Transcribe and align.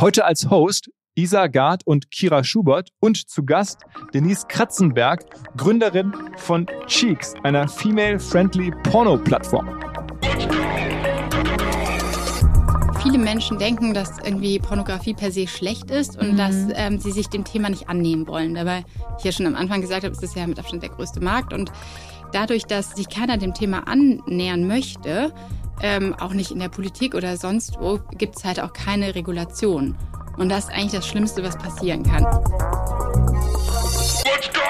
Heute 0.00 0.24
als 0.24 0.50
Host 0.50 0.90
Isa 1.14 1.46
Gard 1.46 1.86
und 1.86 2.10
Kira 2.10 2.42
Schubert 2.42 2.88
und 2.98 3.16
zu 3.16 3.44
Gast 3.44 3.82
Denise 4.12 4.44
Kratzenberg, 4.48 5.24
Gründerin 5.56 6.12
von 6.36 6.66
Cheeks, 6.88 7.34
einer 7.44 7.68
female-friendly 7.68 8.72
Porno-Plattform. 8.82 9.78
Viele 13.04 13.18
Menschen 13.18 13.60
denken, 13.60 13.94
dass 13.94 14.18
irgendwie 14.18 14.58
Pornografie 14.58 15.14
per 15.14 15.30
se 15.30 15.46
schlecht 15.46 15.92
ist 15.92 16.18
und 16.18 16.32
mhm. 16.32 16.36
dass 16.38 16.56
ähm, 16.72 16.98
sie 16.98 17.12
sich 17.12 17.28
dem 17.28 17.44
Thema 17.44 17.70
nicht 17.70 17.88
annehmen 17.88 18.26
wollen. 18.26 18.56
Dabei, 18.56 18.84
ich 19.18 19.24
ja 19.24 19.30
schon 19.30 19.46
am 19.46 19.54
Anfang 19.54 19.80
gesagt 19.80 20.02
habe, 20.02 20.12
ist 20.12 20.24
das 20.24 20.34
ja 20.34 20.44
mit 20.44 20.58
Abstand 20.58 20.82
der 20.82 20.90
größte 20.90 21.20
Markt 21.20 21.52
und 21.52 21.70
dadurch, 22.34 22.64
dass 22.64 22.90
sich 22.90 23.08
keiner 23.08 23.38
dem 23.38 23.54
Thema 23.54 23.86
annähern 23.86 24.66
möchte, 24.66 25.32
ähm, 25.80 26.14
auch 26.14 26.34
nicht 26.34 26.50
in 26.50 26.58
der 26.58 26.68
Politik 26.68 27.14
oder 27.14 27.36
sonst 27.36 27.78
wo, 27.80 28.00
gibt 28.18 28.36
es 28.36 28.44
halt 28.44 28.60
auch 28.60 28.72
keine 28.72 29.14
Regulation. 29.14 29.96
Und 30.36 30.48
das 30.48 30.64
ist 30.64 30.70
eigentlich 30.70 30.92
das 30.92 31.06
Schlimmste, 31.06 31.44
was 31.44 31.56
passieren 31.56 32.02
kann. 32.02 32.24
Let's 34.24 34.50
go! 34.52 34.60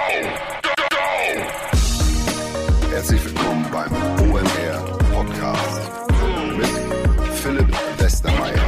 Go, 0.63 0.71
go! 0.91 0.97
Herzlich 2.91 3.25
willkommen 3.25 3.65
beim 3.73 3.93
OMR 4.31 4.99
Podcast 5.11 5.91
mit 6.59 6.69
Philipp 7.35 7.69
Westermeier. 7.99 8.63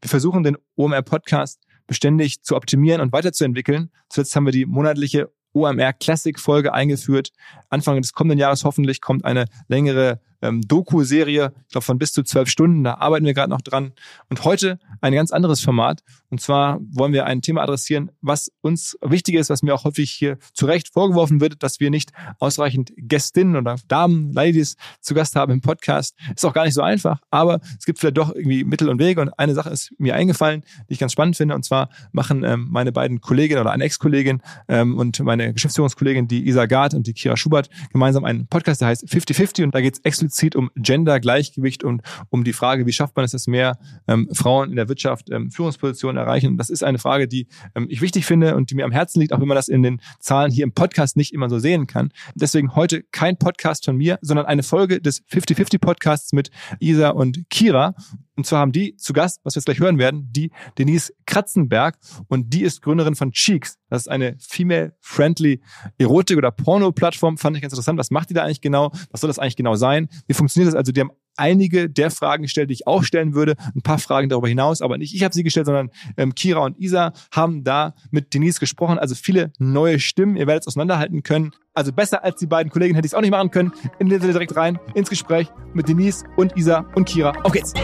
Wir 0.00 0.08
versuchen 0.08 0.42
den 0.42 0.56
OMR 0.76 1.02
Podcast 1.02 1.60
beständig 1.86 2.42
zu 2.42 2.56
optimieren 2.56 3.02
und 3.02 3.12
weiterzuentwickeln. 3.12 3.90
Zuletzt 4.08 4.34
haben 4.36 4.46
wir 4.46 4.52
die 4.52 4.64
monatliche 4.64 5.30
OMR 5.54 5.92
Classic 5.94 6.38
Folge 6.38 6.72
eingeführt. 6.72 7.30
Anfang 7.70 8.00
des 8.02 8.12
kommenden 8.12 8.38
Jahres 8.38 8.64
hoffentlich 8.64 9.00
kommt 9.00 9.24
eine 9.24 9.46
längere 9.68 10.20
ähm, 10.44 10.60
Doku-Serie, 10.62 11.52
ich 11.66 11.72
glaube 11.72 11.84
von 11.84 11.98
bis 11.98 12.12
zu 12.12 12.22
zwölf 12.22 12.48
Stunden, 12.48 12.84
da 12.84 12.94
arbeiten 12.94 13.24
wir 13.24 13.34
gerade 13.34 13.50
noch 13.50 13.62
dran. 13.62 13.92
Und 14.28 14.44
heute 14.44 14.78
ein 15.00 15.14
ganz 15.14 15.32
anderes 15.32 15.60
Format. 15.60 16.02
Und 16.30 16.40
zwar 16.40 16.80
wollen 16.90 17.12
wir 17.12 17.26
ein 17.26 17.42
Thema 17.42 17.62
adressieren, 17.62 18.10
was 18.20 18.52
uns 18.60 18.98
wichtig 19.00 19.36
ist, 19.36 19.50
was 19.50 19.62
mir 19.62 19.74
auch 19.74 19.84
häufig 19.84 20.10
hier 20.10 20.38
zu 20.52 20.66
Recht 20.66 20.92
vorgeworfen 20.92 21.40
wird, 21.40 21.62
dass 21.62 21.80
wir 21.80 21.90
nicht 21.90 22.12
ausreichend 22.40 22.92
Gästinnen 22.96 23.56
oder 23.56 23.76
Damen, 23.88 24.32
Ladies 24.32 24.76
zu 25.00 25.14
Gast 25.14 25.36
haben 25.36 25.52
im 25.52 25.60
Podcast. 25.60 26.16
Ist 26.34 26.44
auch 26.44 26.52
gar 26.52 26.64
nicht 26.64 26.74
so 26.74 26.82
einfach, 26.82 27.20
aber 27.30 27.60
es 27.78 27.86
gibt 27.86 27.98
vielleicht 27.98 28.18
doch 28.18 28.34
irgendwie 28.34 28.64
Mittel 28.64 28.88
und 28.88 28.98
Wege. 28.98 29.20
Und 29.20 29.30
eine 29.38 29.54
Sache 29.54 29.70
ist 29.70 29.92
mir 29.98 30.14
eingefallen, 30.14 30.62
die 30.88 30.94
ich 30.94 30.98
ganz 30.98 31.12
spannend 31.12 31.36
finde. 31.36 31.54
Und 31.54 31.64
zwar 31.64 31.88
machen 32.12 32.44
ähm, 32.44 32.66
meine 32.70 32.92
beiden 32.92 33.20
Kolleginnen 33.20 33.60
oder 33.60 33.70
eine 33.70 33.84
Ex-Kollegin 33.84 34.42
ähm, 34.68 34.98
und 34.98 35.18
meine 35.20 35.52
Geschäftsführungskollegin, 35.52 36.28
die 36.28 36.46
Isa 36.46 36.66
Gard 36.66 36.94
und 36.94 37.06
die 37.06 37.14
Kira 37.14 37.36
Schubert, 37.36 37.70
gemeinsam 37.92 38.24
einen 38.24 38.46
Podcast, 38.46 38.80
der 38.80 38.88
heißt 38.88 39.06
50-50. 39.06 39.64
Und 39.64 39.74
da 39.74 39.80
geht 39.80 39.94
es 39.94 40.00
explizit 40.04 40.33
um 40.56 40.70
Gender-Gleichgewicht 40.76 41.84
und 41.84 42.02
um 42.30 42.44
die 42.44 42.52
Frage, 42.52 42.86
wie 42.86 42.92
schafft 42.92 43.16
man 43.16 43.24
es, 43.24 43.32
dass 43.32 43.46
mehr 43.46 43.78
ähm, 44.06 44.28
Frauen 44.32 44.70
in 44.70 44.76
der 44.76 44.88
Wirtschaft 44.88 45.30
ähm, 45.30 45.50
Führungspositionen 45.50 46.16
erreichen. 46.16 46.56
Das 46.56 46.70
ist 46.70 46.84
eine 46.84 46.98
Frage, 46.98 47.28
die 47.28 47.46
ähm, 47.74 47.86
ich 47.88 48.00
wichtig 48.00 48.26
finde 48.26 48.56
und 48.56 48.70
die 48.70 48.74
mir 48.74 48.84
am 48.84 48.92
Herzen 48.92 49.20
liegt, 49.20 49.32
auch 49.32 49.40
wenn 49.40 49.48
man 49.48 49.56
das 49.56 49.68
in 49.68 49.82
den 49.82 50.00
Zahlen 50.20 50.50
hier 50.50 50.64
im 50.64 50.72
Podcast 50.72 51.16
nicht 51.16 51.32
immer 51.32 51.48
so 51.48 51.58
sehen 51.58 51.86
kann. 51.86 52.10
Deswegen 52.34 52.74
heute 52.74 53.02
kein 53.12 53.38
Podcast 53.38 53.84
von 53.84 53.96
mir, 53.96 54.18
sondern 54.20 54.46
eine 54.46 54.62
Folge 54.62 55.00
des 55.00 55.24
50-50 55.26 55.78
Podcasts 55.78 56.32
mit 56.32 56.50
Isa 56.80 57.10
und 57.10 57.48
Kira. 57.50 57.94
Und 58.36 58.46
zwar 58.46 58.60
haben 58.60 58.72
die 58.72 58.96
zu 58.96 59.12
Gast, 59.12 59.40
was 59.44 59.54
wir 59.54 59.60
jetzt 59.60 59.66
gleich 59.66 59.78
hören 59.78 59.98
werden, 59.98 60.28
die 60.32 60.50
Denise 60.78 61.12
Kratzenberg 61.26 61.98
und 62.28 62.52
die 62.52 62.62
ist 62.62 62.82
Gründerin 62.82 63.14
von 63.14 63.32
Cheeks. 63.32 63.78
Das 63.90 64.02
ist 64.02 64.08
eine 64.08 64.36
female-friendly 64.40 65.60
Erotik- 65.98 66.36
oder 66.38 66.50
Porno-Plattform. 66.50 67.38
Fand 67.38 67.56
ich 67.56 67.62
ganz 67.62 67.72
interessant. 67.72 67.98
Was 67.98 68.10
macht 68.10 68.30
die 68.30 68.34
da 68.34 68.42
eigentlich 68.42 68.60
genau? 68.60 68.90
Was 69.10 69.20
soll 69.20 69.28
das 69.28 69.38
eigentlich 69.38 69.56
genau 69.56 69.76
sein? 69.76 70.08
Wie 70.26 70.34
funktioniert 70.34 70.72
das? 70.72 70.74
Also 70.76 70.90
die 70.90 71.00
haben 71.00 71.12
einige 71.36 71.88
der 71.88 72.10
Fragen 72.10 72.42
gestellt, 72.42 72.70
die 72.70 72.74
ich 72.74 72.86
auch 72.86 73.04
stellen 73.04 73.34
würde. 73.34 73.54
Ein 73.74 73.82
paar 73.82 73.98
Fragen 73.98 74.28
darüber 74.28 74.48
hinaus, 74.48 74.82
aber 74.82 74.98
nicht 74.98 75.14
ich 75.14 75.22
habe 75.22 75.34
sie 75.34 75.42
gestellt, 75.42 75.66
sondern 75.66 75.90
ähm, 76.16 76.34
Kira 76.34 76.60
und 76.60 76.78
Isa 76.78 77.12
haben 77.32 77.64
da 77.64 77.94
mit 78.10 78.34
Denise 78.34 78.60
gesprochen. 78.60 78.98
Also 78.98 79.14
viele 79.14 79.52
neue 79.58 80.00
Stimmen. 80.00 80.36
Ihr 80.36 80.46
werdet 80.46 80.62
es 80.62 80.68
auseinanderhalten 80.68 81.22
können. 81.22 81.52
Also 81.72 81.92
besser 81.92 82.24
als 82.24 82.38
die 82.38 82.46
beiden 82.46 82.70
Kolleginnen 82.70 82.96
hätte 82.96 83.06
ich 83.06 83.12
es 83.12 83.14
auch 83.14 83.20
nicht 83.20 83.30
machen 83.30 83.50
können. 83.50 83.72
In 83.98 84.08
Sinne 84.08 84.32
direkt 84.32 84.56
rein 84.56 84.78
ins 84.94 85.10
Gespräch 85.10 85.48
mit 85.72 85.88
Denise 85.88 86.24
und 86.36 86.56
Isa 86.56 86.86
und 86.94 87.06
Kira. 87.06 87.32
Auf 87.42 87.52
geht's! 87.52 87.74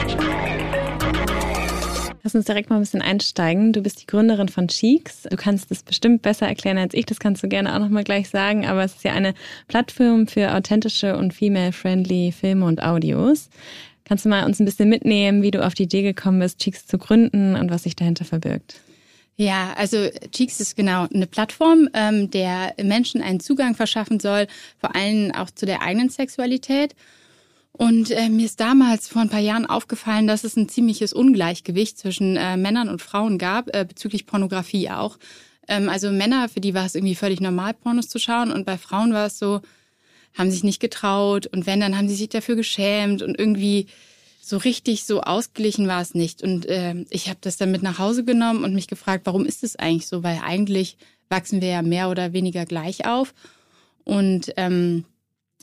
Lass 2.22 2.34
uns 2.34 2.44
direkt 2.44 2.68
mal 2.68 2.76
ein 2.76 2.82
bisschen 2.82 3.00
einsteigen. 3.00 3.72
Du 3.72 3.82
bist 3.82 4.02
die 4.02 4.06
Gründerin 4.06 4.48
von 4.48 4.68
Cheeks. 4.68 5.22
Du 5.22 5.36
kannst 5.36 5.70
das 5.70 5.82
bestimmt 5.82 6.22
besser 6.22 6.46
erklären 6.46 6.76
als 6.76 6.92
ich. 6.92 7.06
Das 7.06 7.18
kannst 7.18 7.42
du 7.42 7.48
gerne 7.48 7.74
auch 7.74 7.78
nochmal 7.78 8.04
gleich 8.04 8.28
sagen. 8.28 8.66
Aber 8.66 8.84
es 8.84 8.96
ist 8.96 9.04
ja 9.04 9.12
eine 9.12 9.34
Plattform 9.68 10.26
für 10.26 10.52
authentische 10.54 11.16
und 11.16 11.32
female-friendly 11.32 12.32
Filme 12.32 12.66
und 12.66 12.82
Audios. 12.82 13.48
Kannst 14.04 14.24
du 14.24 14.28
mal 14.28 14.44
uns 14.44 14.60
ein 14.60 14.64
bisschen 14.64 14.88
mitnehmen, 14.88 15.42
wie 15.42 15.50
du 15.50 15.64
auf 15.64 15.74
die 15.74 15.84
Idee 15.84 16.02
gekommen 16.02 16.40
bist, 16.40 16.58
Cheeks 16.58 16.86
zu 16.86 16.98
gründen 16.98 17.56
und 17.56 17.70
was 17.70 17.84
sich 17.84 17.96
dahinter 17.96 18.24
verbirgt? 18.24 18.80
Ja, 19.36 19.72
also 19.76 20.08
Cheeks 20.32 20.60
ist 20.60 20.76
genau 20.76 21.06
eine 21.14 21.26
Plattform, 21.26 21.88
ähm, 21.94 22.30
der 22.30 22.74
Menschen 22.82 23.22
einen 23.22 23.40
Zugang 23.40 23.74
verschaffen 23.74 24.20
soll, 24.20 24.46
vor 24.78 24.94
allem 24.94 25.32
auch 25.32 25.50
zu 25.50 25.64
der 25.64 25.80
eigenen 25.80 26.10
Sexualität 26.10 26.94
und 27.72 28.10
äh, 28.10 28.28
mir 28.28 28.46
ist 28.46 28.60
damals 28.60 29.08
vor 29.08 29.22
ein 29.22 29.28
paar 29.30 29.40
Jahren 29.40 29.66
aufgefallen, 29.66 30.26
dass 30.26 30.44
es 30.44 30.56
ein 30.56 30.68
ziemliches 30.68 31.12
Ungleichgewicht 31.12 31.98
zwischen 31.98 32.36
äh, 32.36 32.56
Männern 32.56 32.88
und 32.88 33.00
Frauen 33.00 33.38
gab, 33.38 33.74
äh, 33.74 33.84
bezüglich 33.84 34.26
Pornografie 34.26 34.90
auch. 34.90 35.18
Ähm, 35.68 35.88
also 35.88 36.10
Männer, 36.10 36.48
für 36.48 36.60
die 36.60 36.74
war 36.74 36.84
es 36.84 36.94
irgendwie 36.94 37.14
völlig 37.14 37.40
normal, 37.40 37.74
Pornos 37.74 38.08
zu 38.08 38.18
schauen. 38.18 38.50
Und 38.50 38.66
bei 38.66 38.76
Frauen 38.76 39.12
war 39.12 39.26
es 39.26 39.38
so, 39.38 39.60
haben 40.36 40.50
sich 40.50 40.64
nicht 40.64 40.80
getraut. 40.80 41.46
Und 41.46 41.66
wenn, 41.66 41.80
dann 41.80 41.96
haben 41.96 42.08
sie 42.08 42.16
sich 42.16 42.28
dafür 42.28 42.56
geschämt. 42.56 43.22
Und 43.22 43.38
irgendwie 43.38 43.86
so 44.40 44.56
richtig 44.56 45.04
so 45.04 45.22
ausgeglichen 45.22 45.86
war 45.86 46.02
es 46.02 46.14
nicht. 46.14 46.42
Und 46.42 46.66
äh, 46.66 47.06
ich 47.10 47.28
habe 47.28 47.38
das 47.40 47.56
dann 47.56 47.70
mit 47.70 47.82
nach 47.82 47.98
Hause 47.98 48.24
genommen 48.24 48.64
und 48.64 48.74
mich 48.74 48.88
gefragt, 48.88 49.26
warum 49.26 49.46
ist 49.46 49.62
es 49.62 49.76
eigentlich 49.76 50.08
so? 50.08 50.24
Weil 50.24 50.40
eigentlich 50.44 50.96
wachsen 51.28 51.60
wir 51.60 51.68
ja 51.68 51.82
mehr 51.82 52.10
oder 52.10 52.32
weniger 52.32 52.66
gleich 52.66 53.06
auf. 53.06 53.32
Und 54.04 54.52
ähm, 54.56 55.04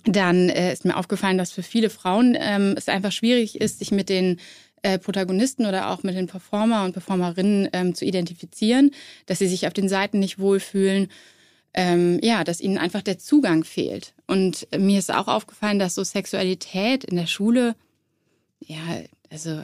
dann 0.07 0.49
äh, 0.49 0.73
ist 0.73 0.85
mir 0.85 0.97
aufgefallen, 0.97 1.37
dass 1.37 1.51
für 1.51 1.63
viele 1.63 1.89
Frauen 1.89 2.37
ähm, 2.39 2.75
es 2.77 2.87
einfach 2.87 3.11
schwierig 3.11 3.59
ist, 3.59 3.79
sich 3.79 3.91
mit 3.91 4.09
den 4.09 4.39
äh, 4.83 4.99
Protagonisten 4.99 5.65
oder 5.65 5.89
auch 5.89 6.03
mit 6.03 6.15
den 6.15 6.27
Performer 6.27 6.83
und 6.83 6.93
Performerinnen 6.93 7.69
ähm, 7.73 7.95
zu 7.95 8.05
identifizieren, 8.05 8.91
dass 9.25 9.39
sie 9.39 9.47
sich 9.47 9.67
auf 9.67 9.73
den 9.73 9.89
Seiten 9.89 10.19
nicht 10.19 10.39
wohlfühlen, 10.39 11.07
ähm, 11.73 12.19
ja, 12.23 12.43
dass 12.43 12.61
ihnen 12.61 12.77
einfach 12.77 13.01
der 13.01 13.17
Zugang 13.17 13.63
fehlt. 13.63 14.13
Und 14.27 14.67
mir 14.77 14.99
ist 14.99 15.13
auch 15.13 15.27
aufgefallen, 15.27 15.79
dass 15.79 15.95
so 15.95 16.03
Sexualität 16.03 17.03
in 17.03 17.17
der 17.17 17.27
Schule, 17.27 17.75
ja, 18.59 18.77
also 19.29 19.61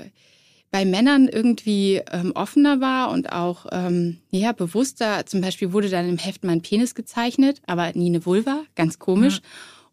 bei 0.73 0.85
Männern 0.85 1.27
irgendwie 1.27 2.01
ähm, 2.11 2.31
offener 2.33 2.81
war 2.81 3.11
und 3.11 3.31
auch 3.31 3.67
ähm, 3.71 4.17
ja 4.31 4.53
bewusster. 4.53 5.23
Zum 5.27 5.39
Beispiel 5.41 5.71
wurde 5.71 5.89
dann 5.89 6.09
im 6.09 6.17
Heft 6.17 6.43
mein 6.43 6.63
Penis 6.63 6.95
gezeichnet, 6.95 7.61
aber 7.67 7.91
nie 7.93 8.07
eine 8.07 8.25
Vulva, 8.25 8.63
ganz 8.75 8.97
komisch. 8.97 9.35
Ja. 9.35 9.41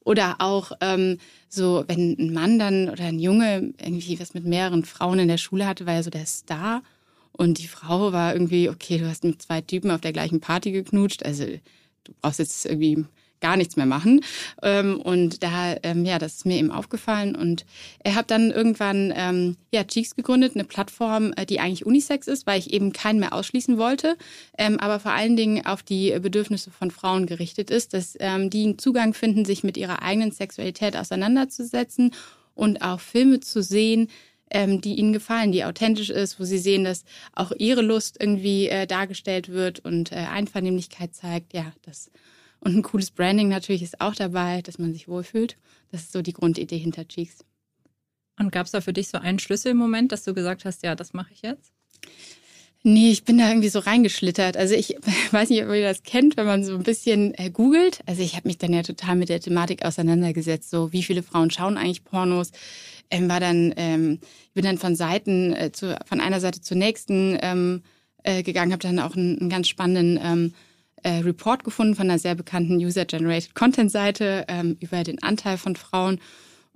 Oder 0.05 0.37
auch 0.39 0.73
ähm, 0.81 1.19
so, 1.49 1.85
wenn 1.87 2.17
ein 2.19 2.33
Mann 2.33 2.59
dann 2.59 2.89
oder 2.89 3.05
ein 3.05 3.19
Junge 3.19 3.75
irgendwie 3.83 4.19
was 4.19 4.35
mit 4.35 4.45
mehreren 4.45 4.85
Frauen 4.85 5.19
in 5.19 5.29
der 5.29 5.37
Schule 5.37 5.67
hatte, 5.67 5.87
war 5.87 5.95
er 5.95 6.03
so 6.03 6.11
der 6.11 6.27
Star. 6.27 6.83
Und 7.33 7.59
die 7.59 7.69
Frau 7.69 8.13
war 8.13 8.33
irgendwie, 8.33 8.69
okay, 8.69 8.99
du 8.99 9.09
hast 9.09 9.25
mit 9.25 9.41
zwei 9.43 9.61
Typen 9.61 9.91
auf 9.91 10.01
der 10.01 10.13
gleichen 10.13 10.41
Party 10.41 10.73
geknutscht. 10.73 11.25
Also 11.25 11.45
du 12.05 12.13
brauchst 12.21 12.39
jetzt 12.39 12.67
irgendwie 12.67 13.05
gar 13.41 13.57
nichts 13.57 13.77
mehr 13.77 13.87
machen. 13.87 14.23
Ähm, 14.63 15.01
und 15.01 15.43
da, 15.43 15.77
ähm, 15.83 16.05
ja, 16.05 16.19
das 16.19 16.37
ist 16.37 16.47
mir 16.47 16.59
eben 16.59 16.71
aufgefallen. 16.71 17.35
Und 17.35 17.65
er 18.05 18.15
hat 18.15 18.31
dann 18.31 18.51
irgendwann 18.51 19.13
ähm, 19.17 19.57
ja, 19.73 19.85
Cheeks 19.85 20.15
gegründet, 20.15 20.53
eine 20.55 20.65
Plattform, 20.65 21.33
äh, 21.37 21.47
die 21.47 21.61
eigentlich 21.61 21.87
Unisex 21.87 22.27
ist, 22.27 22.47
weil 22.47 22.59
ich 22.59 22.73
eben 22.73 22.93
keinen 22.93 23.21
mehr 23.21 23.33
ausschließen 23.33 23.79
wollte, 23.79 24.17
ähm, 24.59 24.79
aber 24.79 25.01
vor 25.01 25.13
allen 25.13 25.37
Dingen 25.37 25.65
auf 25.67 25.83
die 25.83 26.17
Bedürfnisse 26.21 26.71
von 26.71 26.91
Frauen 26.91 27.27
gerichtet 27.27 27.71
ist, 27.71 27.95
dass 27.95 28.17
ähm, 28.21 28.51
die 28.51 28.65
einen 28.65 28.79
Zugang 28.79 29.15
finden, 29.15 29.45
sich 29.45 29.65
mit 29.65 29.77
ihrer 29.77 30.03
eigenen 30.03 30.33
Sexualität 30.33 30.97
auseinanderzusetzen 30.97 32.13
und 32.55 32.83
auch 32.83 33.01
Filme 33.01 33.41
zu 33.41 33.63
sehen, 33.63 34.09
ähm, 34.51 34.81
die 34.81 34.97
ihnen 34.97 35.13
gefallen, 35.13 35.53
die 35.53 35.65
authentisch 35.65 36.11
ist, 36.11 36.41
wo 36.41 36.45
sie 36.45 36.59
sehen, 36.59 36.85
dass 36.85 37.05
auch 37.33 37.53
ihre 37.57 37.83
Lust 37.83 38.17
irgendwie 38.21 38.69
äh, 38.69 38.87
dargestellt 38.87 39.49
wird 39.49 39.81
und 39.81 40.13
äh, 40.13 40.17
Einvernehmlichkeit 40.17 41.15
zeigt. 41.15 41.55
Ja, 41.55 41.73
das 41.83 42.11
und 42.61 42.77
ein 42.77 42.83
cooles 42.83 43.11
Branding 43.11 43.49
natürlich 43.49 43.83
ist 43.83 44.01
auch 44.01 44.15
dabei, 44.15 44.63
dass 44.63 44.79
man 44.79 44.93
sich 44.93 45.09
wohlfühlt. 45.09 45.57
Das 45.91 46.03
ist 46.03 46.13
so 46.13 46.23
die 46.23 46.35
Grundidee 46.35 46.79
hinter 46.79 47.09
Cheeks. 47.09 47.45
Und 48.39 48.53
gab 48.53 48.67
es 48.67 48.73
da 48.73 48.81
für 48.81 48.93
dich 48.93 49.09
so 49.09 49.19
einen 49.19 49.39
Schlüsselmoment, 49.39 50.13
dass 50.13 50.25
du 50.25 50.35
gesagt 50.35 50.65
hast, 50.65 50.83
ja, 50.83 50.95
das 50.95 51.13
mache 51.13 51.33
ich 51.33 51.43
jetzt? 51.43 51.73
Nee, 52.83 53.11
ich 53.11 53.25
bin 53.25 53.37
da 53.37 53.49
irgendwie 53.49 53.69
so 53.69 53.81
reingeschlittert. 53.81 54.57
Also 54.57 54.75
ich 54.75 54.97
weiß 55.31 55.51
nicht, 55.51 55.63
ob 55.63 55.71
ihr 55.71 55.83
das 55.83 56.03
kennt, 56.03 56.37
wenn 56.37 56.47
man 56.47 56.65
so 56.65 56.75
ein 56.75 56.83
bisschen 56.83 57.35
äh, 57.35 57.51
googelt. 57.51 58.01
Also 58.07 58.23
ich 58.23 58.37
habe 58.37 58.49
mich 58.49 58.59
dann 58.59 58.73
ja 58.73 58.83
total 58.83 59.17
mit 59.17 59.29
der 59.29 59.41
Thematik 59.41 59.85
auseinandergesetzt. 59.85 60.71
So, 60.71 60.93
wie 60.93 61.03
viele 61.03 61.23
Frauen 61.23 61.51
schauen 61.51 61.77
eigentlich 61.77 62.05
Pornos? 62.05 62.53
Ähm, 63.11 63.29
war 63.29 63.41
dann, 63.41 63.75
ähm, 63.77 64.21
ich 64.45 64.53
bin 64.53 64.65
dann 64.65 64.79
von 64.79 64.97
Seiten, 64.97 65.53
äh, 65.53 65.73
zu, 65.73 65.99
von 66.07 66.21
einer 66.21 66.41
Seite 66.41 66.61
zur 66.63 66.77
nächsten 66.77 67.37
ähm, 67.43 67.83
äh, 68.23 68.43
gegangen, 68.43 68.73
habe 68.73 68.83
dann 68.83 68.99
auch 68.99 69.15
einen, 69.15 69.39
einen 69.39 69.51
ganz 69.51 69.69
spannenden 69.69 70.19
ähm, 70.23 70.55
äh, 71.03 71.19
Report 71.19 71.65
gefunden 71.65 71.95
von 71.95 72.11
einer 72.11 72.19
sehr 72.19 72.35
bekannten 72.35 72.77
User-Generated 72.77 73.55
Content-Seite 73.55 74.45
ähm, 74.49 74.77
über 74.81 75.03
den 75.05 75.23
Anteil 75.23 75.59
von 75.59 75.77
Frauen. 75.77 76.21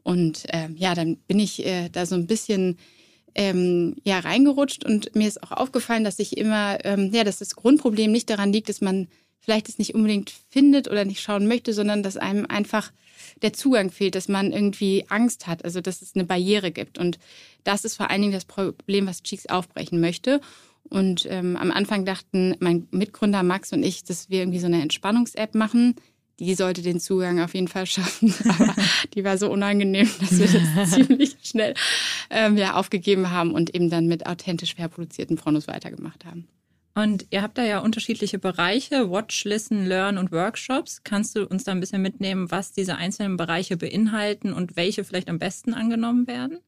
Und 0.02 0.44
ähm, 0.48 0.76
ja, 0.76 0.94
dann 0.94 1.16
bin 1.26 1.38
ich 1.38 1.64
äh, 1.64 1.88
da 1.90 2.06
so 2.06 2.14
ein 2.14 2.26
bisschen 2.26 2.78
ähm, 3.34 3.96
ja 4.04 4.20
reingerutscht 4.20 4.84
und 4.84 5.14
mir 5.14 5.26
ist 5.26 5.42
auch 5.42 5.52
aufgefallen, 5.52 6.04
dass 6.04 6.18
ich 6.18 6.36
immer, 6.36 6.78
ähm, 6.84 7.10
ja, 7.12 7.24
dass 7.24 7.38
das 7.38 7.56
Grundproblem 7.56 8.12
nicht 8.12 8.30
daran 8.30 8.52
liegt, 8.52 8.68
dass 8.68 8.80
man 8.80 9.08
vielleicht 9.40 9.68
es 9.68 9.78
nicht 9.78 9.94
unbedingt 9.94 10.32
findet 10.50 10.88
oder 10.88 11.04
nicht 11.04 11.20
schauen 11.20 11.46
möchte, 11.46 11.72
sondern 11.74 12.02
dass 12.02 12.16
einem 12.16 12.46
einfach 12.46 12.92
der 13.42 13.52
Zugang 13.52 13.90
fehlt, 13.90 14.14
dass 14.14 14.28
man 14.28 14.52
irgendwie 14.52 15.04
Angst 15.08 15.46
hat, 15.46 15.64
also 15.64 15.80
dass 15.80 16.00
es 16.00 16.14
eine 16.14 16.24
Barriere 16.24 16.70
gibt. 16.70 16.98
Und 16.98 17.18
das 17.62 17.84
ist 17.84 17.96
vor 17.96 18.10
allen 18.10 18.22
Dingen 18.22 18.32
das 18.32 18.46
Problem, 18.46 19.06
was 19.06 19.22
Cheeks 19.22 19.46
aufbrechen 19.46 20.00
möchte. 20.00 20.40
Und 20.90 21.26
ähm, 21.30 21.56
am 21.56 21.70
Anfang 21.70 22.04
dachten 22.04 22.54
mein 22.60 22.86
Mitgründer 22.90 23.42
Max 23.42 23.72
und 23.72 23.82
ich, 23.82 24.04
dass 24.04 24.30
wir 24.30 24.40
irgendwie 24.40 24.60
so 24.60 24.66
eine 24.66 24.82
Entspannungs-App 24.82 25.54
machen. 25.54 25.96
Die 26.40 26.54
sollte 26.54 26.82
den 26.82 27.00
Zugang 27.00 27.40
auf 27.40 27.54
jeden 27.54 27.68
Fall 27.68 27.86
schaffen. 27.86 28.34
Aber 28.58 28.74
die 29.14 29.24
war 29.24 29.38
so 29.38 29.50
unangenehm, 29.50 30.08
dass 30.20 30.38
wir 30.38 30.48
das 30.48 30.90
ziemlich 30.94 31.36
schnell 31.42 31.74
ähm, 32.30 32.56
ja, 32.56 32.74
aufgegeben 32.74 33.30
haben 33.30 33.52
und 33.52 33.74
eben 33.74 33.88
dann 33.88 34.06
mit 34.06 34.26
authentisch 34.26 34.74
fair 34.74 34.88
produzierten 34.88 35.36
Pornos 35.36 35.68
weitergemacht 35.68 36.24
haben. 36.24 36.48
Und 36.96 37.26
ihr 37.30 37.42
habt 37.42 37.58
da 37.58 37.64
ja 37.64 37.80
unterschiedliche 37.80 38.38
Bereiche, 38.38 39.10
Watch, 39.10 39.44
Listen, 39.44 39.84
Learn 39.84 40.16
und 40.16 40.30
Workshops. 40.30 41.02
Kannst 41.02 41.34
du 41.34 41.44
uns 41.44 41.64
da 41.64 41.72
ein 41.72 41.80
bisschen 41.80 42.02
mitnehmen, 42.02 42.52
was 42.52 42.72
diese 42.72 42.96
einzelnen 42.96 43.36
Bereiche 43.36 43.76
beinhalten 43.76 44.52
und 44.52 44.76
welche 44.76 45.02
vielleicht 45.02 45.28
am 45.28 45.40
besten 45.40 45.74
angenommen 45.74 46.28
werden? 46.28 46.60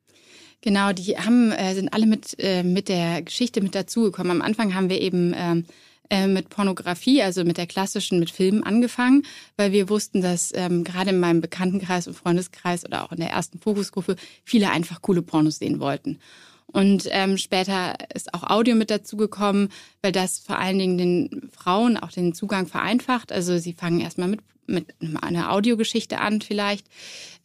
Genau, 0.62 0.92
die 0.92 1.16
haben, 1.16 1.52
äh, 1.52 1.74
sind 1.74 1.92
alle 1.92 2.06
mit, 2.06 2.34
äh, 2.38 2.62
mit 2.62 2.88
der 2.88 3.22
Geschichte 3.22 3.60
mit 3.60 3.74
dazugekommen. 3.74 4.32
Am 4.32 4.42
Anfang 4.42 4.74
haben 4.74 4.88
wir 4.88 5.00
eben 5.00 5.32
ähm, 5.36 5.64
äh, 6.10 6.26
mit 6.26 6.50
Pornografie, 6.50 7.22
also 7.22 7.44
mit 7.44 7.56
der 7.56 7.66
klassischen, 7.66 8.20
mit 8.20 8.30
Filmen 8.30 8.62
angefangen, 8.62 9.24
weil 9.56 9.72
wir 9.72 9.88
wussten, 9.88 10.22
dass 10.22 10.52
ähm, 10.54 10.84
gerade 10.84 11.10
in 11.10 11.20
meinem 11.20 11.40
Bekanntenkreis 11.40 12.06
und 12.06 12.14
Freundeskreis 12.14 12.84
oder 12.84 13.04
auch 13.04 13.12
in 13.12 13.18
der 13.18 13.30
ersten 13.30 13.58
Fokusgruppe 13.58 14.16
viele 14.44 14.70
einfach 14.70 15.02
coole 15.02 15.22
Pornos 15.22 15.58
sehen 15.58 15.80
wollten. 15.80 16.18
Und 16.66 17.08
ähm, 17.10 17.38
später 17.38 17.94
ist 18.14 18.34
auch 18.34 18.42
Audio 18.44 18.74
mit 18.74 18.90
dazugekommen, 18.90 19.70
weil 20.02 20.12
das 20.12 20.38
vor 20.38 20.58
allen 20.58 20.78
Dingen 20.78 20.98
den 20.98 21.48
Frauen 21.52 21.96
auch 21.96 22.12
den 22.12 22.34
Zugang 22.34 22.66
vereinfacht. 22.66 23.32
Also 23.32 23.58
sie 23.58 23.72
fangen 23.72 24.00
erstmal 24.00 24.28
mit, 24.28 24.40
mit 24.66 24.94
einer 25.22 25.52
Audiogeschichte 25.52 26.18
an 26.18 26.40
vielleicht. 26.40 26.86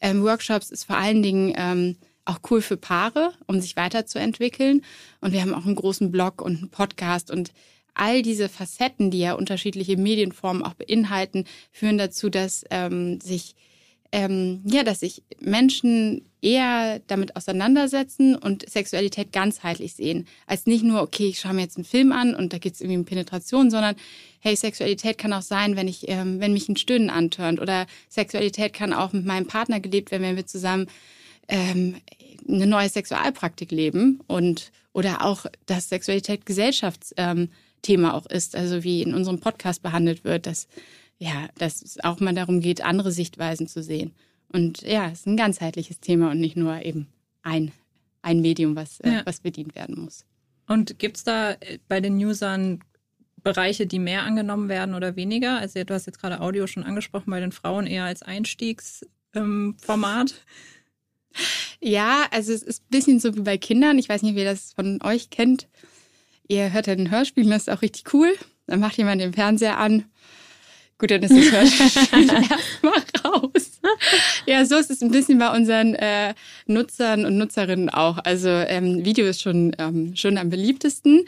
Ähm, 0.01 0.23
Workshops 0.23 0.71
ist 0.71 0.85
vor 0.85 0.97
allen 0.97 1.23
Dingen 1.23 1.53
ähm, 1.55 1.95
auch 2.25 2.39
cool 2.49 2.61
für 2.61 2.77
Paare, 2.77 3.33
um 3.47 3.59
sich 3.59 3.75
weiterzuentwickeln. 3.75 4.83
Und 5.21 5.33
wir 5.33 5.41
haben 5.41 5.53
auch 5.53 5.65
einen 5.65 5.75
großen 5.75 6.11
Blog 6.11 6.41
und 6.41 6.57
einen 6.57 6.69
Podcast. 6.69 7.31
Und 7.31 7.51
all 7.93 8.21
diese 8.21 8.49
Facetten, 8.49 9.11
die 9.11 9.19
ja 9.19 9.33
unterschiedliche 9.33 9.97
Medienformen 9.97 10.63
auch 10.63 10.73
beinhalten, 10.73 11.45
führen 11.71 11.97
dazu, 11.97 12.29
dass 12.29 12.63
ähm, 12.69 13.19
sich 13.21 13.55
ähm, 14.11 14.61
ja, 14.65 14.83
dass 14.83 14.99
sich 14.99 15.23
Menschen 15.39 16.25
eher 16.41 16.99
damit 17.07 17.35
auseinandersetzen 17.35 18.35
und 18.35 18.67
Sexualität 18.69 19.31
ganzheitlich 19.31 19.93
sehen, 19.93 20.27
als 20.47 20.65
nicht 20.65 20.83
nur, 20.83 21.01
okay, 21.01 21.27
ich 21.27 21.39
schaue 21.39 21.53
mir 21.53 21.61
jetzt 21.61 21.77
einen 21.77 21.85
Film 21.85 22.11
an 22.11 22.35
und 22.35 22.51
da 22.51 22.57
geht 22.57 22.73
es 22.73 22.81
irgendwie 22.81 22.97
um 22.97 23.05
Penetration, 23.05 23.69
sondern 23.71 23.95
hey, 24.39 24.55
Sexualität 24.55 25.17
kann 25.17 25.33
auch 25.33 25.43
sein, 25.43 25.75
wenn 25.75 25.87
ich, 25.87 26.09
ähm, 26.09 26.41
wenn 26.41 26.51
mich 26.53 26.67
ein 26.67 26.75
Stöhnen 26.75 27.09
antörnt 27.09 27.61
oder 27.61 27.85
Sexualität 28.09 28.73
kann 28.73 28.91
auch 28.91 29.13
mit 29.13 29.25
meinem 29.25 29.47
Partner 29.47 29.79
gelebt 29.79 30.11
werden, 30.11 30.23
wenn 30.23 30.35
wir 30.35 30.47
zusammen 30.47 30.87
ähm, 31.51 31.97
eine 32.47 32.65
neue 32.65 32.89
Sexualpraktik 32.89 33.69
leben 33.71 34.19
und 34.25 34.71
oder 34.93 35.23
auch, 35.23 35.45
dass 35.67 35.89
Sexualität 35.89 36.45
Gesellschaftsthema 36.45 37.49
ähm, 37.87 38.05
auch 38.05 38.25
ist, 38.25 38.55
also 38.55 38.83
wie 38.83 39.03
in 39.03 39.13
unserem 39.13 39.39
Podcast 39.39 39.83
behandelt 39.83 40.23
wird, 40.23 40.47
dass 40.47 40.67
ja, 41.21 41.49
dass 41.59 41.83
es 41.83 42.03
auch 42.03 42.19
mal 42.19 42.33
darum 42.33 42.61
geht, 42.61 42.83
andere 42.83 43.11
Sichtweisen 43.11 43.67
zu 43.67 43.83
sehen. 43.83 44.11
Und 44.51 44.81
ja, 44.81 45.05
es 45.09 45.19
ist 45.19 45.27
ein 45.27 45.37
ganzheitliches 45.37 45.99
Thema 45.99 46.31
und 46.31 46.39
nicht 46.39 46.57
nur 46.57 46.83
eben 46.83 47.07
ein, 47.43 47.71
ein 48.23 48.41
Medium, 48.41 48.75
was, 48.75 48.99
äh, 49.01 49.11
ja. 49.11 49.21
was 49.23 49.39
bedient 49.39 49.75
werden 49.75 50.01
muss. 50.01 50.25
Und 50.67 50.97
gibt 50.97 51.17
es 51.17 51.23
da 51.23 51.51
äh, 51.51 51.77
bei 51.87 52.01
den 52.01 52.15
Usern 52.15 52.79
Bereiche, 53.43 53.85
die 53.85 53.99
mehr 53.99 54.23
angenommen 54.23 54.67
werden 54.67 54.95
oder 54.95 55.15
weniger? 55.15 55.59
Also 55.59 55.83
du 55.83 55.93
hast 55.93 56.07
jetzt 56.07 56.19
gerade 56.19 56.41
Audio 56.41 56.65
schon 56.65 56.83
angesprochen, 56.83 57.29
bei 57.29 57.39
den 57.39 57.51
Frauen 57.51 57.85
eher 57.85 58.05
als 58.05 58.23
Einstiegsformat. 58.23 59.11
Ähm, 59.35 59.75
ja, 61.79 62.27
also 62.31 62.53
es 62.53 62.63
ist 62.63 62.83
ein 62.83 62.89
bisschen 62.89 63.19
so 63.19 63.35
wie 63.35 63.41
bei 63.41 63.57
Kindern. 63.57 63.97
Ich 63.99 64.09
weiß 64.09 64.21
nicht, 64.23 64.35
wie 64.35 64.39
ihr 64.39 64.45
das 64.45 64.73
von 64.73 64.99
euch 65.03 65.29
kennt. 65.29 65.67
Ihr 66.47 66.73
hört 66.73 66.87
ja 66.87 66.93
ein 66.93 67.11
Hörspiel, 67.11 67.49
das 67.49 67.63
ist 67.63 67.69
auch 67.69 67.81
richtig 67.81 68.13
cool. 68.13 68.33
Dann 68.67 68.79
macht 68.79 68.97
jemand 68.97 69.21
den 69.21 69.33
Fernseher 69.33 69.77
an 69.77 70.05
Gut, 71.01 71.09
dann 71.09 71.23
ist 71.23 71.35
das 71.35 71.51
Hörspiel 71.51 72.29
erstmal 72.51 73.01
raus. 73.25 73.71
Ja, 74.45 74.63
so 74.65 74.75
ist 74.75 74.91
es 74.91 75.01
ein 75.01 75.09
bisschen 75.09 75.39
bei 75.39 75.51
unseren 75.51 75.95
äh, 75.95 76.35
Nutzern 76.67 77.25
und 77.25 77.39
Nutzerinnen 77.39 77.89
auch. 77.89 78.19
Also 78.23 78.49
ähm, 78.49 79.03
Video 79.03 79.25
ist 79.25 79.41
schon, 79.41 79.75
ähm, 79.79 80.15
schon 80.15 80.37
am 80.37 80.51
beliebtesten. 80.51 81.25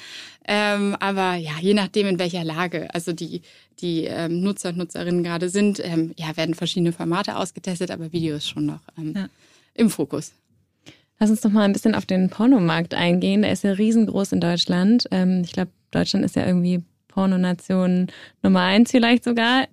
Ähm, 0.48 0.96
aber 1.00 1.38
ja, 1.38 1.54
je 1.60 1.74
nachdem, 1.74 2.06
in 2.06 2.20
welcher 2.20 2.44
Lage, 2.44 2.94
also 2.94 3.14
die, 3.14 3.42
die 3.80 4.04
ähm, 4.04 4.44
Nutzer 4.44 4.70
und 4.70 4.78
Nutzerinnen 4.78 5.24
gerade 5.24 5.50
sind, 5.50 5.80
ähm, 5.84 6.14
ja, 6.18 6.38
werden 6.38 6.54
verschiedene 6.54 6.94
Formate 6.94 7.36
ausgetestet, 7.36 7.90
aber 7.90 8.12
Video 8.12 8.36
ist 8.36 8.48
schon 8.48 8.68
noch 8.68 8.82
ähm, 8.96 9.14
ja. 9.16 9.28
Im 9.74 9.90
Fokus. 9.90 10.34
Lass 11.20 11.30
uns 11.30 11.42
doch 11.42 11.52
mal 11.52 11.64
ein 11.64 11.74
bisschen 11.74 11.96
auf 11.96 12.06
den 12.06 12.30
Pornomarkt 12.30 12.94
eingehen. 12.94 13.44
Der 13.44 13.52
ist 13.52 13.64
ja 13.64 13.72
riesengroß 13.72 14.34
in 14.34 14.42
Deutschland. 14.42 15.08
Ähm, 15.12 15.42
ich 15.44 15.54
glaube, 15.54 15.72
Deutschland 15.92 16.26
ist 16.26 16.36
ja 16.36 16.46
irgendwie 16.46 16.84
Pornonation 17.08 18.08
Nummer 18.42 18.62
eins 18.62 18.92
vielleicht 18.92 19.24
sogar. 19.24 19.68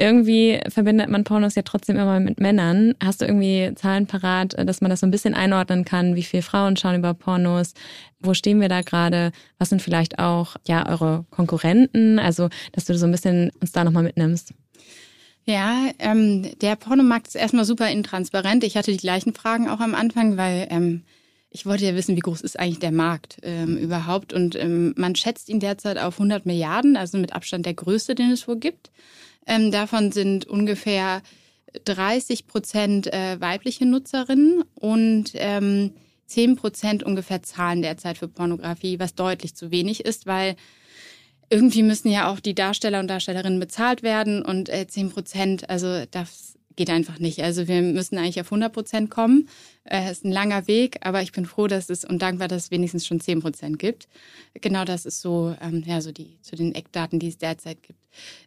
Irgendwie 0.00 0.60
verbindet 0.68 1.08
man 1.08 1.24
Pornos 1.24 1.56
ja 1.56 1.62
trotzdem 1.62 1.96
immer 1.96 2.20
mit 2.20 2.38
Männern. 2.38 2.94
Hast 3.02 3.20
du 3.20 3.24
irgendwie 3.24 3.72
Zahlen 3.74 4.06
parat, 4.06 4.54
dass 4.56 4.80
man 4.80 4.90
das 4.90 5.00
so 5.00 5.06
ein 5.08 5.10
bisschen 5.10 5.34
einordnen 5.34 5.84
kann? 5.84 6.14
Wie 6.14 6.22
viele 6.22 6.44
Frauen 6.44 6.76
schauen 6.76 6.94
über 6.94 7.14
Pornos? 7.14 7.74
Wo 8.20 8.32
stehen 8.32 8.60
wir 8.60 8.68
da 8.68 8.82
gerade? 8.82 9.32
Was 9.58 9.70
sind 9.70 9.82
vielleicht 9.82 10.20
auch 10.20 10.54
ja 10.68 10.88
eure 10.88 11.24
Konkurrenten? 11.30 12.20
Also, 12.20 12.48
dass 12.70 12.84
du 12.84 12.96
so 12.96 13.06
ein 13.06 13.10
bisschen 13.10 13.50
uns 13.60 13.72
da 13.72 13.82
nochmal 13.82 14.04
mitnimmst. 14.04 14.54
Ja, 15.48 15.88
ähm, 15.98 16.46
der 16.60 16.76
Pornomarkt 16.76 17.28
ist 17.28 17.34
erstmal 17.34 17.64
super 17.64 17.90
intransparent. 17.90 18.64
Ich 18.64 18.76
hatte 18.76 18.92
die 18.92 18.98
gleichen 18.98 19.32
Fragen 19.32 19.66
auch 19.70 19.80
am 19.80 19.94
Anfang, 19.94 20.36
weil 20.36 20.68
ähm, 20.68 21.04
ich 21.48 21.64
wollte 21.64 21.86
ja 21.86 21.94
wissen, 21.94 22.16
wie 22.16 22.20
groß 22.20 22.42
ist 22.42 22.58
eigentlich 22.58 22.80
der 22.80 22.92
Markt 22.92 23.38
ähm, 23.42 23.78
überhaupt. 23.78 24.34
Und 24.34 24.56
ähm, 24.56 24.92
man 24.98 25.14
schätzt 25.14 25.48
ihn 25.48 25.58
derzeit 25.58 25.96
auf 25.96 26.16
100 26.16 26.44
Milliarden, 26.44 26.98
also 26.98 27.16
mit 27.16 27.32
Abstand 27.32 27.64
der 27.64 27.72
größte, 27.72 28.14
den 28.14 28.30
es 28.30 28.46
wohl 28.46 28.58
gibt. 28.58 28.90
Ähm, 29.46 29.70
davon 29.72 30.12
sind 30.12 30.44
ungefähr 30.44 31.22
30 31.82 32.46
Prozent 32.46 33.06
äh, 33.06 33.40
weibliche 33.40 33.86
Nutzerinnen 33.86 34.64
und 34.74 35.30
ähm, 35.32 35.92
10 36.26 36.56
Prozent 36.56 37.02
ungefähr 37.02 37.42
zahlen 37.42 37.80
derzeit 37.80 38.18
für 38.18 38.28
Pornografie, 38.28 38.98
was 38.98 39.14
deutlich 39.14 39.54
zu 39.54 39.70
wenig 39.70 40.04
ist, 40.04 40.26
weil 40.26 40.56
irgendwie 41.50 41.82
müssen 41.82 42.10
ja 42.10 42.30
auch 42.30 42.40
die 42.40 42.54
Darsteller 42.54 43.00
und 43.00 43.08
Darstellerinnen 43.08 43.60
bezahlt 43.60 44.02
werden 44.02 44.42
und 44.42 44.68
äh, 44.68 44.86
10 44.86 45.10
Prozent, 45.10 45.70
also 45.70 46.04
das 46.10 46.58
geht 46.78 46.90
einfach 46.90 47.18
nicht. 47.18 47.42
Also 47.42 47.66
wir 47.66 47.82
müssen 47.82 48.16
eigentlich 48.18 48.40
auf 48.40 48.46
100 48.46 48.72
Prozent 48.72 49.10
kommen. 49.10 49.48
Es 49.84 50.06
äh, 50.06 50.12
ist 50.12 50.24
ein 50.24 50.32
langer 50.32 50.68
Weg, 50.68 50.98
aber 51.00 51.22
ich 51.22 51.32
bin 51.32 51.44
froh, 51.44 51.66
dass 51.66 51.90
es 51.90 52.04
und 52.04 52.22
dankbar, 52.22 52.46
dass 52.46 52.64
es 52.64 52.70
wenigstens 52.70 53.06
schon 53.06 53.20
10 53.20 53.40
Prozent 53.40 53.78
gibt. 53.78 54.08
Genau 54.54 54.84
das 54.84 55.04
ist 55.04 55.20
so, 55.20 55.56
ähm, 55.60 55.82
ja, 55.84 56.00
so 56.00 56.12
die, 56.12 56.40
zu 56.40 56.54
den 56.54 56.74
Eckdaten, 56.74 57.18
die 57.18 57.28
es 57.28 57.36
derzeit 57.36 57.82
gibt. 57.82 57.98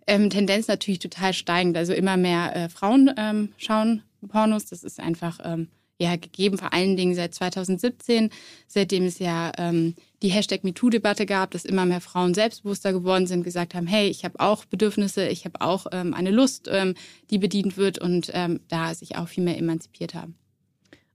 Ähm, 0.07 0.29
Tendenz 0.29 0.67
natürlich 0.67 0.99
total 0.99 1.33
steigend. 1.33 1.75
Also 1.75 1.93
immer 1.93 2.15
mehr 2.15 2.55
äh, 2.55 2.69
Frauen 2.69 3.13
ähm, 3.17 3.49
schauen 3.57 4.01
Pornos. 4.27 4.65
Das 4.65 4.83
ist 4.83 4.99
einfach 4.99 5.39
ähm, 5.43 5.67
ja 6.01 6.15
gegeben, 6.15 6.57
vor 6.57 6.73
allen 6.73 6.97
Dingen 6.97 7.15
seit 7.15 7.33
2017, 7.33 8.29
seitdem 8.67 9.05
es 9.05 9.19
ja 9.19 9.51
ähm, 9.57 9.95
die 10.21 10.29
Hashtag 10.29 10.63
MeToo-Debatte 10.63 11.25
gab, 11.25 11.51
dass 11.51 11.65
immer 11.65 11.85
mehr 11.85 12.01
Frauen 12.01 12.33
selbstbewusster 12.33 12.91
geworden 12.91 13.27
sind, 13.27 13.43
gesagt 13.43 13.75
haben, 13.75 13.87
hey, 13.87 14.07
ich 14.07 14.25
habe 14.25 14.39
auch 14.39 14.65
Bedürfnisse, 14.65 15.27
ich 15.27 15.45
habe 15.45 15.61
auch 15.61 15.87
ähm, 15.91 16.13
eine 16.13 16.31
Lust, 16.31 16.67
ähm, 16.71 16.95
die 17.29 17.37
bedient 17.37 17.77
wird 17.77 17.99
und 17.99 18.31
ähm, 18.33 18.59
da 18.67 18.93
sich 18.93 19.15
auch 19.15 19.27
viel 19.27 19.43
mehr 19.43 19.57
emanzipiert 19.57 20.13
haben. 20.15 20.35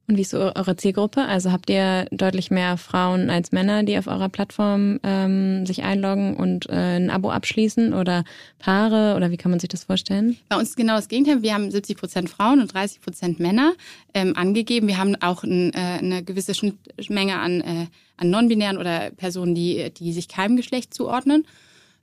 Und 0.08 0.16
wie 0.16 0.22
ist 0.22 0.34
eure 0.34 0.76
Zielgruppe? 0.76 1.22
Also 1.22 1.50
habt 1.50 1.68
ihr 1.68 2.06
deutlich 2.12 2.52
mehr 2.52 2.76
Frauen 2.76 3.28
als 3.28 3.50
Männer, 3.50 3.82
die 3.82 3.98
auf 3.98 4.06
eurer 4.06 4.28
Plattform 4.28 5.00
ähm, 5.02 5.66
sich 5.66 5.82
einloggen 5.82 6.36
und 6.36 6.68
äh, 6.68 6.96
ein 6.96 7.10
Abo 7.10 7.30
abschließen 7.30 7.92
oder 7.92 8.24
Paare 8.60 9.16
oder 9.16 9.32
wie 9.32 9.36
kann 9.36 9.50
man 9.50 9.58
sich 9.58 9.68
das 9.68 9.84
vorstellen? 9.84 10.36
Bei 10.48 10.56
uns 10.56 10.70
ist 10.70 10.76
genau 10.76 10.94
das 10.94 11.08
Gegenteil. 11.08 11.42
Wir 11.42 11.54
haben 11.54 11.72
70 11.72 11.96
Prozent 11.96 12.30
Frauen 12.30 12.60
und 12.60 12.72
30 12.72 13.00
Prozent 13.00 13.40
Männer 13.40 13.72
ähm, 14.14 14.36
angegeben. 14.36 14.86
Wir 14.86 14.98
haben 14.98 15.16
auch 15.20 15.42
ein, 15.42 15.72
äh, 15.74 15.98
eine 15.98 16.22
gewisse 16.22 16.54
Schnittmenge 16.54 17.40
an, 17.40 17.60
äh, 17.62 17.86
an 18.16 18.30
non-binären 18.30 18.78
oder 18.78 19.10
Personen, 19.10 19.56
die, 19.56 19.92
die 19.92 20.12
sich 20.12 20.28
keinem 20.28 20.56
Geschlecht 20.56 20.94
zuordnen. 20.94 21.46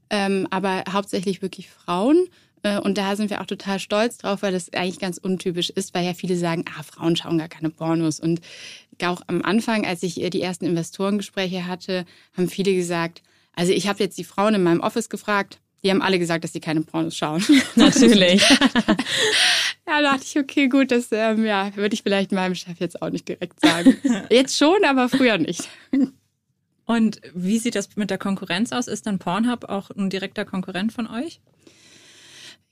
Ähm, 0.10 0.46
aber 0.50 0.84
hauptsächlich 0.92 1.42
wirklich 1.42 1.70
Frauen. 1.70 2.28
Äh, 2.64 2.80
und 2.80 2.98
da 2.98 3.16
sind 3.16 3.30
wir 3.30 3.42
auch 3.42 3.46
total 3.46 3.80
stolz 3.80 4.18
drauf, 4.18 4.42
weil 4.42 4.52
das 4.52 4.74
eigentlich 4.74 5.00
ganz 5.00 5.18
untypisch 5.18 5.70
ist, 5.70 5.94
weil 5.94 6.06
ja 6.06 6.14
viele 6.14 6.36
sagen, 6.36 6.66
ah, 6.78 6.84
Frauen 6.84 7.16
schauen 7.16 7.38
gar 7.38 7.50
keine 7.50 7.70
Pornos. 7.70 8.20
Und 8.20 8.42
auch 9.04 9.22
am 9.28 9.42
Anfang, 9.42 9.86
als 9.86 10.04
ich 10.04 10.22
äh, 10.22 10.30
die 10.30 10.42
ersten 10.42 10.66
Investorengespräche 10.66 11.68
hatte, 11.68 12.06
haben 12.36 12.50
viele 12.50 12.74
gesagt, 12.74 13.22
also 13.56 13.72
ich 13.72 13.88
habe 13.88 14.04
jetzt 14.04 14.18
die 14.18 14.24
Frauen 14.24 14.56
in 14.56 14.64
meinem 14.64 14.80
Office 14.80 15.10
gefragt, 15.10 15.60
die 15.84 15.92
haben 15.92 16.02
alle 16.02 16.18
gesagt, 16.18 16.44
dass 16.44 16.54
sie 16.54 16.62
keine 16.62 16.82
Pornos 16.82 17.16
schauen. 17.16 17.44
Natürlich. 17.76 18.44
Ja, 19.86 20.02
da 20.02 20.14
dachte 20.14 20.24
ich, 20.26 20.40
okay, 20.40 20.70
gut, 20.70 20.92
das 20.92 21.10
ähm, 21.12 21.46
ja, 21.46 21.76
würde 21.76 21.94
ich 21.94 22.04
vielleicht 22.04 22.32
meinem 22.32 22.56
Chef 22.56 22.80
jetzt 22.80 23.02
auch 23.02 23.10
nicht 23.10 23.28
direkt 23.28 23.60
sagen. 23.60 23.98
Jetzt 24.30 24.58
schon, 24.58 24.84
aber 24.86 25.10
früher 25.10 25.38
nicht. 25.38 25.68
Und 26.86 27.20
wie 27.34 27.60
sieht 27.60 27.76
das 27.76 27.96
mit 27.96 28.10
der 28.10 28.18
Konkurrenz 28.18 28.72
aus? 28.72 28.88
Ist 28.88 29.08
dann 29.08 29.20
Pornhub 29.20 29.66
auch 29.66 29.92
ein 29.92 30.10
direkter 30.10 30.46
Konkurrent 30.46 30.94
von 30.94 31.08
euch? 31.08 31.42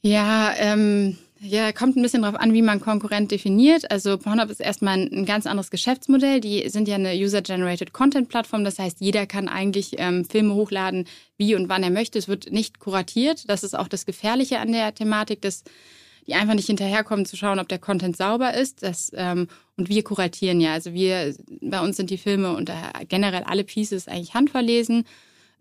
Ja, 0.04 0.54
ähm, 0.58 1.18
ja, 1.44 1.72
kommt 1.72 1.96
ein 1.96 2.04
bisschen 2.04 2.22
darauf 2.22 2.40
an, 2.40 2.54
wie 2.54 2.62
man 2.62 2.80
Konkurrent 2.80 3.32
definiert. 3.32 3.90
Also 3.90 4.18
Pornhub 4.18 4.50
ist 4.50 4.60
erstmal 4.60 5.00
ein 5.00 5.26
ganz 5.26 5.48
anderes 5.48 5.72
Geschäftsmodell. 5.72 6.40
Die 6.40 6.70
sind 6.70 6.88
ja 6.88 6.96
eine 6.96 7.14
User-Generated 7.14 7.94
Content-Plattform. 7.94 8.64
Das 8.64 8.78
heißt, 8.78 9.00
jeder 9.00 9.26
kann 9.26 9.48
eigentlich 9.48 9.96
ähm, 9.98 10.26
Filme 10.26 10.54
hochladen, 10.54 11.08
wie 11.38 11.56
und 11.56 11.68
wann 11.68 11.82
er 11.82 11.90
möchte. 11.90 12.20
Es 12.20 12.28
wird 12.28 12.52
nicht 12.52 12.80
kuratiert. 12.80 13.50
Das 13.50 13.64
ist 13.64 13.78
auch 13.78 13.88
das 13.88 14.06
Gefährliche 14.06 14.60
an 14.60 14.72
der 14.72 14.94
Thematik, 14.94 15.42
dass 15.42 15.64
die 16.28 16.36
einfach 16.36 16.54
nicht 16.54 16.68
hinterherkommen 16.68 17.26
zu 17.26 17.36
schauen, 17.36 17.58
ob 17.58 17.68
der 17.68 17.80
Content 17.80 18.16
sauber 18.16 18.54
ist. 18.54 18.84
Das, 18.84 19.12
ähm, 19.16 19.48
und 19.78 19.90
wir 19.90 20.04
kuratieren 20.04 20.62
ja. 20.62 20.74
Also 20.74 20.94
wir, 20.94 21.34
bei 21.62 21.82
uns 21.82 21.98
sind 21.98 22.12
die 22.12 22.20
Filme 22.20 22.56
und 22.56 22.70
äh, 22.70 23.06
generell 23.08 23.44
alle 23.44 23.64
Pieces 23.64 24.08
eigentlich 24.08 24.36
handverlesen. 24.36 25.06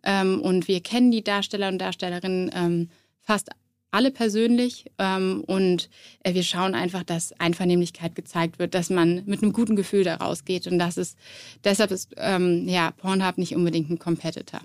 Ähm, 0.02 0.42
und 0.42 0.68
wir 0.68 0.82
kennen 0.82 1.10
die 1.10 1.24
Darsteller 1.24 1.68
und 1.68 1.78
Darstellerinnen 1.78 2.50
ähm, 2.54 2.90
fast 3.22 3.50
alle 3.90 4.10
persönlich 4.10 4.86
ähm, 4.98 5.42
und 5.46 5.88
äh, 6.22 6.34
wir 6.34 6.42
schauen 6.42 6.74
einfach, 6.74 7.02
dass 7.02 7.32
Einvernehmlichkeit 7.40 8.14
gezeigt 8.14 8.58
wird, 8.58 8.74
dass 8.74 8.90
man 8.90 9.22
mit 9.26 9.42
einem 9.42 9.52
guten 9.52 9.76
Gefühl 9.76 10.04
da 10.04 10.16
rausgeht 10.16 10.66
und 10.66 10.78
das 10.78 10.96
ist 10.96 11.18
deshalb 11.64 11.90
ist 11.90 12.14
ähm, 12.16 12.68
ja 12.68 12.92
Pornhub 12.92 13.38
nicht 13.38 13.54
unbedingt 13.54 13.90
ein 13.90 13.98
Competitor. 13.98 14.60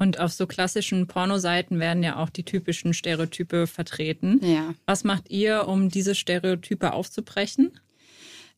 Und 0.00 0.18
auf 0.18 0.32
so 0.32 0.46
klassischen 0.46 1.06
Pornoseiten 1.06 1.78
werden 1.78 2.02
ja 2.02 2.16
auch 2.16 2.30
die 2.30 2.42
typischen 2.42 2.94
Stereotype 2.94 3.66
vertreten. 3.66 4.40
Ja. 4.42 4.74
Was 4.86 5.04
macht 5.04 5.28
ihr, 5.28 5.68
um 5.68 5.90
diese 5.90 6.14
Stereotype 6.14 6.94
aufzubrechen? 6.94 7.72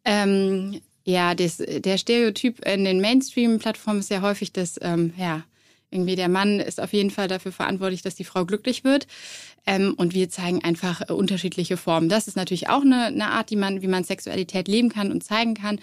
Ähm, 0.04 0.80
ja, 1.04 1.34
das, 1.34 1.56
der 1.56 1.98
Stereotyp 1.98 2.64
in 2.64 2.84
den 2.84 3.00
Mainstream-Plattformen 3.00 3.98
ist 3.98 4.10
ja 4.10 4.22
häufig, 4.22 4.52
dass 4.52 4.78
ähm, 4.82 5.14
ja, 5.16 5.42
irgendwie 5.90 6.16
der 6.16 6.28
Mann 6.28 6.60
ist 6.60 6.80
auf 6.80 6.92
jeden 6.92 7.10
Fall 7.10 7.28
dafür 7.28 7.52
verantwortlich, 7.52 8.02
dass 8.02 8.14
die 8.14 8.24
Frau 8.24 8.44
glücklich 8.44 8.84
wird. 8.84 9.06
Ähm, 9.66 9.94
und 9.96 10.14
wir 10.14 10.28
zeigen 10.28 10.62
einfach 10.64 11.02
äh, 11.08 11.12
unterschiedliche 11.12 11.76
Formen. 11.76 12.08
Das 12.08 12.26
ist 12.26 12.36
natürlich 12.36 12.68
auch 12.68 12.82
eine, 12.82 13.06
eine 13.06 13.28
Art, 13.28 13.50
die 13.50 13.56
man, 13.56 13.82
wie 13.82 13.88
man 13.88 14.04
Sexualität 14.04 14.68
leben 14.68 14.88
kann 14.88 15.12
und 15.12 15.22
zeigen 15.22 15.54
kann. 15.54 15.78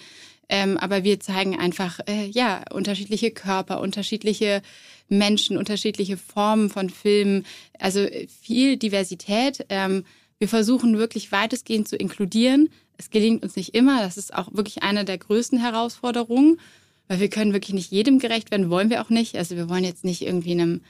Ähm, 0.49 0.77
aber 0.77 1.03
wir 1.03 1.19
zeigen 1.19 1.57
einfach, 1.57 1.99
äh, 2.07 2.25
ja, 2.25 2.63
unterschiedliche 2.71 3.31
Körper, 3.31 3.79
unterschiedliche 3.79 4.61
Menschen, 5.07 5.57
unterschiedliche 5.57 6.17
Formen 6.17 6.69
von 6.69 6.89
Filmen. 6.89 7.45
Also 7.77 8.07
viel 8.41 8.77
Diversität. 8.77 9.65
Ähm, 9.69 10.03
wir 10.39 10.47
versuchen 10.47 10.97
wirklich 10.97 11.31
weitestgehend 11.31 11.87
zu 11.87 11.95
inkludieren. 11.95 12.69
Es 12.97 13.11
gelingt 13.11 13.43
uns 13.43 13.55
nicht 13.55 13.75
immer. 13.75 14.01
Das 14.01 14.17
ist 14.17 14.33
auch 14.33 14.53
wirklich 14.53 14.83
eine 14.83 15.05
der 15.05 15.17
größten 15.17 15.59
Herausforderungen, 15.59 16.59
weil 17.07 17.19
wir 17.19 17.29
können 17.29 17.53
wirklich 17.53 17.73
nicht 17.73 17.91
jedem 17.91 18.19
gerecht 18.19 18.51
werden, 18.51 18.69
wollen 18.69 18.89
wir 18.89 19.01
auch 19.01 19.09
nicht. 19.09 19.37
Also 19.37 19.55
wir 19.55 19.69
wollen 19.69 19.83
jetzt 19.83 20.03
nicht 20.03 20.21
irgendwie 20.21 20.51
einem 20.51 20.81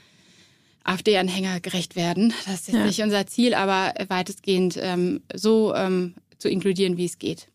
AfD-Anhänger 0.84 1.60
gerecht 1.60 1.96
werden. 1.96 2.32
Das 2.46 2.68
ist 2.68 2.74
ja. 2.74 2.84
nicht 2.84 3.00
unser 3.00 3.26
Ziel, 3.26 3.54
aber 3.54 3.94
weitestgehend 4.08 4.78
ähm, 4.80 5.22
so 5.34 5.74
ähm, 5.74 6.14
zu 6.38 6.48
inkludieren, 6.48 6.96
wie 6.96 7.04
es 7.04 7.18
geht. 7.18 7.48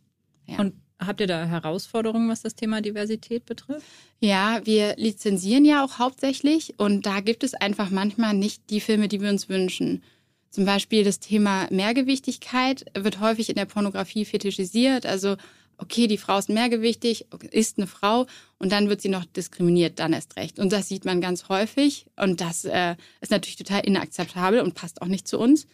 Ja. 0.45 0.59
Und 0.59 0.73
habt 0.99 1.19
ihr 1.19 1.27
da 1.27 1.45
Herausforderungen, 1.45 2.29
was 2.29 2.41
das 2.41 2.55
Thema 2.55 2.81
Diversität 2.81 3.45
betrifft? 3.45 3.85
Ja, 4.19 4.61
wir 4.63 4.95
lizenzieren 4.97 5.65
ja 5.65 5.83
auch 5.83 5.99
hauptsächlich 5.99 6.75
und 6.77 7.05
da 7.05 7.19
gibt 7.19 7.43
es 7.43 7.53
einfach 7.53 7.89
manchmal 7.89 8.33
nicht 8.33 8.69
die 8.69 8.79
Filme, 8.79 9.07
die 9.07 9.21
wir 9.21 9.29
uns 9.29 9.49
wünschen. 9.49 10.03
Zum 10.49 10.65
Beispiel 10.65 11.03
das 11.03 11.19
Thema 11.19 11.67
Mehrgewichtigkeit 11.69 12.85
wird 12.97 13.19
häufig 13.19 13.49
in 13.49 13.55
der 13.55 13.65
Pornografie 13.65 14.23
fetischisiert. 14.23 15.05
Also 15.05 15.35
okay, 15.77 16.07
die 16.07 16.17
Frau 16.17 16.37
ist 16.37 16.49
mehrgewichtig, 16.49 17.27
ist 17.51 17.77
eine 17.77 17.87
Frau 17.87 18.25
und 18.59 18.71
dann 18.71 18.89
wird 18.89 19.01
sie 19.01 19.09
noch 19.09 19.25
diskriminiert, 19.25 19.99
dann 19.99 20.13
erst 20.13 20.35
recht. 20.37 20.59
Und 20.59 20.71
das 20.71 20.87
sieht 20.87 21.05
man 21.05 21.21
ganz 21.21 21.49
häufig 21.49 22.05
und 22.15 22.41
das 22.41 22.65
äh, 22.65 22.95
ist 23.21 23.31
natürlich 23.31 23.57
total 23.57 23.81
inakzeptabel 23.81 24.61
und 24.61 24.75
passt 24.75 25.01
auch 25.01 25.07
nicht 25.07 25.27
zu 25.27 25.39
uns. 25.39 25.67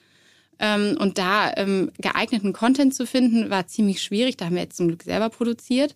Ähm, 0.60 0.98
und 1.00 1.18
da 1.18 1.52
ähm, 1.56 1.92
geeigneten 1.98 2.54
Content 2.54 2.94
zu 2.94 3.08
finden, 3.08 3.50
war 3.50 3.68
ziemlich 3.68 4.02
schwierig. 4.02 4.38
Da 4.38 4.46
haben 4.46 4.56
wir 4.56 4.62
jetzt 4.62 4.78
zum 4.78 4.88
Glück 4.88 5.04
selber 5.04 5.30
produziert, 5.30 5.96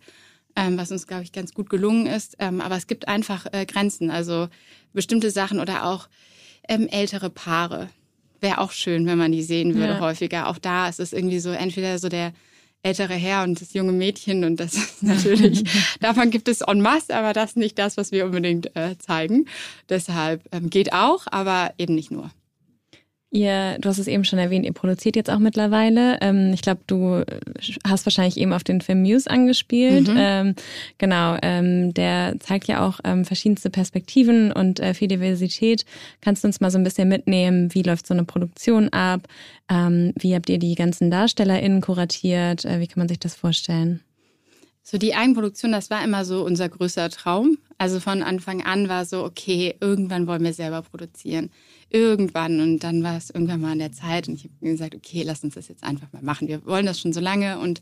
ähm, 0.55 0.77
was 0.77 0.91
uns, 0.91 1.05
glaube 1.05 1.24
ich, 1.24 1.31
ganz 1.31 1.53
gut 1.53 1.69
gelungen 1.69 2.07
ist. 2.07 2.35
Ähm, 2.39 2.62
aber 2.62 2.75
es 2.75 2.88
gibt 2.88 3.07
einfach 3.07 3.45
äh, 3.51 3.65
Grenzen, 3.65 4.09
also 4.09 4.47
bestimmte 4.93 5.29
Sachen 5.29 5.59
oder 5.59 5.85
auch 5.85 6.07
ähm, 6.67 6.88
ältere 6.88 7.29
Paare. 7.29 7.89
Wäre 8.41 8.59
auch 8.59 8.71
schön, 8.71 9.05
wenn 9.05 9.17
man 9.17 9.31
die 9.31 9.43
sehen 9.43 9.75
würde 9.75 9.93
ja. 9.93 10.00
häufiger. 10.00 10.47
Auch 10.47 10.57
da 10.57 10.89
ist 10.89 11.00
es 11.00 11.13
irgendwie 11.13 11.39
so, 11.39 11.51
entweder 11.51 12.00
so 12.00 12.09
der 12.09 12.33
ältere 12.85 13.15
Herr 13.15 13.43
und 13.43 13.59
das 13.59 13.73
junge 13.73 13.91
Mädchen 13.91 14.43
und 14.43 14.59
das 14.59 14.75
ist 14.75 15.03
natürlich, 15.03 15.63
davon 15.99 16.29
gibt 16.29 16.47
es 16.47 16.61
en 16.61 16.81
masse, 16.81 17.15
aber 17.15 17.33
das 17.33 17.51
ist 17.51 17.57
nicht 17.57 17.79
das, 17.79 17.97
was 17.97 18.11
wir 18.11 18.25
unbedingt 18.25 18.75
äh, 18.75 18.97
zeigen. 18.99 19.47
Deshalb 19.89 20.43
ähm, 20.51 20.69
geht 20.69 20.93
auch, 20.93 21.25
aber 21.31 21.73
eben 21.77 21.95
nicht 21.95 22.11
nur. 22.11 22.29
Ihr, 23.35 23.77
du 23.79 23.89
hast 23.89 23.97
es 23.97 24.07
eben 24.07 24.23
schon 24.23 24.39
erwähnt, 24.39 24.65
ihr 24.65 24.71
produziert 24.71 25.17
jetzt 25.17 25.29
auch 25.29 25.39
mittlerweile. 25.39 26.17
Ähm, 26.21 26.53
ich 26.53 26.61
glaube, 26.61 26.79
du 26.87 27.21
hast 27.85 28.05
wahrscheinlich 28.05 28.37
eben 28.37 28.53
auf 28.53 28.63
den 28.63 28.79
Film 28.79 29.01
Muse 29.01 29.29
angespielt. 29.29 30.07
Mhm. 30.07 30.15
Ähm, 30.17 30.55
genau, 30.99 31.35
ähm, 31.41 31.93
der 31.93 32.35
zeigt 32.39 32.69
ja 32.69 32.87
auch 32.87 33.01
ähm, 33.03 33.25
verschiedenste 33.25 33.69
Perspektiven 33.69 34.53
und 34.53 34.79
äh, 34.79 34.93
viel 34.93 35.09
Diversität. 35.09 35.83
Kannst 36.21 36.45
du 36.45 36.47
uns 36.47 36.61
mal 36.61 36.71
so 36.71 36.77
ein 36.77 36.85
bisschen 36.85 37.09
mitnehmen, 37.09 37.73
wie 37.73 37.81
läuft 37.81 38.07
so 38.07 38.13
eine 38.13 38.23
Produktion 38.23 38.87
ab? 38.93 39.27
Ähm, 39.69 40.13
wie 40.17 40.33
habt 40.33 40.49
ihr 40.49 40.57
die 40.57 40.75
ganzen 40.75 41.11
DarstellerInnen 41.11 41.81
kuratiert? 41.81 42.63
Äh, 42.63 42.79
wie 42.79 42.87
kann 42.87 43.01
man 43.01 43.09
sich 43.09 43.19
das 43.19 43.35
vorstellen? 43.35 43.99
So 44.87 44.99
die 44.99 45.15
Eigenproduktion, 45.15 45.71
das 45.71 45.89
war 45.89 46.03
immer 46.03 46.25
so 46.25 46.45
unser 46.45 46.69
größter 46.69 47.09
Traum. 47.09 47.57
Also 47.79 47.99
von 47.99 48.21
Anfang 48.21 48.63
an 48.63 48.87
war 48.87 49.05
so, 49.05 49.23
okay, 49.23 49.75
irgendwann 49.81 50.27
wollen 50.27 50.43
wir 50.43 50.53
selber 50.53 50.83
produzieren. 50.83 51.49
Irgendwann. 51.89 52.61
Und 52.61 52.83
dann 52.83 53.01
war 53.01 53.17
es 53.17 53.31
irgendwann 53.31 53.61
mal 53.61 53.71
an 53.71 53.79
der 53.79 53.93
Zeit 53.93 54.27
und 54.27 54.35
ich 54.35 54.43
habe 54.43 54.53
gesagt, 54.61 54.93
okay, 54.93 55.23
lass 55.23 55.43
uns 55.43 55.55
das 55.55 55.69
jetzt 55.69 55.83
einfach 55.83 56.13
mal 56.13 56.21
machen. 56.21 56.47
Wir 56.47 56.63
wollen 56.67 56.85
das 56.85 56.99
schon 56.99 57.13
so 57.13 57.19
lange 57.19 57.57
und 57.57 57.81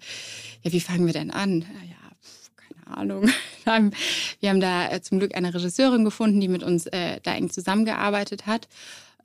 ja, 0.62 0.72
wie 0.72 0.80
fangen 0.80 1.06
wir 1.06 1.12
denn 1.12 1.30
an? 1.30 1.66
Ja, 1.90 2.16
keine 2.56 2.98
Ahnung. 2.98 3.30
Wir 4.40 4.50
haben 4.50 4.62
da 4.62 4.90
äh, 4.90 5.02
zum 5.02 5.20
Glück 5.20 5.36
eine 5.36 5.54
Regisseurin 5.54 6.06
gefunden, 6.06 6.40
die 6.40 6.48
mit 6.48 6.64
uns 6.64 6.86
äh, 6.86 7.20
da 7.22 7.36
eng 7.36 7.50
zusammengearbeitet 7.50 8.46
hat 8.46 8.70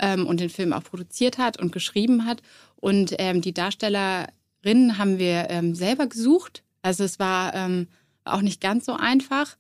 ähm, 0.00 0.26
und 0.26 0.40
den 0.40 0.50
Film 0.50 0.73
auch 0.73 0.82
produziert 0.82 1.38
hat 1.38 1.61
und 1.61 1.70
geschrieben 1.70 2.25
hat. 2.25 2.42
Und 2.75 3.14
ähm, 3.18 3.40
die 3.40 3.54
Darstellerinnen 3.54 4.99
haben 4.99 5.18
wir 5.18 5.47
ähm, 5.49 5.76
selber 5.76 6.08
gesucht 6.08 6.64
also 6.82 7.04
es 7.04 7.18
war 7.18 7.54
ähm, 7.54 7.88
auch 8.25 8.42
nicht 8.42 8.61
ganz 8.61 8.85
so 8.87 8.92
einfach, 8.94 9.56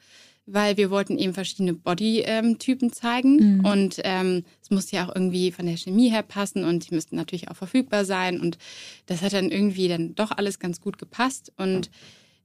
weil 0.46 0.76
wir 0.76 0.90
wollten 0.90 1.18
eben 1.18 1.34
verschiedene 1.34 1.74
Body-Typen 1.74 2.92
zeigen 2.92 3.58
mhm. 3.58 3.64
und 3.64 4.00
ähm, 4.04 4.44
es 4.62 4.70
musste 4.70 4.96
ja 4.96 5.06
auch 5.06 5.14
irgendwie 5.14 5.52
von 5.52 5.66
der 5.66 5.76
Chemie 5.76 6.10
her 6.10 6.22
passen 6.22 6.64
und 6.64 6.88
die 6.88 6.94
müssten 6.94 7.16
natürlich 7.16 7.50
auch 7.50 7.56
verfügbar 7.56 8.04
sein 8.04 8.40
und 8.40 8.58
das 9.06 9.22
hat 9.22 9.34
dann 9.34 9.50
irgendwie 9.50 9.88
dann 9.88 10.14
doch 10.14 10.30
alles 10.30 10.58
ganz 10.58 10.80
gut 10.80 10.98
gepasst 10.98 11.52
und 11.56 11.90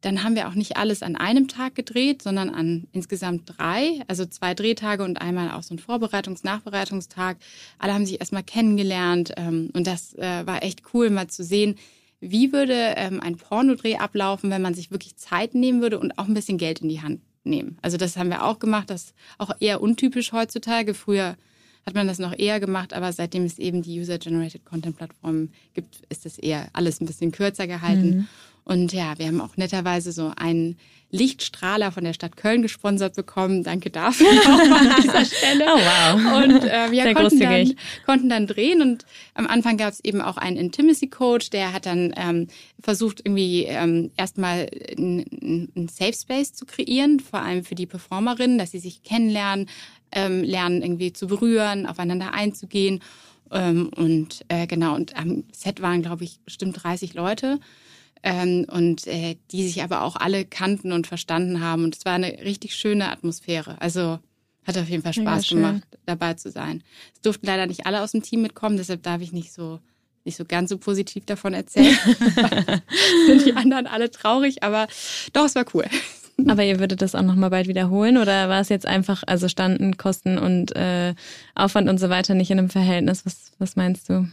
dann 0.04 0.22
haben 0.22 0.36
wir 0.36 0.50
auch 0.50 0.54
nicht 0.54 0.76
alles 0.76 1.02
an 1.02 1.16
einem 1.16 1.48
Tag 1.48 1.76
gedreht, 1.76 2.22
sondern 2.22 2.50
an 2.50 2.88
insgesamt 2.92 3.44
drei, 3.46 4.02
also 4.10 4.26
zwei 4.26 4.54
Drehtage 4.54 5.02
und 5.02 5.22
einmal 5.22 5.52
auch 5.52 5.64
so 5.64 5.74
ein 5.74 5.80
Vorbereitungs-, 5.80 6.44
Nachbereitungstag. 6.44 7.38
Alle 7.80 7.94
haben 7.94 8.06
sich 8.06 8.20
erstmal 8.20 8.44
kennengelernt 8.44 9.32
ähm, 9.38 9.70
und 9.72 9.88
das 9.88 10.14
äh, 10.16 10.46
war 10.46 10.62
echt 10.62 10.82
cool, 10.94 11.10
mal 11.10 11.28
zu 11.28 11.46
sehen, 11.46 11.76
wie 12.24 12.54
würde 12.54 12.94
ähm, 12.96 13.20
ein 13.22 13.36
Pornodreh 13.36 13.98
ablaufen, 13.98 14.50
wenn 14.50 14.62
man 14.62 14.74
sich 14.74 14.92
wirklich 14.92 15.18
Zeit 15.18 15.54
nehmen 15.54 15.82
würde 15.82 16.00
und 16.00 16.18
auch 16.18 16.28
ein 16.28 16.34
bisschen 16.34 16.58
Geld 16.58 16.80
in 16.80 16.90
die 16.90 17.02
Hand 17.02 17.22
nehmen? 17.44 17.78
Also 17.82 17.98
das 17.98 18.16
haben 18.16 18.30
wir 18.30 18.46
auch 18.46 18.60
gemacht, 18.60 18.90
das 18.90 19.06
ist 19.06 19.16
auch 19.38 19.52
eher 19.60 19.82
untypisch 19.82 20.32
heutzutage. 20.32 20.94
Früher 20.94 21.36
hat 21.86 21.96
man 21.96 22.08
das 22.08 22.20
noch 22.20 22.38
eher 22.38 22.60
gemacht, 22.60 22.94
aber 22.94 23.12
seitdem 23.12 23.44
es 23.44 23.60
eben 23.60 23.82
die 23.82 24.00
User-Generated 24.00 24.64
Content-Plattformen 24.64 25.52
gibt, 25.74 26.02
ist 26.10 26.26
das 26.26 26.38
eher 26.38 26.70
alles 26.72 27.02
ein 27.02 27.06
bisschen 27.08 27.32
kürzer 27.32 27.68
gehalten. 27.68 28.10
Mhm. 28.10 28.28
Und 28.66 28.94
ja, 28.94 29.18
wir 29.18 29.28
haben 29.28 29.42
auch 29.42 29.58
netterweise 29.58 30.12
so 30.12 30.32
einen 30.36 30.78
Lichtstrahler 31.14 31.92
von 31.92 32.04
der 32.04 32.14
Stadt 32.14 32.38
Köln 32.38 32.64
gesponsert 32.64 33.16
bekommen. 33.16 33.64
Danke 33.64 33.92
dafür 33.92 34.28
an 34.46 34.96
dieser 35.02 35.26
Stelle. 35.38 35.66
Oh 35.68 35.78
wow. 35.78 36.44
Und 36.44 36.64
äh, 36.64 36.92
wir 36.92 37.04
Sehr 37.04 37.14
konnten 37.14 37.40
dann, 37.40 37.76
konnten 38.06 38.30
dann 38.30 38.48
drehen 38.48 38.82
und 38.82 39.06
am 39.36 39.46
Anfang 39.46 39.78
gab 39.78 39.94
es 39.94 40.04
eben 40.04 40.22
auch 40.22 40.38
einen 40.38 40.58
Intimacy 40.58 41.08
Coach, 41.08 41.52
der 41.52 41.72
hat 41.72 41.86
dann 41.86 42.14
ähm, 42.18 42.48
versucht 42.82 43.22
irgendwie 43.24 43.66
ähm, 43.66 44.12
erstmal 44.18 44.68
einen 44.98 45.88
Safe 45.92 46.14
Space 46.14 46.54
zu 46.54 46.66
kreieren, 46.66 47.20
vor 47.20 47.42
allem 47.42 47.64
für 47.64 47.76
die 47.76 47.86
Performerinnen, 47.86 48.58
dass 48.58 48.72
sie 48.72 48.80
sich 48.80 49.04
kennenlernen, 49.04 49.70
ähm, 50.14 50.44
lernen 50.44 50.82
irgendwie 50.82 51.14
zu 51.14 51.28
berühren, 51.28 51.86
aufeinander 51.86 52.34
einzugehen. 52.34 53.02
Ähm, 53.52 53.92
und 53.96 54.46
äh, 54.48 54.66
genau, 54.66 54.96
und 54.96 55.16
am 55.16 55.44
Set 55.52 55.82
waren, 55.84 56.02
glaube 56.02 56.24
ich, 56.24 56.40
bestimmt 56.40 56.84
30 56.84 57.14
Leute 57.14 57.60
ähm, 58.24 58.66
und 58.70 59.06
äh, 59.08 59.36
die 59.52 59.68
sich 59.68 59.84
aber 59.84 60.02
auch 60.02 60.16
alle 60.16 60.46
kannten 60.46 60.92
und 60.92 61.08
verstanden 61.08 61.62
haben. 61.62 61.84
Und 61.84 61.96
es 61.96 62.06
war 62.06 62.14
eine 62.14 62.40
richtig 62.44 62.76
schöne 62.76 63.12
Atmosphäre. 63.12 63.80
Also 63.82 64.20
hat 64.66 64.78
auf 64.78 64.88
jeden 64.88 65.04
Fall 65.04 65.14
Spaß 65.14 65.50
gemacht, 65.50 65.84
dabei 66.06 66.36
zu 66.36 66.50
sein. 66.50 66.84
Es 67.14 67.22
durften 67.22 67.46
leider 67.46 67.68
nicht 67.68 67.86
alle 67.86 68.02
aus 68.02 68.14
dem 68.14 68.24
Team 68.24 68.42
mitkommen, 68.42 68.78
deshalb 68.78 69.04
darf 69.04 69.22
ich 69.22 69.34
nicht 69.34 69.52
so 69.52 69.80
nicht 70.26 70.38
so 70.38 70.46
ganz 70.46 70.70
so 70.70 70.78
positiv 70.78 71.26
davon 71.26 71.54
erzählt. 71.54 72.00
sind 73.28 73.46
die 73.46 73.54
anderen 73.54 73.88
alle 73.88 74.10
traurig, 74.10 74.64
aber 74.64 74.88
doch, 75.34 75.44
es 75.44 75.56
war 75.56 75.66
cool. 75.74 75.86
Aber 76.48 76.64
ihr 76.64 76.80
würdet 76.80 77.02
das 77.02 77.14
auch 77.14 77.22
nochmal 77.22 77.50
bald 77.50 77.68
wiederholen 77.68 78.18
oder 78.18 78.50
war 78.50 78.62
es 78.62 78.70
jetzt 78.70 78.86
einfach, 78.86 79.24
also 79.28 79.48
standen 79.48 79.98
Kosten 79.98 80.38
und 80.38 80.76
äh, 80.76 81.14
Aufwand 81.56 81.90
und 81.90 82.00
so 82.00 82.10
weiter 82.10 82.34
nicht 82.36 82.52
in 82.52 82.58
einem 82.58 82.70
Verhältnis? 82.70 83.26
Was, 83.26 83.52
was 83.60 83.76
meinst 83.76 84.10
du? 84.10 84.28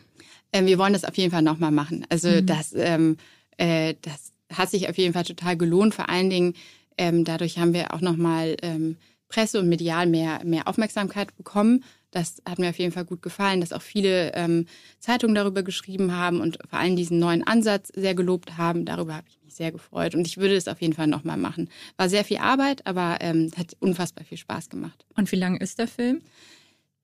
Ähm, 0.53 0.67
wir 0.67 0.79
wollen 0.79 0.93
das 0.93 1.05
auf 1.05 1.17
jeden 1.17 1.31
Fall 1.31 1.43
nochmal 1.43 1.73
machen. 1.73 2.07
Also 2.09 2.29
mhm. 2.29 2.47
das, 2.47 2.73
ähm, 2.75 3.17
äh, 3.61 3.95
das 4.03 4.33
hat 4.53 4.71
sich 4.71 4.89
auf 4.89 4.99
jeden 4.99 5.13
Fall 5.13 5.25
total 5.25 5.57
gelohnt. 5.57 5.95
Vor 5.95 6.09
allen 6.09 6.31
Dingen 6.31 6.55
ähm, 7.01 7.25
dadurch 7.25 7.59
haben 7.59 7.73
wir 7.73 7.95
auch 7.95 8.01
nochmal 8.01 8.57
ähm, 8.63 8.97
Presse 9.29 9.61
und 9.61 9.69
medial 9.69 10.07
mehr, 10.07 10.41
mehr 10.45 10.69
Aufmerksamkeit 10.69 11.35
bekommen. 11.37 11.85
Das 12.11 12.43
hat 12.47 12.59
mir 12.59 12.69
auf 12.69 12.79
jeden 12.79 12.93
Fall 12.93 13.05
gut 13.05 13.23
gefallen, 13.23 13.61
dass 13.61 13.73
auch 13.73 13.83
viele 13.83 14.33
ähm, 14.35 14.67
Zeitungen 14.99 15.35
darüber 15.35 15.63
geschrieben 15.63 16.15
haben 16.17 16.41
und 16.41 16.59
vor 16.69 16.79
allem 16.79 16.97
diesen 16.97 17.21
neuen 17.21 17.47
Ansatz 17.47 17.93
sehr 17.95 18.15
gelobt 18.15 18.59
haben. 18.59 18.85
Darüber 18.85 19.15
habe 19.15 19.29
ich 19.29 19.39
mich 19.45 19.55
sehr 19.55 19.71
gefreut 19.71 20.15
und 20.15 20.27
ich 20.27 20.37
würde 20.37 20.57
es 20.57 20.67
auf 20.67 20.81
jeden 20.83 20.93
Fall 20.93 21.07
nochmal 21.07 21.37
machen. 21.37 21.71
War 21.97 22.09
sehr 22.09 22.25
viel 22.25 22.39
Arbeit, 22.39 22.87
aber 22.87 23.19
ähm, 23.21 23.51
hat 23.57 23.77
unfassbar 23.79 24.25
viel 24.25 24.39
Spaß 24.39 24.69
gemacht. 24.69 25.07
Und 25.17 25.31
wie 25.31 25.37
lang 25.37 25.57
ist 25.57 25.79
der 25.79 25.89
Film? 25.89 26.21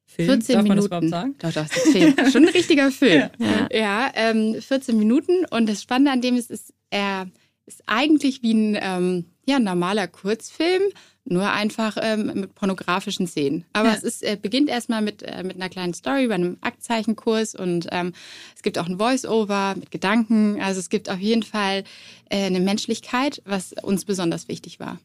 Film? 0.06 0.28
14 0.28 0.54
Darf 0.54 0.62
Minuten. 0.62 0.90
Man 0.90 1.00
das 1.02 1.10
sagen? 1.10 1.34
Doch, 1.38 1.52
doch, 1.52 1.66
das 1.68 1.76
ist 1.76 1.92
Film. 1.92 2.14
Schon 2.32 2.44
ein 2.44 2.52
richtiger 2.54 2.90
Film. 2.90 3.28
ja, 3.38 3.68
ja 3.72 4.10
ähm, 4.14 4.60
14 4.60 4.96
Minuten 4.96 5.44
und 5.50 5.68
das 5.68 5.82
Spannende 5.82 6.12
an 6.12 6.20
dem 6.20 6.36
ist, 6.36 6.50
ist 6.50 6.72
er 6.90 7.28
ist 7.66 7.82
eigentlich 7.86 8.42
wie 8.42 8.54
ein 8.54 8.78
ähm, 8.80 9.25
ja, 9.44 9.58
normaler 9.58 10.06
Kurzfilm, 10.06 10.82
nur 11.25 11.50
einfach 11.50 11.96
ähm, 12.00 12.26
mit 12.34 12.54
pornografischen 12.54 13.26
Szenen. 13.26 13.64
Aber 13.72 13.88
ja. 13.88 13.94
es 13.94 14.04
ist, 14.04 14.22
äh, 14.22 14.38
beginnt 14.40 14.68
erstmal 14.68 15.02
mit, 15.02 15.22
äh, 15.22 15.42
mit 15.42 15.56
einer 15.56 15.68
kleinen 15.68 15.92
Story 15.92 16.28
bei 16.28 16.34
einem 16.34 16.58
Aktzeichenkurs 16.60 17.54
und 17.56 17.88
ähm, 17.90 18.12
es 18.54 18.62
gibt 18.62 18.78
auch 18.78 18.86
ein 18.86 18.98
Voice-Over 18.98 19.75
mit 19.76 19.90
Gedanken. 19.90 20.60
Also 20.60 20.78
es 20.78 20.88
gibt 20.88 21.10
auf 21.10 21.18
jeden 21.18 21.42
Fall 21.42 21.82
äh, 22.30 22.44
eine 22.44 22.60
Menschlichkeit, 22.60 23.42
was 23.44 23.72
uns 23.72 24.04
besonders 24.04 24.46
wichtig 24.46 24.78
war. 24.78 24.98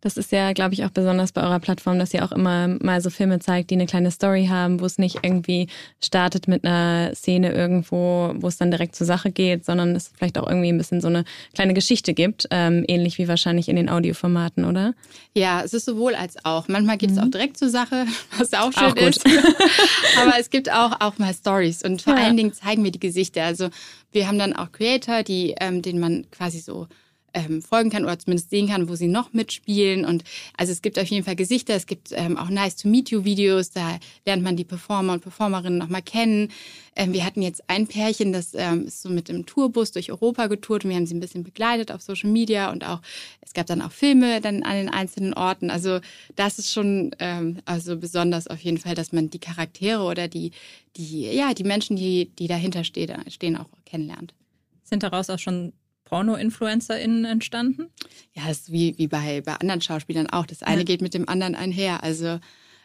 Das 0.00 0.16
ist 0.16 0.32
ja, 0.32 0.52
glaube 0.54 0.72
ich, 0.72 0.84
auch 0.84 0.90
besonders 0.90 1.32
bei 1.32 1.42
eurer 1.42 1.60
Plattform, 1.60 1.98
dass 1.98 2.14
ihr 2.14 2.24
auch 2.24 2.32
immer 2.32 2.68
mal 2.80 3.02
so 3.02 3.10
Filme 3.10 3.38
zeigt, 3.38 3.70
die 3.70 3.74
eine 3.74 3.86
kleine 3.86 4.10
Story 4.10 4.46
haben, 4.46 4.80
wo 4.80 4.86
es 4.86 4.96
nicht 4.96 5.18
irgendwie 5.22 5.68
startet 6.02 6.48
mit 6.48 6.64
einer 6.64 7.14
Szene 7.14 7.52
irgendwo, 7.52 8.32
wo 8.36 8.48
es 8.48 8.56
dann 8.56 8.70
direkt 8.70 8.96
zur 8.96 9.06
Sache 9.06 9.30
geht, 9.30 9.64
sondern 9.64 9.94
es 9.94 10.10
vielleicht 10.16 10.38
auch 10.38 10.48
irgendwie 10.48 10.70
ein 10.70 10.78
bisschen 10.78 11.02
so 11.02 11.08
eine 11.08 11.24
kleine 11.54 11.74
Geschichte 11.74 12.14
gibt, 12.14 12.48
ähm, 12.50 12.84
ähnlich 12.88 13.18
wie 13.18 13.28
wahrscheinlich 13.28 13.68
in 13.68 13.76
den 13.76 13.90
Audioformaten, 13.90 14.64
oder? 14.64 14.94
Ja, 15.34 15.62
es 15.62 15.74
ist 15.74 15.84
sowohl 15.84 16.14
als 16.14 16.42
auch. 16.44 16.68
Manchmal 16.68 16.96
geht 16.96 17.10
es 17.10 17.16
mhm. 17.16 17.24
auch 17.24 17.30
direkt 17.30 17.58
zur 17.58 17.68
Sache, 17.68 18.06
was 18.38 18.54
auch 18.54 18.72
schön 18.72 18.92
auch 18.92 18.96
ist. 18.96 19.24
Aber 20.20 20.38
es 20.38 20.48
gibt 20.48 20.72
auch, 20.72 21.00
auch 21.00 21.18
mal 21.18 21.34
Stories 21.34 21.82
und 21.82 22.00
vor 22.00 22.16
ja. 22.16 22.24
allen 22.24 22.36
Dingen 22.38 22.54
zeigen 22.54 22.82
wir 22.84 22.90
die 22.90 23.00
Gesichter. 23.00 23.44
Also 23.44 23.68
wir 24.12 24.26
haben 24.26 24.38
dann 24.38 24.54
auch 24.54 24.72
Creator, 24.72 25.22
die, 25.22 25.54
ähm, 25.60 25.82
denen 25.82 26.00
man 26.00 26.26
quasi 26.30 26.58
so 26.58 26.88
ähm, 27.34 27.62
folgen 27.62 27.90
kann 27.90 28.04
oder 28.04 28.18
zumindest 28.18 28.50
sehen 28.50 28.68
kann, 28.68 28.88
wo 28.88 28.94
sie 28.94 29.08
noch 29.08 29.32
mitspielen. 29.32 30.04
Und 30.04 30.24
also 30.56 30.72
es 30.72 30.82
gibt 30.82 30.98
auf 30.98 31.06
jeden 31.06 31.24
Fall 31.24 31.36
Gesichter, 31.36 31.74
es 31.74 31.86
gibt 31.86 32.10
ähm, 32.12 32.36
auch 32.36 32.48
Nice 32.48 32.76
to 32.76 32.88
Meet 32.88 33.10
You 33.10 33.24
Videos, 33.24 33.70
da 33.70 33.98
lernt 34.26 34.42
man 34.42 34.56
die 34.56 34.64
Performer 34.64 35.14
und 35.14 35.20
Performerinnen 35.20 35.78
nochmal 35.78 36.02
kennen. 36.02 36.50
Ähm, 36.96 37.12
wir 37.12 37.24
hatten 37.24 37.42
jetzt 37.42 37.62
ein 37.68 37.86
Pärchen, 37.86 38.32
das 38.32 38.54
ähm, 38.54 38.86
ist 38.86 39.02
so 39.02 39.08
mit 39.08 39.28
dem 39.28 39.46
Tourbus 39.46 39.92
durch 39.92 40.10
Europa 40.10 40.48
getourt 40.48 40.84
und 40.84 40.90
wir 40.90 40.96
haben 40.96 41.06
sie 41.06 41.14
ein 41.14 41.20
bisschen 41.20 41.44
begleitet 41.44 41.92
auf 41.92 42.02
Social 42.02 42.30
Media 42.30 42.70
und 42.70 42.84
auch 42.84 43.00
es 43.40 43.54
gab 43.54 43.66
dann 43.66 43.82
auch 43.82 43.92
Filme 43.92 44.40
dann 44.40 44.62
an 44.62 44.74
den 44.76 44.88
einzelnen 44.88 45.34
Orten. 45.34 45.70
Also 45.70 46.00
das 46.36 46.58
ist 46.58 46.72
schon 46.72 47.14
ähm, 47.18 47.58
also 47.64 47.96
besonders 47.96 48.48
auf 48.48 48.60
jeden 48.60 48.78
Fall, 48.78 48.94
dass 48.94 49.12
man 49.12 49.30
die 49.30 49.38
Charaktere 49.38 50.02
oder 50.02 50.28
die 50.28 50.52
die 50.96 51.22
ja 51.32 51.54
die 51.54 51.64
Menschen, 51.64 51.96
die 51.96 52.30
die 52.38 52.48
dahinter 52.48 52.84
stehen, 52.84 53.12
stehen 53.30 53.56
auch 53.56 53.68
kennenlernt. 53.86 54.34
Sind 54.82 55.02
daraus 55.02 55.30
auch 55.30 55.38
schon 55.38 55.72
Porno-InfluencerInnen 56.10 57.24
entstanden? 57.24 57.86
Ja, 58.34 58.42
das 58.48 58.58
ist 58.58 58.72
wie, 58.72 58.98
wie 58.98 59.06
bei, 59.06 59.40
bei 59.40 59.54
anderen 59.54 59.80
Schauspielern 59.80 60.28
auch. 60.28 60.44
Das 60.44 60.62
eine 60.62 60.80
ja. 60.80 60.84
geht 60.84 61.02
mit 61.02 61.14
dem 61.14 61.28
anderen 61.28 61.54
einher. 61.54 62.02
Also 62.02 62.40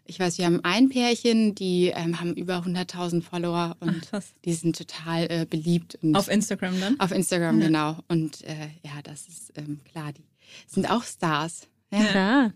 ich 0.05 0.19
weiß, 0.19 0.37
wir 0.37 0.45
haben 0.45 0.59
ein 0.63 0.89
Pärchen, 0.89 1.55
die 1.55 1.91
ähm, 1.95 2.19
haben 2.19 2.35
über 2.35 2.57
100.000 2.59 3.23
Follower 3.23 3.75
und 3.79 4.09
Ach, 4.11 4.21
die 4.45 4.53
sind 4.53 4.77
total 4.77 5.25
äh, 5.29 5.45
beliebt. 5.49 5.97
auf 6.13 6.29
Instagram 6.29 6.79
dann? 6.79 6.99
Auf 6.99 7.11
Instagram, 7.11 7.59
ja. 7.59 7.67
genau. 7.67 7.97
Und 8.07 8.43
äh, 8.43 8.69
ja, 8.83 9.01
das 9.03 9.27
ist 9.27 9.53
ähm, 9.57 9.79
klar, 9.91 10.13
die 10.13 10.23
sind 10.67 10.89
auch 10.89 11.03
Stars. 11.03 11.67
Ja. 11.91 12.13
ja. 12.13 12.51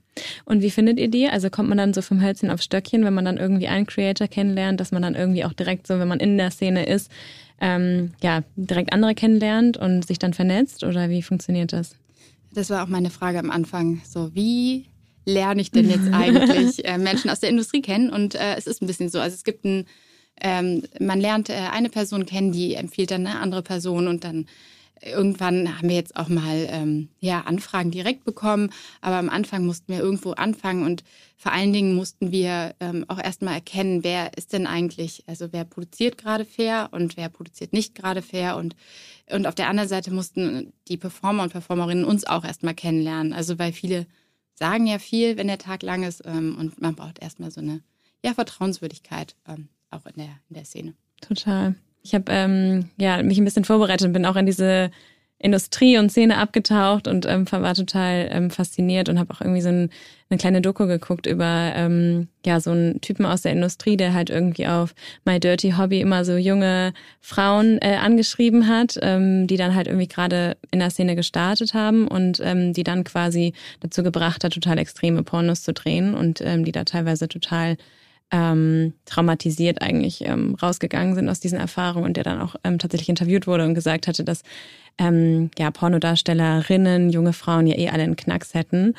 Und 0.45 0.61
wie 0.61 0.69
findet 0.69 0.99
ihr 0.99 1.07
die? 1.07 1.27
Also 1.27 1.49
kommt 1.49 1.69
man 1.69 1.77
dann 1.77 1.93
so 1.93 2.01
vom 2.01 2.21
Hölzchen 2.21 2.51
auf 2.51 2.61
Stöckchen, 2.61 3.03
wenn 3.03 3.13
man 3.13 3.25
dann 3.25 3.37
irgendwie 3.37 3.67
einen 3.67 3.87
Creator 3.87 4.27
kennenlernt, 4.27 4.79
dass 4.79 4.91
man 4.91 5.01
dann 5.01 5.15
irgendwie 5.15 5.45
auch 5.45 5.53
direkt 5.53 5.87
so, 5.87 5.97
wenn 5.97 6.07
man 6.07 6.19
in 6.19 6.37
der 6.37 6.51
Szene 6.51 6.85
ist, 6.85 7.09
ähm, 7.61 8.13
ja, 8.21 8.43
direkt 8.55 8.93
andere 8.93 9.15
kennenlernt 9.15 9.77
und 9.77 10.05
sich 10.05 10.19
dann 10.19 10.33
vernetzt? 10.33 10.83
Oder 10.83 11.09
wie 11.09 11.21
funktioniert 11.21 11.73
das? 11.73 11.95
Das 12.53 12.69
war 12.69 12.83
auch 12.83 12.87
meine 12.87 13.09
Frage 13.09 13.39
am 13.39 13.51
Anfang. 13.51 14.01
So, 14.07 14.33
wie 14.33 14.85
lerne 15.25 15.61
ich 15.61 15.71
denn 15.71 15.89
jetzt 15.89 16.07
eigentlich 16.13 16.85
äh, 16.85 16.97
Menschen 16.97 17.29
aus 17.29 17.39
der 17.39 17.49
Industrie 17.49 17.81
kennen? 17.81 18.09
Und 18.09 18.35
äh, 18.35 18.55
es 18.57 18.67
ist 18.67 18.81
ein 18.81 18.87
bisschen 18.87 19.09
so. 19.09 19.19
Also 19.19 19.35
es 19.35 19.43
gibt 19.43 19.65
ein, 19.65 19.85
ähm, 20.41 20.83
man 20.99 21.19
lernt 21.19 21.49
äh, 21.49 21.53
eine 21.71 21.89
Person 21.89 22.25
kennen, 22.25 22.51
die 22.51 22.75
empfiehlt 22.75 23.11
dann 23.11 23.27
eine 23.27 23.39
andere 23.39 23.61
Person 23.61 24.07
und 24.07 24.23
dann 24.23 24.45
Irgendwann 25.01 25.77
haben 25.77 25.89
wir 25.89 25.95
jetzt 25.95 26.15
auch 26.15 26.27
mal 26.27 26.67
ähm, 26.69 27.09
ja, 27.19 27.41
Anfragen 27.41 27.91
direkt 27.91 28.25
bekommen, 28.25 28.71
aber 29.01 29.17
am 29.17 29.29
Anfang 29.29 29.65
mussten 29.65 29.93
wir 29.93 29.99
irgendwo 29.99 30.31
anfangen 30.31 30.83
und 30.83 31.03
vor 31.37 31.53
allen 31.53 31.71
Dingen 31.71 31.95
mussten 31.95 32.31
wir 32.31 32.75
ähm, 32.79 33.05
auch 33.07 33.17
erstmal 33.17 33.53
erkennen, 33.53 34.03
wer 34.03 34.37
ist 34.37 34.51
denn 34.51 34.67
eigentlich, 34.67 35.23
also 35.25 35.47
wer 35.51 35.63
produziert 35.63 36.17
gerade 36.17 36.43
fair 36.43 36.89
und 36.91 37.15
wer 37.15 37.29
produziert 37.29 37.71
nicht 37.71 37.95
gerade 37.95 38.21
fair 38.21 38.57
und, 38.57 38.75
und 39.31 39.47
auf 39.47 39.55
der 39.55 39.69
anderen 39.69 39.89
Seite 39.89 40.11
mussten 40.11 40.73
die 40.87 40.97
Performer 40.97 41.43
und 41.43 41.51
Performerinnen 41.51 42.03
uns 42.03 42.25
auch 42.25 42.43
erstmal 42.43 42.73
kennenlernen. 42.73 43.31
Also 43.31 43.57
weil 43.57 43.71
viele 43.71 44.05
sagen 44.53 44.85
ja 44.85 44.99
viel, 44.99 45.37
wenn 45.37 45.47
der 45.47 45.57
Tag 45.57 45.81
lang 45.81 46.03
ist 46.03 46.21
ähm, 46.25 46.57
und 46.59 46.81
man 46.81 46.95
braucht 46.95 47.19
erstmal 47.19 47.51
so 47.51 47.61
eine 47.61 47.81
ja, 48.23 48.33
Vertrauenswürdigkeit 48.33 49.35
ähm, 49.47 49.69
auch 49.89 50.05
in 50.05 50.15
der, 50.17 50.39
in 50.49 50.55
der 50.55 50.65
Szene. 50.65 50.93
Total. 51.21 51.75
Ich 52.01 52.13
habe 52.13 52.25
ähm, 52.29 52.89
ja, 52.97 53.21
mich 53.23 53.37
ein 53.37 53.45
bisschen 53.45 53.65
vorbereitet 53.65 54.07
und 54.07 54.13
bin 54.13 54.25
auch 54.25 54.35
in 54.35 54.45
diese 54.45 54.91
Industrie 55.41 55.97
und 55.97 56.09
Szene 56.09 56.37
abgetaucht 56.37 57.07
und 57.07 57.25
ähm, 57.25 57.49
war 57.49 57.73
total 57.73 58.27
ähm, 58.29 58.51
fasziniert 58.51 59.07
und 59.07 59.17
habe 59.17 59.33
auch 59.33 59.39
irgendwie 59.39 59.61
so 59.61 59.69
ein, 59.69 59.89
eine 60.29 60.37
kleine 60.37 60.61
Doku 60.61 60.85
geguckt 60.85 61.27
über 61.27 61.71
ähm, 61.75 62.27
ja 62.45 62.59
so 62.59 62.71
einen 62.71 62.99
Typen 62.99 63.25
aus 63.25 63.43
der 63.43 63.53
Industrie, 63.53 63.95
der 63.95 64.13
halt 64.13 64.29
irgendwie 64.29 64.67
auf 64.67 64.93
My 65.23 65.39
Dirty 65.39 65.71
Hobby 65.77 66.01
immer 66.01 66.25
so 66.25 66.35
junge 66.35 66.93
Frauen 67.21 67.77
äh, 67.81 67.95
angeschrieben 67.95 68.67
hat, 68.67 68.99
ähm, 69.01 69.47
die 69.47 69.55
dann 69.55 69.75
halt 69.75 69.87
irgendwie 69.87 70.09
gerade 70.09 70.57
in 70.71 70.79
der 70.79 70.89
Szene 70.89 71.15
gestartet 71.15 71.73
haben 71.73 72.09
und 72.09 72.41
ähm, 72.43 72.73
die 72.73 72.83
dann 72.83 73.05
quasi 73.05 73.53
dazu 73.79 74.03
gebracht 74.03 74.43
hat, 74.43 74.53
total 74.53 74.77
extreme 74.77 75.23
Pornos 75.23 75.63
zu 75.63 75.71
drehen 75.71 76.15
und 76.15 76.41
ähm, 76.41 76.65
die 76.65 76.73
da 76.73 76.83
teilweise 76.83 77.29
total 77.29 77.77
ähm, 78.31 78.93
traumatisiert 79.05 79.81
eigentlich 79.81 80.23
ähm, 80.25 80.55
rausgegangen 80.61 81.15
sind 81.15 81.29
aus 81.29 81.39
diesen 81.39 81.59
Erfahrungen 81.59 82.05
und 82.05 82.17
der 82.17 82.23
dann 82.23 82.41
auch 82.41 82.55
ähm, 82.63 82.77
tatsächlich 82.77 83.09
interviewt 83.09 83.47
wurde 83.47 83.65
und 83.65 83.73
gesagt 83.73 84.07
hatte, 84.07 84.23
dass 84.23 84.43
ähm, 84.97 85.49
ja 85.57 85.71
Pornodarstellerinnen, 85.71 87.09
junge 87.09 87.33
Frauen 87.33 87.65
ja 87.65 87.77
eh 87.77 87.89
alle 87.89 88.03
einen 88.03 88.15
Knacks 88.15 88.53
hätten. 88.53 88.93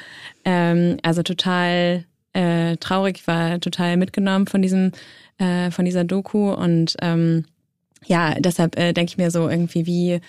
Ähm, 0.44 0.96
also 1.02 1.22
total 1.22 2.04
äh, 2.32 2.76
traurig, 2.78 3.26
war 3.26 3.60
total 3.60 3.96
mitgenommen 3.96 4.46
von 4.46 4.62
diesem 4.62 4.92
äh, 5.38 5.70
von 5.70 5.84
dieser 5.84 6.04
Doku 6.04 6.52
und 6.52 6.96
ähm, 7.00 7.44
ja, 8.06 8.34
deshalb 8.38 8.78
äh, 8.78 8.92
denke 8.92 9.10
ich 9.10 9.18
mir 9.18 9.30
so 9.30 9.48
irgendwie, 9.48 9.86
wie 9.86 10.20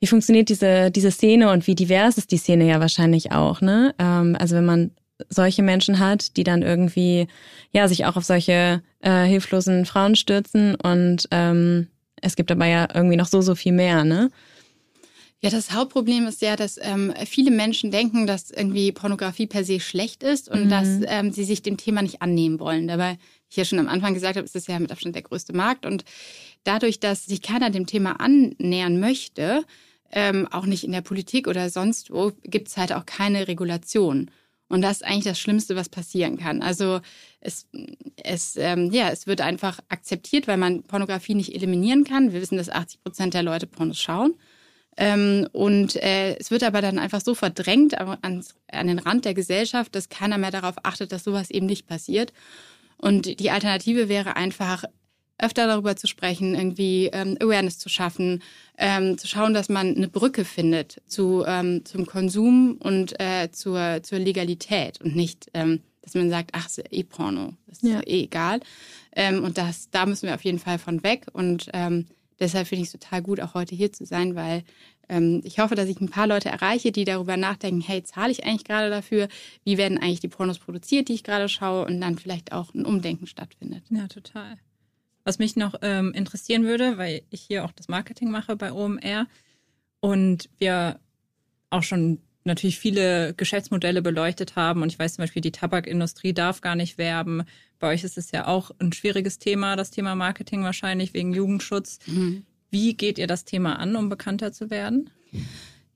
wie 0.00 0.06
funktioniert 0.06 0.48
diese 0.48 0.90
diese 0.90 1.10
Szene 1.10 1.50
und 1.50 1.66
wie 1.66 1.74
divers 1.74 2.18
ist 2.18 2.30
die 2.30 2.36
Szene 2.38 2.66
ja 2.66 2.80
wahrscheinlich 2.80 3.32
auch, 3.32 3.60
ne? 3.60 3.94
Ähm, 3.98 4.36
also 4.38 4.56
wenn 4.56 4.64
man 4.64 4.90
solche 5.28 5.62
Menschen 5.62 5.98
hat, 5.98 6.36
die 6.36 6.44
dann 6.44 6.62
irgendwie 6.62 7.26
ja 7.72 7.88
sich 7.88 8.04
auch 8.04 8.16
auf 8.16 8.24
solche 8.24 8.82
äh, 9.00 9.24
hilflosen 9.24 9.86
Frauen 9.86 10.16
stürzen 10.16 10.74
und 10.74 11.28
ähm, 11.30 11.88
es 12.20 12.36
gibt 12.36 12.50
aber 12.50 12.66
ja 12.66 12.88
irgendwie 12.92 13.16
noch 13.16 13.26
so 13.26 13.40
so 13.40 13.54
viel 13.54 13.72
mehr, 13.72 14.04
ne? 14.04 14.30
Ja, 15.42 15.50
das 15.50 15.72
Hauptproblem 15.72 16.26
ist 16.26 16.40
ja, 16.40 16.56
dass 16.56 16.78
ähm, 16.80 17.12
viele 17.26 17.50
Menschen 17.50 17.90
denken, 17.90 18.26
dass 18.26 18.50
irgendwie 18.50 18.90
Pornografie 18.90 19.46
per 19.46 19.64
se 19.64 19.80
schlecht 19.80 20.22
ist 20.22 20.48
und 20.48 20.64
mhm. 20.64 20.68
dass 20.70 20.88
ähm, 21.06 21.30
sie 21.30 21.44
sich 21.44 21.60
dem 21.62 21.76
Thema 21.76 22.00
nicht 22.02 22.22
annehmen 22.22 22.58
wollen. 22.58 22.88
Dabei, 22.88 23.18
ich 23.50 23.56
ja 23.56 23.64
schon 23.64 23.78
am 23.78 23.88
Anfang 23.88 24.14
gesagt 24.14 24.36
habe, 24.36 24.46
ist 24.46 24.56
es 24.56 24.66
ja 24.66 24.78
mit 24.78 24.90
Abstand 24.90 25.14
der 25.14 25.22
größte 25.22 25.52
Markt 25.52 25.84
und 25.84 26.04
dadurch, 26.64 27.00
dass 27.00 27.26
sich 27.26 27.42
keiner 27.42 27.70
dem 27.70 27.86
Thema 27.86 28.18
annähern 28.18 28.98
möchte, 28.98 29.64
ähm, 30.10 30.48
auch 30.50 30.66
nicht 30.66 30.84
in 30.84 30.92
der 30.92 31.02
Politik 31.02 31.48
oder 31.48 31.68
sonst 31.68 32.10
wo, 32.10 32.32
gibt 32.42 32.68
es 32.68 32.76
halt 32.76 32.92
auch 32.92 33.04
keine 33.04 33.46
Regulation. 33.46 34.30
Und 34.68 34.82
das 34.82 34.98
ist 34.98 35.04
eigentlich 35.04 35.24
das 35.24 35.38
Schlimmste, 35.38 35.76
was 35.76 35.88
passieren 35.88 36.36
kann. 36.38 36.62
Also 36.62 37.00
es, 37.40 37.68
es, 38.16 38.56
ähm, 38.56 38.90
ja, 38.90 39.10
es 39.10 39.26
wird 39.26 39.40
einfach 39.40 39.78
akzeptiert, 39.88 40.48
weil 40.48 40.56
man 40.56 40.82
Pornografie 40.82 41.34
nicht 41.34 41.54
eliminieren 41.54 42.04
kann. 42.04 42.32
Wir 42.32 42.40
wissen, 42.40 42.58
dass 42.58 42.68
80 42.68 43.02
Prozent 43.04 43.34
der 43.34 43.44
Leute 43.44 43.66
Pornos 43.66 44.00
schauen. 44.00 44.34
Ähm, 44.96 45.46
und 45.52 45.96
äh, 45.96 46.36
es 46.36 46.50
wird 46.50 46.62
aber 46.62 46.80
dann 46.80 46.98
einfach 46.98 47.20
so 47.20 47.34
verdrängt 47.34 47.98
an, 47.98 48.42
an 48.72 48.86
den 48.86 48.98
Rand 48.98 49.24
der 49.24 49.34
Gesellschaft, 49.34 49.94
dass 49.94 50.08
keiner 50.08 50.38
mehr 50.38 50.50
darauf 50.50 50.76
achtet, 50.82 51.12
dass 51.12 51.24
sowas 51.24 51.50
eben 51.50 51.66
nicht 51.66 51.86
passiert. 51.86 52.32
Und 52.96 53.38
die 53.40 53.50
Alternative 53.50 54.08
wäre 54.08 54.36
einfach, 54.36 54.84
öfter 55.38 55.66
darüber 55.66 55.96
zu 55.96 56.06
sprechen, 56.06 56.54
irgendwie 56.54 57.10
ähm, 57.12 57.36
Awareness 57.40 57.78
zu 57.78 57.88
schaffen, 57.88 58.42
ähm, 58.78 59.18
zu 59.18 59.26
schauen, 59.26 59.54
dass 59.54 59.68
man 59.68 59.94
eine 59.94 60.08
Brücke 60.08 60.44
findet 60.44 61.02
zu, 61.06 61.44
ähm, 61.46 61.84
zum 61.84 62.06
Konsum 62.06 62.76
und 62.78 63.18
äh, 63.20 63.50
zur, 63.52 64.02
zur 64.02 64.18
Legalität 64.18 65.00
und 65.00 65.14
nicht, 65.14 65.50
ähm, 65.54 65.80
dass 66.02 66.14
man 66.14 66.30
sagt, 66.30 66.50
ach, 66.52 66.66
ist 66.66 66.82
eh 66.90 67.02
Porno, 67.02 67.54
das 67.66 67.82
ist 67.82 67.90
ja. 67.90 68.00
eh 68.00 68.24
egal. 68.24 68.60
Ähm, 69.12 69.44
und 69.44 69.58
das, 69.58 69.90
da 69.90 70.06
müssen 70.06 70.26
wir 70.26 70.34
auf 70.34 70.44
jeden 70.44 70.58
Fall 70.58 70.78
von 70.78 71.02
weg. 71.02 71.26
Und 71.32 71.68
ähm, 71.72 72.06
deshalb 72.40 72.68
finde 72.68 72.82
ich 72.82 72.94
es 72.94 72.98
total 72.98 73.22
gut, 73.22 73.40
auch 73.40 73.54
heute 73.54 73.74
hier 73.74 73.92
zu 73.92 74.04
sein, 74.04 74.34
weil 74.34 74.64
ich 75.44 75.60
hoffe, 75.60 75.76
dass 75.76 75.88
ich 75.88 76.00
ein 76.00 76.08
paar 76.08 76.26
Leute 76.26 76.48
erreiche, 76.48 76.90
die 76.90 77.04
darüber 77.04 77.36
nachdenken, 77.36 77.80
hey, 77.80 78.02
zahle 78.02 78.32
ich 78.32 78.44
eigentlich 78.44 78.64
gerade 78.64 78.90
dafür? 78.90 79.28
Wie 79.62 79.78
werden 79.78 79.98
eigentlich 79.98 80.18
die 80.18 80.26
Pornos 80.26 80.58
produziert, 80.58 81.06
die 81.06 81.12
ich 81.12 81.22
gerade 81.22 81.48
schaue? 81.48 81.86
Und 81.86 82.00
dann 82.00 82.18
vielleicht 82.18 82.50
auch 82.50 82.74
ein 82.74 82.84
Umdenken 82.84 83.28
stattfindet. 83.28 83.84
Ja, 83.88 84.08
total. 84.08 84.56
Was 85.26 85.40
mich 85.40 85.56
noch 85.56 85.74
ähm, 85.82 86.12
interessieren 86.12 86.64
würde, 86.64 86.98
weil 86.98 87.22
ich 87.30 87.40
hier 87.40 87.64
auch 87.64 87.72
das 87.72 87.88
Marketing 87.88 88.30
mache 88.30 88.54
bei 88.54 88.72
OMR 88.72 89.26
und 89.98 90.48
wir 90.58 91.00
auch 91.68 91.82
schon 91.82 92.20
natürlich 92.44 92.78
viele 92.78 93.34
Geschäftsmodelle 93.34 94.02
beleuchtet 94.02 94.54
haben. 94.54 94.82
Und 94.82 94.92
ich 94.92 94.98
weiß 95.00 95.14
zum 95.14 95.24
Beispiel, 95.24 95.42
die 95.42 95.50
Tabakindustrie 95.50 96.32
darf 96.32 96.60
gar 96.60 96.76
nicht 96.76 96.96
werben. 96.96 97.42
Bei 97.80 97.88
euch 97.88 98.04
ist 98.04 98.16
es 98.16 98.30
ja 98.30 98.46
auch 98.46 98.70
ein 98.78 98.92
schwieriges 98.92 99.40
Thema, 99.40 99.74
das 99.74 99.90
Thema 99.90 100.14
Marketing 100.14 100.62
wahrscheinlich 100.62 101.12
wegen 101.12 101.34
Jugendschutz. 101.34 101.98
Mhm. 102.06 102.46
Wie 102.70 102.94
geht 102.94 103.18
ihr 103.18 103.26
das 103.26 103.44
Thema 103.44 103.80
an, 103.80 103.96
um 103.96 104.08
bekannter 104.08 104.52
zu 104.52 104.70
werden? 104.70 105.10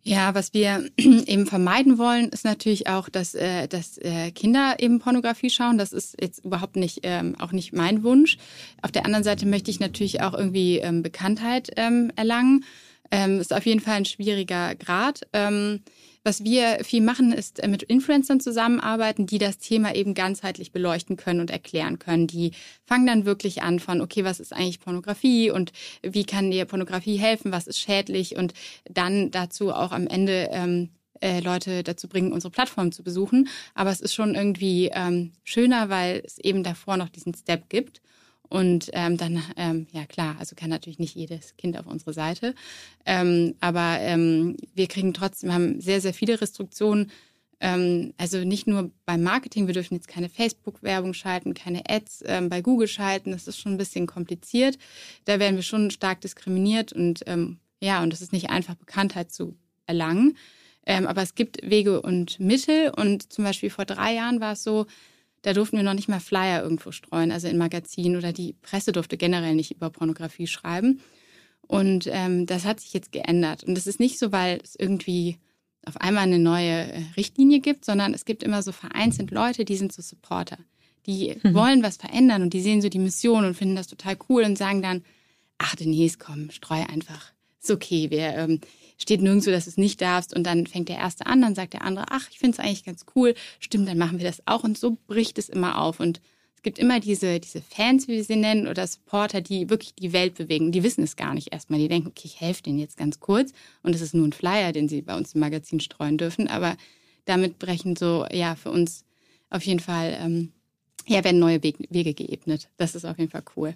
Ja, 0.03 0.35
was 0.35 0.55
wir 0.55 0.89
eben 0.97 1.47
vermeiden 1.47 1.99
wollen, 1.99 2.31
ist 2.31 2.45
natürlich 2.45 2.89
auch, 2.89 3.09
dass, 3.09 3.35
äh, 3.35 3.69
dass 3.69 3.99
äh, 3.99 4.31
Kinder 4.31 4.77
eben 4.79 4.99
Pornografie 4.99 5.51
schauen. 5.51 5.77
Das 5.77 5.93
ist 5.93 6.17
jetzt 6.21 6.45
überhaupt 6.45 6.77
nicht 6.77 7.01
ähm, 7.03 7.37
auch 7.39 7.53
nicht 7.53 7.73
mein 7.75 8.03
Wunsch. 8.03 8.39
Auf 8.81 8.93
der 8.93 9.05
anderen 9.05 9.25
Seite 9.25 9.47
möchte 9.47 9.71
ich 9.71 9.81
natürlich 9.81 10.23
auch 10.23 10.33
irgendwie 10.33 10.79
ähm, 10.79 11.03
Bekanntheit 11.03 11.71
ähm, 11.77 12.11
erlangen. 12.17 12.65
Ähm, 13.11 13.41
ist 13.41 13.53
auf 13.53 13.67
jeden 13.67 13.81
Fall 13.81 13.97
ein 13.97 14.05
schwieriger 14.05 14.75
Grad. 14.77 15.27
Was 16.23 16.45
wir 16.45 16.85
viel 16.85 17.01
machen, 17.01 17.33
ist 17.33 17.63
äh, 17.63 17.69
mit 17.69 17.83
Influencern 17.83 18.41
zusammenarbeiten, 18.41 19.27
die 19.27 19.39
das 19.39 19.59
Thema 19.59 19.95
eben 19.95 20.13
ganzheitlich 20.13 20.71
beleuchten 20.71 21.17
können 21.17 21.41
und 21.41 21.51
erklären 21.51 21.99
können. 21.99 22.27
Die 22.27 22.53
fangen 22.85 23.07
dann 23.07 23.25
wirklich 23.25 23.63
an 23.63 23.81
von, 23.81 24.03
okay, 24.03 24.23
was 24.25 24.39
ist 24.39 24.53
eigentlich 24.53 24.81
Pornografie 24.81 25.51
und 25.51 25.73
wie 26.03 26.25
kann 26.25 26.51
dir 26.51 26.67
Pornografie 26.67 27.17
helfen, 27.17 27.53
was 27.53 27.67
ist 27.67 27.79
schädlich 27.79 28.37
und 28.37 28.53
dann 28.85 29.31
dazu 29.31 29.73
auch 29.73 29.93
am 29.93 30.07
Ende 30.07 30.51
ähm, 30.53 30.91
äh, 31.23 31.41
Leute 31.41 31.83
dazu 31.83 32.07
bringen, 32.07 32.33
unsere 32.33 32.51
Plattform 32.51 32.93
zu 32.93 33.03
besuchen. 33.03 33.49
Aber 33.75 33.91
es 33.91 34.01
ist 34.01 34.15
schon 34.15 34.35
irgendwie 34.35 34.91
ähm, 34.93 35.33
schöner, 35.43 35.89
weil 35.89 36.23
es 36.25 36.39
eben 36.39 36.63
davor 36.63 36.99
noch 36.99 37.09
diesen 37.09 37.35
Step 37.35 37.71
gibt. 37.71 38.03
Und 38.51 38.91
ähm, 38.95 39.17
dann, 39.17 39.43
ähm, 39.57 39.87
ja 39.93 40.05
klar, 40.07 40.37
also 40.39 40.57
kann 40.57 40.71
natürlich 40.71 40.99
nicht 40.99 41.15
jedes 41.15 41.57
Kind 41.57 41.79
auf 41.79 41.87
unsere 41.87 42.13
Seite. 42.13 42.55
Ähm, 43.07 43.55
aber 43.61 43.99
ähm, 44.01 44.57
wir 44.75 44.89
kriegen 44.89 45.15
trotzdem, 45.15 45.55
haben 45.55 45.81
sehr, 45.81 46.01
sehr 46.01 46.13
viele 46.13 46.41
Restriktionen. 46.41 47.13
Ähm, 47.61 48.13
also 48.19 48.39
nicht 48.43 48.67
nur 48.67 48.91
beim 49.07 49.23
Marketing, 49.23 49.69
wir 49.69 49.75
dürfen 49.75 49.95
jetzt 49.95 50.09
keine 50.09 50.29
Facebook-Werbung 50.29 51.15
schalten, 51.15 51.55
keine 51.55 51.89
Ads 51.89 52.25
ähm, 52.27 52.49
bei 52.49 52.61
Google 52.61 52.89
schalten. 52.89 53.31
Das 53.31 53.47
ist 53.47 53.59
schon 53.59 53.73
ein 53.73 53.79
bisschen 53.79 54.09
kompliziert. 54.09 54.79
Da 55.27 55.39
werden 55.39 55.55
wir 55.55 55.63
schon 55.63 55.93
stark 55.93 56.21
diskriminiert 56.21 56.93
und 56.93 57.23
ähm, 57.27 57.61
ja, 57.81 58.03
und 58.03 58.13
es 58.13 58.21
ist 58.21 58.33
nicht 58.33 58.51
einfach, 58.51 58.75
Bekanntheit 58.75 59.31
zu 59.31 59.57
erlangen. 59.87 60.37
Ähm, 60.87 61.07
aber 61.07 61.23
es 61.23 61.35
gibt 61.37 61.59
Wege 61.63 62.03
und 62.03 62.41
Mittel. 62.41 62.91
Und 62.97 63.33
zum 63.33 63.45
Beispiel 63.45 63.71
vor 63.71 63.85
drei 63.85 64.15
Jahren 64.15 64.41
war 64.41 64.55
es 64.55 64.65
so, 64.65 64.87
da 65.43 65.53
durften 65.53 65.77
wir 65.77 65.85
noch 65.85 65.95
nicht 65.95 66.09
mal 66.09 66.21
Flyer 66.21 66.63
irgendwo 66.63 66.93
streuen, 66.93 67.33
also 67.33 67.49
in 67.49 67.59
Magazinen 67.59 68.17
oder 68.17 68.33
die 68.33 68.55
Presse 68.63 68.93
durfte 68.93 69.17
generell 69.17 69.55
nicht 69.55 69.71
über 69.71 69.91
Pornografie 69.91 70.47
schreiben. 70.47 71.01
Und 71.63 72.09
ähm, 72.11 72.47
das 72.47 72.65
hat 72.65 72.81
sich 72.81 72.93
jetzt 72.93 73.13
geändert. 73.13 73.65
Und 73.65 73.77
das 73.77 73.87
ist 73.87 74.01
nicht 74.01 74.19
so, 74.19 74.33
weil 74.33 74.61
es 74.63 74.75
irgendwie 74.77 75.39
auf 75.87 75.97
einmal 76.01 76.25
eine 76.25 76.39
neue 76.39 76.93
äh, 76.93 77.03
Richtlinie 77.17 77.61
gibt, 77.61 77.85
sondern 77.85 78.13
es 78.13 78.25
gibt 78.25 78.43
immer 78.43 78.63
so 78.63 78.73
vereinzelt 78.73 79.31
Leute, 79.31 79.65
die 79.65 79.77
sind 79.77 79.93
so 79.93 80.03
Supporter. 80.03 80.59
Die 81.07 81.37
mhm. 81.43 81.55
wollen 81.55 81.83
was 81.83 81.97
verändern 81.97 82.43
und 82.43 82.53
die 82.53 82.61
sehen 82.61 82.83
so 82.83 82.89
die 82.89 82.99
Mission 82.99 83.45
und 83.45 83.55
finden 83.55 83.77
das 83.77 83.87
total 83.87 84.17
cool 84.29 84.43
und 84.43 84.59
sagen 84.59 84.83
dann, 84.83 85.05
ach 85.59 85.77
Denise, 85.77 86.19
komm, 86.19 86.51
streu 86.51 86.83
einfach. 86.83 87.33
Ist 87.63 87.71
okay, 87.71 88.11
wir, 88.11 88.35
ähm, 88.37 88.61
steht 89.01 89.23
nirgendwo, 89.23 89.51
dass 89.51 89.65
du 89.65 89.71
es 89.71 89.77
nicht 89.77 90.01
darfst. 90.01 90.35
Und 90.35 90.45
dann 90.45 90.67
fängt 90.67 90.89
der 90.89 90.99
Erste 90.99 91.27
an, 91.27 91.41
dann 91.41 91.55
sagt 91.55 91.73
der 91.73 91.83
andere, 91.83 92.07
ach, 92.11 92.29
ich 92.31 92.39
finde 92.39 92.57
es 92.57 92.61
eigentlich 92.61 92.85
ganz 92.85 93.07
cool. 93.17 93.35
Stimmt, 93.59 93.89
dann 93.89 93.99
machen 93.99 94.19
wir 94.19 94.27
das 94.27 94.43
auch. 94.47 94.63
Und 94.63 94.79
so 94.79 94.99
bricht 95.07 95.39
es 95.39 95.49
immer 95.49 95.81
auf. 95.81 96.01
Und 96.01 96.21
es 96.55 96.63
gibt 96.63 96.79
immer 96.79 97.01
diese, 97.01 97.41
diese 97.41 97.63
Fans, 97.63 98.07
wie 98.07 98.13
wir 98.13 98.25
sie 98.25 98.37
nennen, 98.37 98.69
oder 98.69 98.87
Supporter, 98.87 99.41
die 99.41 99.71
wirklich 99.71 99.95
die 99.95 100.13
Welt 100.13 100.35
bewegen. 100.35 100.73
Die 100.73 100.83
wissen 100.83 101.03
es 101.03 101.17
gar 101.17 101.33
nicht 101.33 101.53
erstmal. 101.53 101.81
Die 101.81 101.89
denken, 101.89 102.09
okay, 102.09 102.27
ich 102.27 102.41
helfe 102.41 102.63
denen 102.63 102.79
jetzt 102.79 102.99
ganz 102.99 103.19
kurz. 103.21 103.53
Und 103.83 103.95
es 103.95 104.03
ist 104.03 104.15
nur 104.15 104.29
ein 104.29 104.35
Flyer, 104.35 104.73
den 104.73 104.89
sie 104.89 105.01
bei 105.01 105.17
uns 105.17 105.35
im 105.35 105.41
Magazin 105.41 105.81
streuen 105.81 106.19
dürfen. 106.19 106.49
Aber 106.49 106.77
damit 107.25 107.59
brechen 107.59 107.97
so, 107.97 108.27
ja, 108.31 108.55
für 108.55 108.71
uns 108.71 109.05
auf 109.49 109.63
jeden 109.63 109.81
Fall, 109.81 110.19
ähm, 110.21 110.53
ja, 111.07 111.25
werden 111.25 111.41
neue 111.41 111.63
Wege 111.63 112.15
geebnet. 112.15 112.69
Das 112.77 112.95
ist 112.95 113.07
auf 113.07 113.19
jeden 113.19 113.31
Fall 113.31 113.43
cool. 113.57 113.75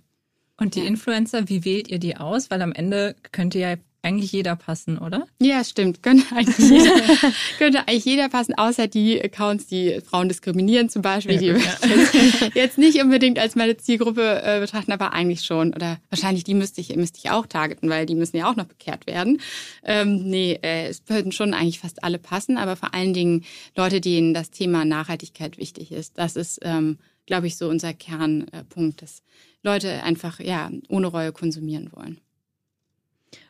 Und 0.57 0.75
die 0.75 0.81
ja. 0.81 0.87
Influencer, 0.87 1.49
wie 1.49 1.65
wählt 1.65 1.89
ihr 1.89 1.99
die 1.99 2.17
aus? 2.17 2.51
Weil 2.51 2.63
am 2.63 2.73
Ende 2.73 3.17
könnt 3.33 3.55
ihr 3.55 3.61
ja 3.63 3.77
eigentlich 4.05 4.33
jeder 4.33 4.57
passen, 4.57 4.99
oder? 4.99 5.27
Ja, 5.41 5.65
stimmt. 5.65 6.03
Könnte 6.03 6.25
eigentlich 6.35 6.71
jeder, 6.71 6.95
könnte 7.59 7.89
eigentlich 7.89 8.05
jeder 8.05 8.29
passen, 8.29 8.55
außer 8.55 8.87
die 8.87 9.23
Accounts, 9.23 9.67
die 9.67 10.01
Frauen 10.05 10.29
diskriminieren 10.29 10.89
zum 10.89 11.03
Beispiel, 11.03 11.43
ja, 11.43 11.55
gut, 11.55 11.63
die 11.83 12.45
ja. 12.45 12.51
jetzt 12.55 12.79
nicht 12.79 13.01
unbedingt 13.03 13.39
als 13.39 13.57
meine 13.57 13.77
Zielgruppe 13.77 14.43
äh, 14.43 14.61
betrachten, 14.61 14.93
aber 14.93 15.13
eigentlich 15.13 15.43
schon. 15.43 15.75
Oder 15.75 15.99
wahrscheinlich 16.11 16.45
die 16.45 16.55
müsste 16.55 16.81
ich, 16.81 16.95
müsste 16.97 17.19
ich 17.19 17.31
auch 17.31 17.47
targeten, 17.47 17.89
weil 17.89 18.07
die 18.07 18.15
müssen 18.15 18.37
ja 18.37 18.51
auch 18.51 18.57
noch 18.57 18.67
bekehrt 18.67 19.07
werden. 19.07 19.41
Ähm, 19.85 20.29
nee, 20.29 20.59
äh, 20.63 20.89
es 20.89 21.03
würden 21.07 21.33
schon 21.33 21.55
eigentlich 21.55 21.81
fast 21.81 22.05
alle 22.05 22.19
passen, 22.19 22.59
aber 22.59 22.77
vor 22.77 22.95
allen 22.95 23.15
Dingen 23.15 23.45
Leute, 23.77 24.01
denen 24.01 24.35
das 24.35 24.51
Thema 24.51 24.85
Nachhaltigkeit 24.85 25.59
wichtig 25.59 25.93
ist. 25.93 26.19
Das 26.19 26.37
ist, 26.37 26.61
ähm, 26.63 26.99
glaube 27.27 27.47
ich, 27.47 27.57
so 27.57 27.69
unser 27.69 27.95
Kernpunkt, 27.95 29.03
dass 29.03 29.23
Leute 29.63 30.03
einfach 30.03 30.41
ja 30.41 30.71
ohne 30.89 31.07
Reue 31.07 31.33
konsumieren 31.33 31.91
wollen. 31.93 32.21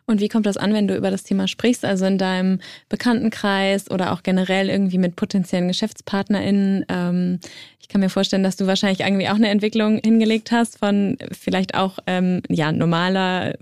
Und 0.07 0.21
wie 0.21 0.29
kommt 0.29 0.45
das 0.45 0.59
an, 0.59 0.75
wenn 0.75 0.87
du 0.87 0.97
über 0.97 1.11
das 1.11 1.25
Thema 1.25 1.49
sprichst? 1.49 1.85
Also 1.85 2.05
in 2.05 2.19
deinem 2.19 2.61
Bekanntenkreis 2.88 3.90
oder 3.90 4.12
auch 4.12 4.23
generell 4.23 4.69
irgendwie 4.69 4.99
mit 4.99 5.17
potenziellen 5.17 5.69
GeschäftspartnerInnen? 5.69 6.85
Ähm, 6.88 7.40
ich 7.81 7.88
kann 7.88 8.01
mir 8.01 8.11
vorstellen, 8.11 8.43
dass 8.43 8.57
du 8.57 8.67
wahrscheinlich 8.67 9.01
irgendwie 9.01 9.29
auch 9.29 9.35
eine 9.35 9.49
Entwicklung 9.49 10.01
hingelegt 10.05 10.53
hast 10.53 10.79
von 10.79 11.17
vielleicht 11.33 11.75
auch 11.75 11.99
ähm, 12.07 12.43
ja 12.49 12.71
normaler 12.71 13.55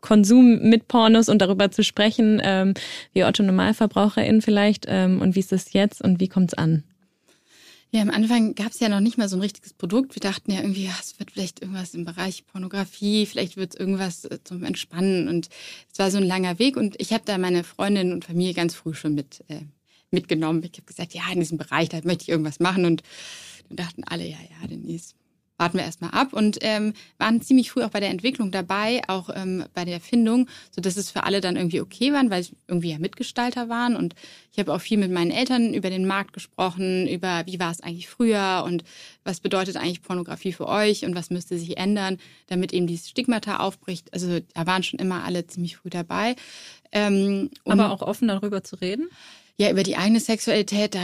Konsum 0.00 0.58
mit 0.68 0.88
Pornos 0.88 1.28
und 1.28 1.40
darüber 1.40 1.70
zu 1.70 1.84
sprechen, 1.84 2.40
ähm, 2.44 2.74
wie 3.12 3.24
Otto 3.24 3.42
NormalverbraucherInnen 3.42 4.42
vielleicht 4.42 4.86
ähm, 4.88 5.22
und 5.22 5.36
wie 5.36 5.40
ist 5.40 5.52
es 5.52 5.72
jetzt 5.72 6.02
und 6.02 6.20
wie 6.20 6.28
kommt 6.28 6.52
es 6.52 6.58
an? 6.58 6.82
Ja, 7.94 8.00
am 8.00 8.08
Anfang 8.08 8.54
gab 8.54 8.72
es 8.72 8.80
ja 8.80 8.88
noch 8.88 9.00
nicht 9.00 9.18
mal 9.18 9.28
so 9.28 9.36
ein 9.36 9.42
richtiges 9.42 9.74
Produkt. 9.74 10.14
Wir 10.16 10.20
dachten 10.20 10.50
ja 10.50 10.62
irgendwie, 10.62 10.86
ja, 10.86 10.96
es 10.98 11.18
wird 11.18 11.30
vielleicht 11.30 11.60
irgendwas 11.60 11.92
im 11.92 12.06
Bereich 12.06 12.46
Pornografie, 12.46 13.26
vielleicht 13.26 13.58
wird 13.58 13.74
es 13.74 13.78
irgendwas 13.78 14.24
äh, 14.24 14.38
zum 14.42 14.64
Entspannen. 14.64 15.28
Und 15.28 15.50
es 15.92 15.98
war 15.98 16.10
so 16.10 16.16
ein 16.16 16.24
langer 16.24 16.58
Weg. 16.58 16.78
Und 16.78 16.98
ich 16.98 17.12
habe 17.12 17.24
da 17.26 17.36
meine 17.36 17.64
Freundin 17.64 18.12
und 18.14 18.24
Familie 18.24 18.54
ganz 18.54 18.74
früh 18.74 18.94
schon 18.94 19.14
mit 19.14 19.44
äh, 19.48 19.60
mitgenommen. 20.10 20.62
Ich 20.62 20.72
habe 20.78 20.86
gesagt, 20.86 21.12
ja, 21.12 21.22
in 21.32 21.40
diesem 21.40 21.58
Bereich, 21.58 21.90
da 21.90 22.00
möchte 22.04 22.22
ich 22.22 22.28
irgendwas 22.30 22.60
machen. 22.60 22.86
Und 22.86 23.02
dann 23.68 23.76
dachten 23.76 24.04
alle, 24.04 24.26
ja, 24.26 24.38
ja, 24.38 24.66
Denise, 24.66 25.14
warten 25.58 25.78
wir 25.78 25.84
erstmal 25.84 26.10
ab 26.10 26.32
und 26.32 26.58
ähm, 26.60 26.92
waren 27.18 27.40
ziemlich 27.40 27.70
früh 27.70 27.82
auch 27.82 27.90
bei 27.90 28.00
der 28.00 28.10
Entwicklung 28.10 28.50
dabei, 28.50 29.02
auch 29.06 29.30
ähm, 29.34 29.64
bei 29.74 29.84
der 29.84 29.94
Erfindung, 29.94 30.48
so 30.70 30.80
dass 30.80 30.96
es 30.96 31.10
für 31.10 31.24
alle 31.24 31.40
dann 31.40 31.56
irgendwie 31.56 31.80
okay 31.80 32.12
waren, 32.12 32.30
weil 32.30 32.42
sie 32.42 32.56
irgendwie 32.66 32.90
ja 32.90 32.98
Mitgestalter 32.98 33.68
waren 33.68 33.96
und 33.96 34.14
ich 34.50 34.58
habe 34.58 34.74
auch 34.74 34.80
viel 34.80 34.98
mit 34.98 35.10
meinen 35.10 35.30
Eltern 35.30 35.72
über 35.72 35.88
den 35.88 36.06
Markt 36.06 36.32
gesprochen, 36.32 37.06
über 37.08 37.44
wie 37.46 37.60
war 37.60 37.70
es 37.70 37.80
eigentlich 37.80 38.08
früher 38.08 38.64
und 38.66 38.84
was 39.24 39.40
bedeutet 39.40 39.76
eigentlich 39.76 40.02
Pornografie 40.02 40.52
für 40.52 40.68
euch 40.68 41.04
und 41.04 41.14
was 41.14 41.30
müsste 41.30 41.58
sich 41.58 41.76
ändern, 41.76 42.18
damit 42.48 42.72
eben 42.72 42.86
dieses 42.86 43.08
Stigmata 43.08 43.58
aufbricht. 43.58 44.12
Also 44.12 44.40
da 44.54 44.66
waren 44.66 44.82
schon 44.82 44.98
immer 44.98 45.24
alle 45.24 45.46
ziemlich 45.46 45.76
früh 45.76 45.90
dabei. 45.90 46.36
Ähm, 46.92 47.50
Aber 47.64 47.90
auch 47.90 48.02
offen 48.02 48.28
darüber 48.28 48.62
zu 48.62 48.76
reden? 48.76 49.08
Ja, 49.58 49.70
über 49.70 49.82
die 49.82 49.96
eigene 49.96 50.18
Sexualität, 50.18 50.94
da 50.94 51.00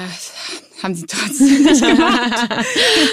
haben 0.82 0.94
sie 0.94 1.06
trotzdem 1.06 1.64
nicht 1.64 1.80
gemacht. 1.86 2.48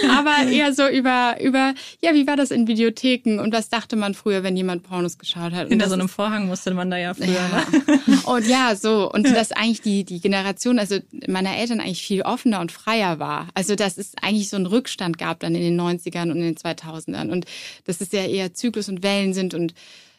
Aber 0.09 0.49
eher 0.49 0.73
so 0.73 0.87
über, 0.87 1.37
über, 1.41 1.73
ja, 2.01 2.13
wie 2.13 2.25
war 2.25 2.37
das 2.37 2.51
in 2.51 2.67
Videotheken 2.67 3.39
und 3.39 3.53
was 3.53 3.69
dachte 3.69 3.95
man 3.95 4.13
früher, 4.13 4.43
wenn 4.43 4.55
jemand 4.55 4.83
Pornos 4.83 5.17
geschaut 5.17 5.51
hat? 5.51 5.65
Und 5.65 5.71
Hinter 5.71 5.87
so 5.87 5.95
einem 5.95 6.09
Vorhang 6.09 6.47
musste 6.47 6.73
man 6.73 6.89
da 6.89 6.97
ja 6.97 7.13
früher. 7.13 7.27
Ja. 7.27 7.65
Ne? 8.07 8.21
Und 8.25 8.47
ja, 8.47 8.75
so. 8.75 9.11
Und 9.11 9.25
dass 9.27 9.51
eigentlich 9.51 9.81
die, 9.81 10.03
die 10.03 10.19
Generation, 10.19 10.79
also 10.79 10.99
meiner 11.27 11.57
Eltern 11.57 11.79
eigentlich 11.79 12.01
viel 12.01 12.21
offener 12.21 12.59
und 12.59 12.71
freier 12.71 13.19
war. 13.19 13.47
Also, 13.53 13.75
dass 13.75 13.97
es 13.97 14.13
eigentlich 14.21 14.49
so 14.49 14.55
einen 14.55 14.65
Rückstand 14.65 15.17
gab 15.17 15.39
dann 15.41 15.53
in 15.53 15.61
den 15.61 15.79
90ern 15.79 16.31
und 16.31 16.37
in 16.37 16.43
den 16.43 16.55
2000ern. 16.55 17.29
Und 17.29 17.45
dass 17.85 18.01
es 18.01 18.11
ja 18.11 18.25
eher 18.25 18.53
Zyklus 18.53 18.89
und 18.89 19.03
Wellen 19.03 19.33
sind 19.33 19.53
und 19.53 19.73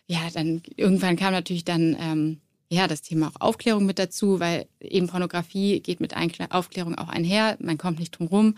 ja, 0.07 0.21
dann 0.33 0.63
irgendwann 0.77 1.17
kam 1.17 1.33
natürlich 1.33 1.65
dann 1.65 1.97
ähm, 2.01 2.41
ja, 2.69 2.89
das 2.89 3.03
Thema 3.03 3.29
auch 3.29 3.41
Aufklärung 3.49 3.87
mit 3.87 3.99
dazu, 3.99 4.41
weil 4.41 4.67
eben 4.81 5.07
Pornografie 5.07 5.81
geht 5.81 6.01
mit 6.01 6.15
Aufklärung 6.51 6.97
auch 6.97 7.09
einher. 7.09 7.57
Man 7.61 7.79
kommt 7.79 7.99
nicht 7.99 8.19
drum 8.19 8.27
rum. 8.27 8.55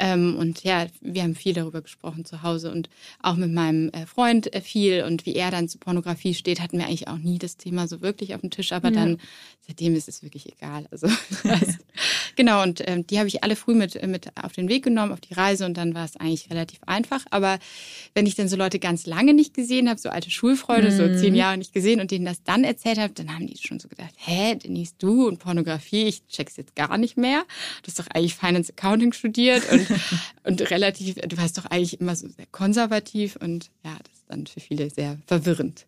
Ähm, 0.00 0.36
und 0.36 0.62
ja, 0.62 0.86
wir 1.00 1.24
haben 1.24 1.34
viel 1.34 1.54
darüber 1.54 1.82
gesprochen 1.82 2.24
zu 2.24 2.42
Hause 2.42 2.70
und 2.70 2.88
auch 3.20 3.34
mit 3.34 3.52
meinem 3.52 3.88
äh, 3.88 4.06
Freund 4.06 4.54
äh, 4.54 4.60
viel 4.60 5.02
und 5.02 5.26
wie 5.26 5.34
er 5.34 5.50
dann 5.50 5.68
zu 5.68 5.78
Pornografie 5.78 6.34
steht, 6.34 6.60
hatten 6.60 6.78
wir 6.78 6.86
eigentlich 6.86 7.08
auch 7.08 7.18
nie 7.18 7.38
das 7.38 7.56
Thema 7.56 7.88
so 7.88 8.00
wirklich 8.00 8.34
auf 8.36 8.40
dem 8.40 8.50
Tisch, 8.50 8.70
aber 8.70 8.90
ja. 8.90 8.94
dann 8.94 9.18
seitdem 9.66 9.96
ist 9.96 10.08
es 10.08 10.22
wirklich 10.22 10.52
egal. 10.52 10.86
Also 10.92 11.08
das, 11.42 11.78
genau 12.38 12.62
und 12.62 12.82
ähm, 12.86 13.06
die 13.06 13.18
habe 13.18 13.28
ich 13.28 13.42
alle 13.42 13.56
früh 13.56 13.74
mit 13.74 14.00
mit 14.06 14.28
auf 14.42 14.52
den 14.52 14.68
Weg 14.68 14.84
genommen 14.84 15.12
auf 15.12 15.20
die 15.20 15.34
Reise 15.34 15.66
und 15.66 15.76
dann 15.76 15.94
war 15.94 16.04
es 16.04 16.16
eigentlich 16.16 16.48
relativ 16.50 16.78
einfach. 16.86 17.26
Aber 17.30 17.58
wenn 18.14 18.24
ich 18.24 18.36
dann 18.36 18.48
so 18.48 18.56
Leute 18.56 18.78
ganz 18.78 19.04
lange 19.04 19.34
nicht 19.34 19.52
gesehen 19.52 19.88
habe, 19.90 20.00
so 20.00 20.08
alte 20.08 20.30
Schulfreunde, 20.30 20.90
mhm. 20.90 20.96
so 20.96 21.20
zehn 21.20 21.34
Jahre 21.34 21.58
nicht 21.58 21.74
gesehen 21.74 22.00
und 22.00 22.10
denen 22.10 22.24
das 22.24 22.42
dann 22.44 22.64
erzählt 22.64 22.98
habe, 22.98 23.12
dann 23.12 23.34
haben 23.34 23.46
die 23.46 23.58
schon 23.58 23.80
so 23.80 23.88
gedacht, 23.88 24.14
hä, 24.16 24.54
Denise, 24.54 24.94
du 24.98 25.26
und 25.26 25.38
Pornografie, 25.38 26.04
ich 26.04 26.26
check's 26.28 26.56
jetzt 26.56 26.76
gar 26.76 26.96
nicht 26.96 27.16
mehr. 27.16 27.42
Du 27.82 27.88
hast 27.88 27.98
doch 27.98 28.06
eigentlich 28.14 28.36
Finance 28.36 28.72
Accounting 28.72 29.12
studiert 29.12 29.70
und 29.70 29.86
und 30.44 30.70
relativ, 30.70 31.16
du 31.16 31.36
warst 31.36 31.58
doch 31.58 31.66
eigentlich 31.66 32.00
immer 32.00 32.16
so 32.16 32.28
sehr 32.28 32.46
konservativ 32.52 33.36
und 33.36 33.70
ja, 33.84 33.96
das 34.02 34.14
ist 34.14 34.24
dann 34.28 34.46
für 34.46 34.60
viele 34.60 34.88
sehr 34.90 35.18
verwirrend. 35.26 35.86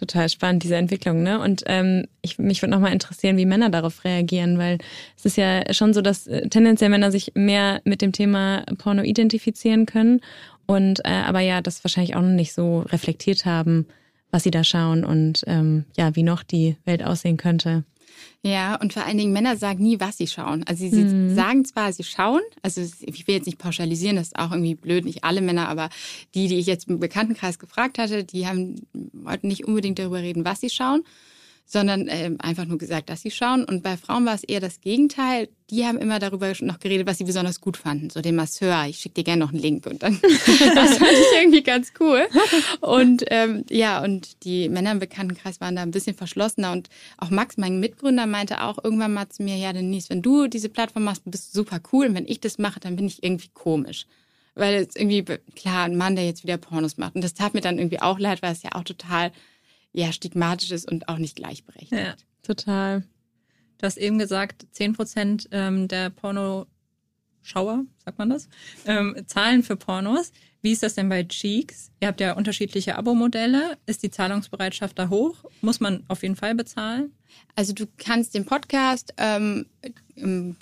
Total 0.00 0.30
spannend, 0.30 0.62
diese 0.62 0.76
Entwicklung, 0.76 1.22
ne? 1.22 1.38
Und 1.38 1.62
ähm, 1.66 2.06
ich, 2.22 2.38
mich 2.38 2.62
würde 2.62 2.70
nochmal 2.70 2.94
interessieren, 2.94 3.36
wie 3.36 3.44
Männer 3.44 3.68
darauf 3.68 4.02
reagieren, 4.02 4.56
weil 4.56 4.78
es 5.14 5.26
ist 5.26 5.36
ja 5.36 5.74
schon 5.74 5.92
so, 5.92 6.00
dass 6.00 6.26
äh, 6.26 6.48
tendenziell 6.48 6.88
Männer 6.88 7.12
sich 7.12 7.32
mehr 7.34 7.82
mit 7.84 8.00
dem 8.00 8.12
Thema 8.12 8.64
Porno 8.78 9.02
identifizieren 9.02 9.84
können 9.84 10.22
und 10.64 11.00
äh, 11.04 11.10
aber 11.10 11.40
ja, 11.40 11.60
das 11.60 11.84
wahrscheinlich 11.84 12.16
auch 12.16 12.22
noch 12.22 12.28
nicht 12.28 12.54
so 12.54 12.78
reflektiert 12.78 13.44
haben, 13.44 13.88
was 14.30 14.44
sie 14.44 14.50
da 14.50 14.64
schauen 14.64 15.04
und 15.04 15.44
ähm, 15.46 15.84
ja, 15.98 16.16
wie 16.16 16.22
noch 16.22 16.44
die 16.44 16.76
Welt 16.86 17.04
aussehen 17.04 17.36
könnte. 17.36 17.84
Ja, 18.42 18.76
und 18.76 18.92
vor 18.92 19.04
allen 19.04 19.18
Dingen 19.18 19.32
Männer 19.32 19.56
sagen 19.56 19.82
nie, 19.82 20.00
was 20.00 20.16
sie 20.16 20.26
schauen. 20.26 20.64
Also 20.66 20.88
sie 20.88 21.04
mhm. 21.04 21.34
sagen 21.34 21.64
zwar, 21.64 21.92
sie 21.92 22.04
schauen, 22.04 22.40
also 22.62 22.80
ich 23.00 23.26
will 23.26 23.34
jetzt 23.34 23.46
nicht 23.46 23.58
pauschalisieren, 23.58 24.16
das 24.16 24.28
ist 24.28 24.38
auch 24.38 24.50
irgendwie 24.50 24.74
blöd, 24.74 25.04
nicht 25.04 25.24
alle 25.24 25.40
Männer, 25.40 25.68
aber 25.68 25.90
die, 26.34 26.48
die 26.48 26.58
ich 26.58 26.66
jetzt 26.66 26.88
im 26.88 27.00
Bekanntenkreis 27.00 27.58
gefragt 27.58 27.98
hatte, 27.98 28.24
die 28.24 28.46
haben, 28.46 28.76
wollten 29.12 29.48
nicht 29.48 29.66
unbedingt 29.66 29.98
darüber 29.98 30.20
reden, 30.20 30.44
was 30.44 30.60
sie 30.60 30.70
schauen, 30.70 31.02
sondern 31.70 32.08
äh, 32.08 32.32
einfach 32.40 32.64
nur 32.64 32.78
gesagt, 32.78 33.10
dass 33.10 33.22
sie 33.22 33.30
schauen. 33.30 33.62
Und 33.62 33.84
bei 33.84 33.96
Frauen 33.96 34.26
war 34.26 34.34
es 34.34 34.42
eher 34.42 34.58
das 34.58 34.80
Gegenteil. 34.80 35.48
Die 35.70 35.86
haben 35.86 35.98
immer 35.98 36.18
darüber 36.18 36.52
noch 36.62 36.80
geredet, 36.80 37.06
was 37.06 37.18
sie 37.18 37.24
besonders 37.24 37.60
gut 37.60 37.76
fanden. 37.76 38.10
So 38.10 38.20
den 38.20 38.34
Masseur, 38.34 38.86
ich 38.88 38.98
schicke 38.98 39.14
dir 39.14 39.24
gerne 39.24 39.44
noch 39.44 39.52
einen 39.52 39.62
Link. 39.62 39.86
Und 39.86 40.02
dann, 40.02 40.18
das 40.20 40.98
fand 40.98 41.12
ich 41.12 41.40
irgendwie 41.40 41.62
ganz 41.62 41.92
cool. 42.00 42.26
Und 42.80 43.22
ähm, 43.28 43.64
ja, 43.70 44.02
und 44.02 44.42
die 44.42 44.68
Männer 44.68 44.90
im 44.90 44.98
Bekanntenkreis 44.98 45.60
waren 45.60 45.76
da 45.76 45.82
ein 45.82 45.92
bisschen 45.92 46.16
verschlossener. 46.16 46.72
Und 46.72 46.88
auch 47.18 47.30
Max, 47.30 47.56
mein 47.56 47.78
Mitgründer, 47.78 48.26
meinte 48.26 48.64
auch 48.64 48.82
irgendwann 48.82 49.14
mal 49.14 49.28
zu 49.28 49.44
mir, 49.44 49.54
ja, 49.54 49.72
Denise, 49.72 50.10
wenn 50.10 50.22
du 50.22 50.48
diese 50.48 50.70
Plattform 50.70 51.04
machst, 51.04 51.22
bist 51.24 51.54
du 51.54 51.60
super 51.60 51.78
cool. 51.92 52.06
Und 52.06 52.16
wenn 52.16 52.26
ich 52.26 52.40
das 52.40 52.58
mache, 52.58 52.80
dann 52.80 52.96
bin 52.96 53.06
ich 53.06 53.22
irgendwie 53.22 53.50
komisch 53.54 54.06
weil 54.56 54.74
es 54.74 54.96
irgendwie, 54.96 55.22
klar, 55.54 55.84
ein 55.84 55.96
Mann, 55.96 56.16
der 56.16 56.26
jetzt 56.26 56.42
wieder 56.42 56.58
Pornos 56.58 56.98
macht. 56.98 57.14
Und 57.14 57.22
das 57.22 57.34
tat 57.34 57.54
mir 57.54 57.60
dann 57.60 57.78
irgendwie 57.78 58.02
auch 58.02 58.18
leid, 58.18 58.42
weil 58.42 58.52
es 58.52 58.62
ja 58.62 58.70
auch 58.74 58.82
total 58.82 59.30
ja, 59.92 60.12
stigmatisch 60.12 60.70
ist 60.70 60.90
und 60.90 61.08
auch 61.08 61.18
nicht 61.18 61.36
gleichberechtigt. 61.36 61.92
Ja, 61.92 62.14
total. 62.42 63.04
Du 63.78 63.86
hast 63.86 63.96
eben 63.96 64.18
gesagt, 64.18 64.66
10 64.72 64.92
Prozent 64.92 65.48
ähm, 65.52 65.88
der 65.88 66.10
Pornoschauer, 66.10 66.66
sagt 68.04 68.18
man 68.18 68.30
das, 68.30 68.48
ähm, 68.86 69.16
zahlen 69.26 69.62
für 69.62 69.76
Pornos. 69.76 70.32
Wie 70.62 70.72
ist 70.72 70.82
das 70.82 70.94
denn 70.94 71.08
bei 71.08 71.24
Cheeks? 71.24 71.90
Ihr 72.00 72.08
habt 72.08 72.20
ja 72.20 72.34
unterschiedliche 72.34 72.96
Abo-Modelle. 72.96 73.78
Ist 73.86 74.02
die 74.02 74.10
Zahlungsbereitschaft 74.10 74.98
da 74.98 75.08
hoch? 75.08 75.44
Muss 75.62 75.80
man 75.80 76.04
auf 76.08 76.22
jeden 76.22 76.36
Fall 76.36 76.54
bezahlen? 76.54 77.14
Also 77.54 77.72
du 77.72 77.86
kannst 77.96 78.34
den 78.34 78.44
Podcast 78.44 79.14
ähm, 79.16 79.66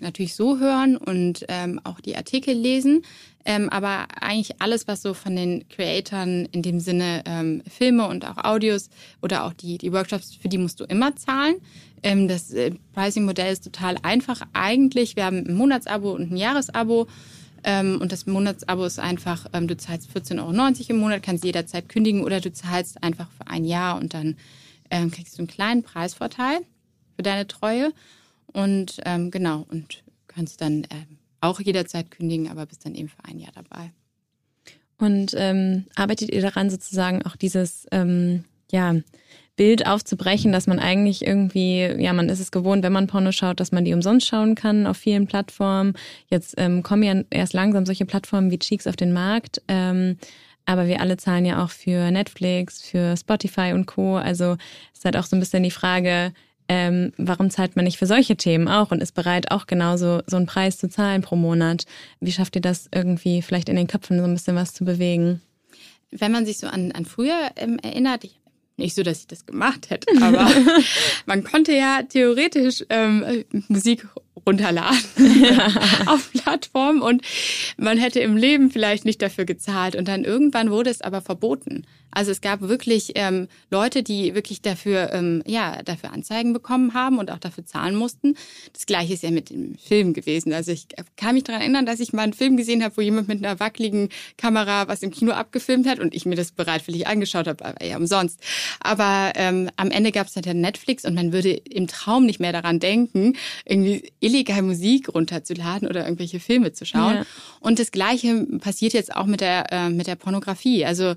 natürlich 0.00 0.34
so 0.34 0.58
hören 0.58 0.96
und 0.96 1.44
ähm, 1.48 1.80
auch 1.84 2.00
die 2.00 2.16
Artikel 2.16 2.54
lesen. 2.54 3.02
Ähm, 3.44 3.68
aber 3.70 4.06
eigentlich 4.20 4.60
alles, 4.60 4.86
was 4.88 5.02
so 5.02 5.14
von 5.14 5.34
den 5.34 5.66
Creatoren 5.68 6.46
in 6.52 6.62
dem 6.62 6.80
Sinne 6.80 7.22
ähm, 7.24 7.62
Filme 7.68 8.06
und 8.06 8.26
auch 8.26 8.36
Audios 8.44 8.90
oder 9.22 9.44
auch 9.44 9.54
die, 9.54 9.78
die 9.78 9.92
Workshops, 9.92 10.34
für 10.34 10.48
die 10.48 10.58
musst 10.58 10.80
du 10.80 10.84
immer 10.84 11.16
zahlen. 11.16 11.56
Ähm, 12.02 12.28
das 12.28 12.52
äh, 12.52 12.72
Pricing-Modell 12.94 13.52
ist 13.52 13.64
total 13.64 13.96
einfach 14.02 14.42
eigentlich. 14.52 15.16
Wir 15.16 15.24
haben 15.24 15.46
ein 15.46 15.54
Monatsabo 15.54 16.12
und 16.12 16.30
ein 16.32 16.36
Jahresabo. 16.36 17.06
Ähm, 17.64 17.98
und 18.00 18.12
das 18.12 18.26
Monatsabo 18.26 18.84
ist 18.84 18.98
einfach, 18.98 19.46
ähm, 19.52 19.66
du 19.66 19.76
zahlst 19.76 20.10
14,90 20.10 20.38
Euro 20.40 20.90
im 20.90 20.98
Monat, 20.98 21.22
kannst 21.22 21.44
jederzeit 21.44 21.88
kündigen 21.88 22.22
oder 22.22 22.40
du 22.40 22.52
zahlst 22.52 23.02
einfach 23.02 23.28
für 23.30 23.46
ein 23.48 23.64
Jahr 23.64 23.98
und 23.98 24.14
dann 24.14 24.36
ähm, 24.90 25.10
kriegst 25.10 25.36
du 25.36 25.40
einen 25.40 25.48
kleinen 25.48 25.82
Preisvorteil 25.82 26.60
für 27.16 27.22
deine 27.22 27.46
Treue. 27.46 27.92
Und 28.52 28.98
ähm, 29.04 29.30
genau, 29.30 29.66
und 29.68 30.02
kannst 30.26 30.60
dann 30.60 30.86
ähm, 30.90 31.18
auch 31.40 31.60
jederzeit 31.60 32.10
kündigen, 32.10 32.48
aber 32.48 32.66
bist 32.66 32.84
dann 32.84 32.94
eben 32.94 33.08
für 33.08 33.24
ein 33.24 33.38
Jahr 33.38 33.52
dabei. 33.54 33.92
Und 34.98 35.32
ähm, 35.36 35.86
arbeitet 35.94 36.30
ihr 36.32 36.42
daran 36.42 36.70
sozusagen 36.70 37.24
auch 37.24 37.36
dieses 37.36 37.86
ähm, 37.92 38.44
ja, 38.70 38.96
Bild 39.56 39.86
aufzubrechen, 39.86 40.52
dass 40.52 40.66
man 40.66 40.78
eigentlich 40.78 41.26
irgendwie, 41.26 41.82
ja, 41.82 42.12
man 42.12 42.28
ist 42.28 42.40
es 42.40 42.50
gewohnt, 42.50 42.82
wenn 42.82 42.92
man 42.92 43.06
Porno 43.06 43.32
schaut, 43.32 43.60
dass 43.60 43.72
man 43.72 43.84
die 43.84 43.94
umsonst 43.94 44.26
schauen 44.26 44.54
kann 44.54 44.86
auf 44.86 44.96
vielen 44.96 45.26
Plattformen. 45.26 45.94
Jetzt 46.28 46.54
ähm, 46.58 46.82
kommen 46.82 47.02
ja 47.02 47.22
erst 47.30 47.54
langsam 47.54 47.86
solche 47.86 48.06
Plattformen 48.06 48.50
wie 48.50 48.58
Cheeks 48.58 48.86
auf 48.86 48.96
den 48.96 49.12
Markt. 49.12 49.62
Ähm, 49.68 50.16
aber 50.64 50.86
wir 50.86 51.00
alle 51.00 51.16
zahlen 51.16 51.46
ja 51.46 51.64
auch 51.64 51.70
für 51.70 52.10
Netflix, 52.10 52.82
für 52.82 53.16
Spotify 53.16 53.72
und 53.72 53.86
Co. 53.86 54.16
Also 54.16 54.56
ist 54.92 55.04
halt 55.04 55.16
auch 55.16 55.24
so 55.24 55.34
ein 55.34 55.40
bisschen 55.40 55.62
die 55.62 55.70
Frage, 55.70 56.32
ähm, 56.68 57.12
warum 57.16 57.50
zahlt 57.50 57.76
man 57.76 57.84
nicht 57.84 57.98
für 57.98 58.06
solche 58.06 58.36
Themen 58.36 58.68
auch 58.68 58.90
und 58.90 59.02
ist 59.02 59.14
bereit, 59.14 59.50
auch 59.50 59.66
genauso 59.66 60.20
so 60.26 60.36
einen 60.36 60.46
Preis 60.46 60.78
zu 60.78 60.88
zahlen 60.88 61.22
pro 61.22 61.36
Monat? 61.36 61.84
Wie 62.20 62.32
schafft 62.32 62.56
ihr 62.56 62.62
das 62.62 62.88
irgendwie 62.94 63.42
vielleicht 63.42 63.68
in 63.68 63.76
den 63.76 63.86
Köpfen 63.86 64.18
so 64.18 64.24
ein 64.24 64.34
bisschen 64.34 64.56
was 64.56 64.74
zu 64.74 64.84
bewegen? 64.84 65.40
Wenn 66.10 66.32
man 66.32 66.46
sich 66.46 66.58
so 66.58 66.66
an, 66.66 66.92
an 66.92 67.04
früher 67.04 67.50
ähm, 67.56 67.78
erinnert, 67.78 68.24
ich, 68.24 68.38
nicht 68.76 68.94
so, 68.94 69.02
dass 69.02 69.20
ich 69.20 69.26
das 69.26 69.46
gemacht 69.46 69.90
hätte, 69.90 70.06
aber 70.22 70.50
man 71.26 71.42
konnte 71.42 71.72
ja 71.72 72.02
theoretisch 72.02 72.84
ähm, 72.90 73.44
Musik 73.68 74.06
runterladen 74.46 74.98
auf 76.06 76.30
Plattformen 76.32 77.02
und 77.02 77.22
man 77.76 77.98
hätte 77.98 78.20
im 78.20 78.36
Leben 78.36 78.70
vielleicht 78.70 79.04
nicht 79.04 79.22
dafür 79.22 79.44
gezahlt 79.44 79.96
und 79.96 80.08
dann 80.08 80.24
irgendwann 80.24 80.70
wurde 80.70 80.90
es 80.90 81.00
aber 81.00 81.20
verboten. 81.20 81.84
Also 82.10 82.30
es 82.30 82.40
gab 82.40 82.62
wirklich 82.62 83.12
ähm, 83.16 83.48
Leute, 83.70 84.02
die 84.02 84.34
wirklich 84.34 84.62
dafür, 84.62 85.12
ähm, 85.12 85.42
ja, 85.46 85.82
dafür 85.82 86.12
Anzeigen 86.12 86.52
bekommen 86.52 86.94
haben 86.94 87.18
und 87.18 87.30
auch 87.30 87.38
dafür 87.38 87.66
zahlen 87.66 87.94
mussten. 87.94 88.34
Das 88.72 88.86
gleiche 88.86 89.12
ist 89.12 89.22
ja 89.22 89.30
mit 89.30 89.50
dem 89.50 89.76
Film 89.76 90.14
gewesen. 90.14 90.52
Also 90.52 90.72
ich 90.72 90.86
kann 91.16 91.34
mich 91.34 91.44
daran 91.44 91.60
erinnern, 91.60 91.86
dass 91.86 92.00
ich 92.00 92.12
mal 92.12 92.22
einen 92.22 92.32
Film 92.32 92.56
gesehen 92.56 92.82
habe, 92.82 92.96
wo 92.96 93.02
jemand 93.02 93.28
mit 93.28 93.44
einer 93.44 93.60
wackeligen 93.60 94.08
Kamera 94.36 94.88
was 94.88 95.02
im 95.02 95.10
Kino 95.10 95.32
abgefilmt 95.32 95.86
hat 95.86 95.98
und 95.98 96.14
ich 96.14 96.24
mir 96.24 96.34
das 96.34 96.52
bereitwillig 96.52 97.06
angeschaut 97.06 97.46
habe, 97.46 97.64
aber 97.64 97.84
ja 97.84 97.96
umsonst. 97.96 98.40
Aber 98.80 99.32
ähm, 99.36 99.70
am 99.76 99.90
Ende 99.90 100.10
gab 100.10 100.28
es 100.28 100.32
dann 100.32 100.44
ja 100.44 100.54
Netflix 100.54 101.04
und 101.04 101.14
man 101.14 101.32
würde 101.32 101.50
im 101.52 101.88
Traum 101.88 102.24
nicht 102.24 102.40
mehr 102.40 102.52
daran 102.52 102.80
denken, 102.80 103.34
irgendwie 103.66 104.10
illegal 104.28 104.62
Musik 104.62 105.14
runterzuladen 105.14 105.88
oder 105.88 106.04
irgendwelche 106.04 106.40
Filme 106.40 106.72
zu 106.72 106.84
schauen. 106.84 107.16
Ja. 107.16 107.26
Und 107.60 107.78
das 107.78 107.90
Gleiche 107.90 108.46
passiert 108.60 108.92
jetzt 108.92 109.14
auch 109.14 109.26
mit 109.26 109.40
der, 109.40 109.72
äh, 109.72 109.90
mit 109.90 110.06
der 110.06 110.16
Pornografie. 110.16 110.84
Also 110.84 111.14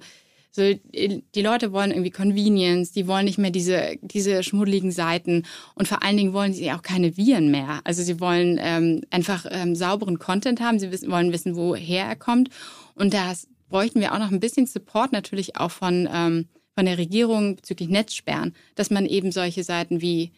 so, 0.54 0.64
die 0.64 1.42
Leute 1.42 1.72
wollen 1.72 1.92
irgendwie 1.92 2.12
Convenience, 2.12 2.92
die 2.92 3.08
wollen 3.08 3.24
nicht 3.24 3.38
mehr 3.38 3.52
diese, 3.52 3.98
diese 4.02 4.44
schmuddeligen 4.44 4.92
Seiten 4.92 5.44
und 5.76 5.88
vor 5.88 6.04
allen 6.04 6.18
Dingen 6.18 6.34
wollen 6.34 6.54
sie 6.54 6.72
auch 6.74 6.82
keine 6.82 7.16
Viren 7.16 7.52
mehr. 7.52 7.80
Also 7.86 8.04
sie 8.04 8.20
wollen 8.20 8.60
ähm, 8.62 9.02
einfach 9.12 9.46
ähm, 9.50 9.76
sauberen 9.76 10.20
Content 10.20 10.60
haben, 10.60 10.78
sie 10.78 10.92
wissen, 10.92 11.10
wollen 11.10 11.32
wissen, 11.32 11.56
woher 11.56 12.06
er 12.06 12.18
kommt. 12.18 12.50
Und 12.96 13.14
da 13.14 13.34
bräuchten 13.70 14.02
wir 14.02 14.14
auch 14.14 14.20
noch 14.20 14.32
ein 14.32 14.42
bisschen 14.42 14.68
Support 14.68 15.14
natürlich 15.14 15.56
auch 15.56 15.72
von, 15.72 16.10
ähm, 16.14 16.50
von 16.76 16.86
der 16.86 16.98
Regierung 16.98 17.56
bezüglich 17.56 17.88
Netzsperren, 17.88 18.54
dass 18.76 18.90
man 18.90 19.06
eben 19.06 19.32
solche 19.32 19.64
Seiten 19.64 20.02
wie 20.02 20.32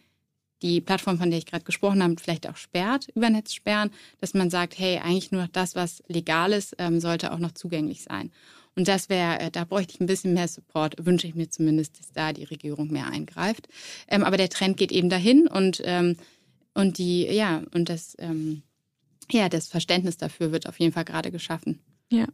die 0.62 0.80
Plattform, 0.80 1.18
von 1.18 1.30
der 1.30 1.38
ich 1.38 1.46
gerade 1.46 1.64
gesprochen 1.64 2.02
habe, 2.02 2.14
vielleicht 2.18 2.48
auch 2.48 2.56
sperrt, 2.56 3.08
über 3.14 3.28
Netz 3.30 3.52
sperren, 3.52 3.90
dass 4.20 4.34
man 4.34 4.50
sagt, 4.50 4.78
hey, 4.78 4.98
eigentlich 4.98 5.32
nur 5.32 5.48
das, 5.52 5.74
was 5.74 6.02
legal 6.08 6.52
ist, 6.52 6.76
ähm, 6.78 7.00
sollte 7.00 7.32
auch 7.32 7.38
noch 7.38 7.52
zugänglich 7.52 8.02
sein. 8.02 8.30
Und 8.76 8.88
das 8.88 9.08
wäre, 9.08 9.40
äh, 9.40 9.50
da 9.50 9.64
bräuchte 9.64 9.94
ich 9.94 10.00
ein 10.00 10.06
bisschen 10.06 10.34
mehr 10.34 10.48
Support, 10.48 11.04
wünsche 11.04 11.26
ich 11.26 11.34
mir 11.34 11.48
zumindest, 11.48 11.98
dass 11.98 12.12
da 12.12 12.32
die 12.32 12.44
Regierung 12.44 12.88
mehr 12.88 13.06
eingreift. 13.06 13.68
Ähm, 14.08 14.24
aber 14.24 14.36
der 14.36 14.48
Trend 14.48 14.76
geht 14.76 14.92
eben 14.92 15.08
dahin 15.08 15.46
und, 15.46 15.82
ähm, 15.84 16.16
und 16.74 16.98
die, 16.98 17.26
ja, 17.26 17.62
und 17.72 17.88
das, 17.88 18.16
ähm, 18.18 18.62
ja, 19.30 19.48
das 19.48 19.68
Verständnis 19.68 20.16
dafür 20.16 20.52
wird 20.52 20.68
auf 20.68 20.80
jeden 20.80 20.92
Fall 20.92 21.04
gerade 21.04 21.30
geschaffen. 21.30 21.80
Ja. 22.10 22.26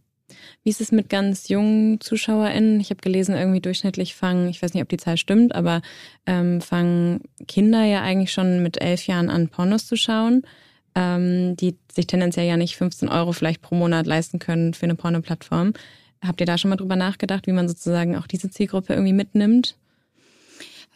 Wie 0.63 0.71
ist 0.71 0.81
es 0.81 0.93
mit 0.93 1.09
ganz 1.09 1.49
jungen 1.49 2.01
ZuschauerInnen? 2.01 2.81
Ich 2.81 2.91
habe 2.91 3.01
gelesen, 3.01 3.35
irgendwie 3.35 3.61
durchschnittlich 3.61 4.15
fangen, 4.15 4.49
ich 4.49 4.63
weiß 4.63 4.75
nicht, 4.75 4.83
ob 4.83 4.89
die 4.89 4.97
Zahl 4.97 5.17
stimmt, 5.17 5.55
aber 5.55 5.83
ähm, 6.27 6.61
fangen 6.61 7.23
Kinder 7.49 7.85
ja 7.85 8.03
eigentlich 8.03 8.33
schon 8.33 8.63
mit 8.63 8.81
elf 8.81 9.07
Jahren 9.07 9.31
an, 9.31 9.49
Pornos 9.49 9.87
zu 9.87 9.97
schauen, 9.97 10.43
ähm, 10.95 11.57
die 11.57 11.77
sich 11.93 12.07
tendenziell 12.07 12.47
ja 12.47 12.57
nicht 12.57 12.77
15 12.77 13.09
Euro 13.09 13.33
vielleicht 13.33 13.63
pro 13.63 13.75
Monat 13.75 14.07
leisten 14.07 14.39
können 14.39 14.75
für 14.75 14.85
eine 14.85 14.95
Pornoplattform. 14.95 15.73
Habt 16.23 16.41
ihr 16.41 16.47
da 16.47 16.59
schon 16.59 16.69
mal 16.69 16.77
drüber 16.77 16.97
nachgedacht, 16.97 17.47
wie 17.47 17.53
man 17.53 17.69
sozusagen 17.69 18.17
auch 18.17 18.27
diese 18.27 18.51
Zielgruppe 18.51 18.93
irgendwie 18.93 19.15
mitnimmt? 19.15 19.77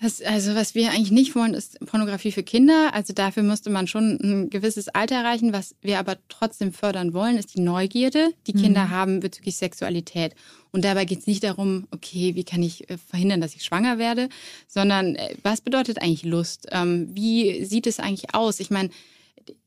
Was, 0.00 0.20
also 0.20 0.54
was 0.54 0.74
wir 0.74 0.90
eigentlich 0.90 1.12
nicht 1.12 1.34
wollen, 1.34 1.54
ist 1.54 1.78
Pornografie 1.86 2.32
für 2.32 2.42
Kinder. 2.42 2.92
Also 2.92 3.12
dafür 3.12 3.42
müsste 3.42 3.70
man 3.70 3.86
schon 3.86 4.18
ein 4.22 4.50
gewisses 4.50 4.88
Alter 4.88 5.16
erreichen. 5.16 5.52
Was 5.52 5.76
wir 5.82 5.98
aber 5.98 6.18
trotzdem 6.28 6.72
fördern 6.72 7.14
wollen, 7.14 7.36
ist 7.36 7.54
die 7.54 7.60
Neugierde, 7.60 8.30
die 8.46 8.52
Kinder 8.52 8.86
mhm. 8.86 8.90
haben 8.90 9.20
bezüglich 9.20 9.56
Sexualität. 9.56 10.34
Und 10.72 10.84
dabei 10.84 11.04
geht 11.04 11.20
es 11.20 11.26
nicht 11.28 11.44
darum, 11.44 11.86
okay, 11.92 12.34
wie 12.34 12.44
kann 12.44 12.62
ich 12.62 12.90
äh, 12.90 12.98
verhindern, 12.98 13.40
dass 13.40 13.54
ich 13.54 13.62
schwanger 13.62 13.98
werde, 13.98 14.28
sondern 14.66 15.14
äh, 15.14 15.36
was 15.42 15.60
bedeutet 15.60 16.02
eigentlich 16.02 16.24
Lust? 16.24 16.66
Ähm, 16.72 17.08
wie 17.12 17.64
sieht 17.64 17.86
es 17.86 18.00
eigentlich 18.00 18.34
aus? 18.34 18.58
Ich 18.58 18.70
meine, 18.70 18.90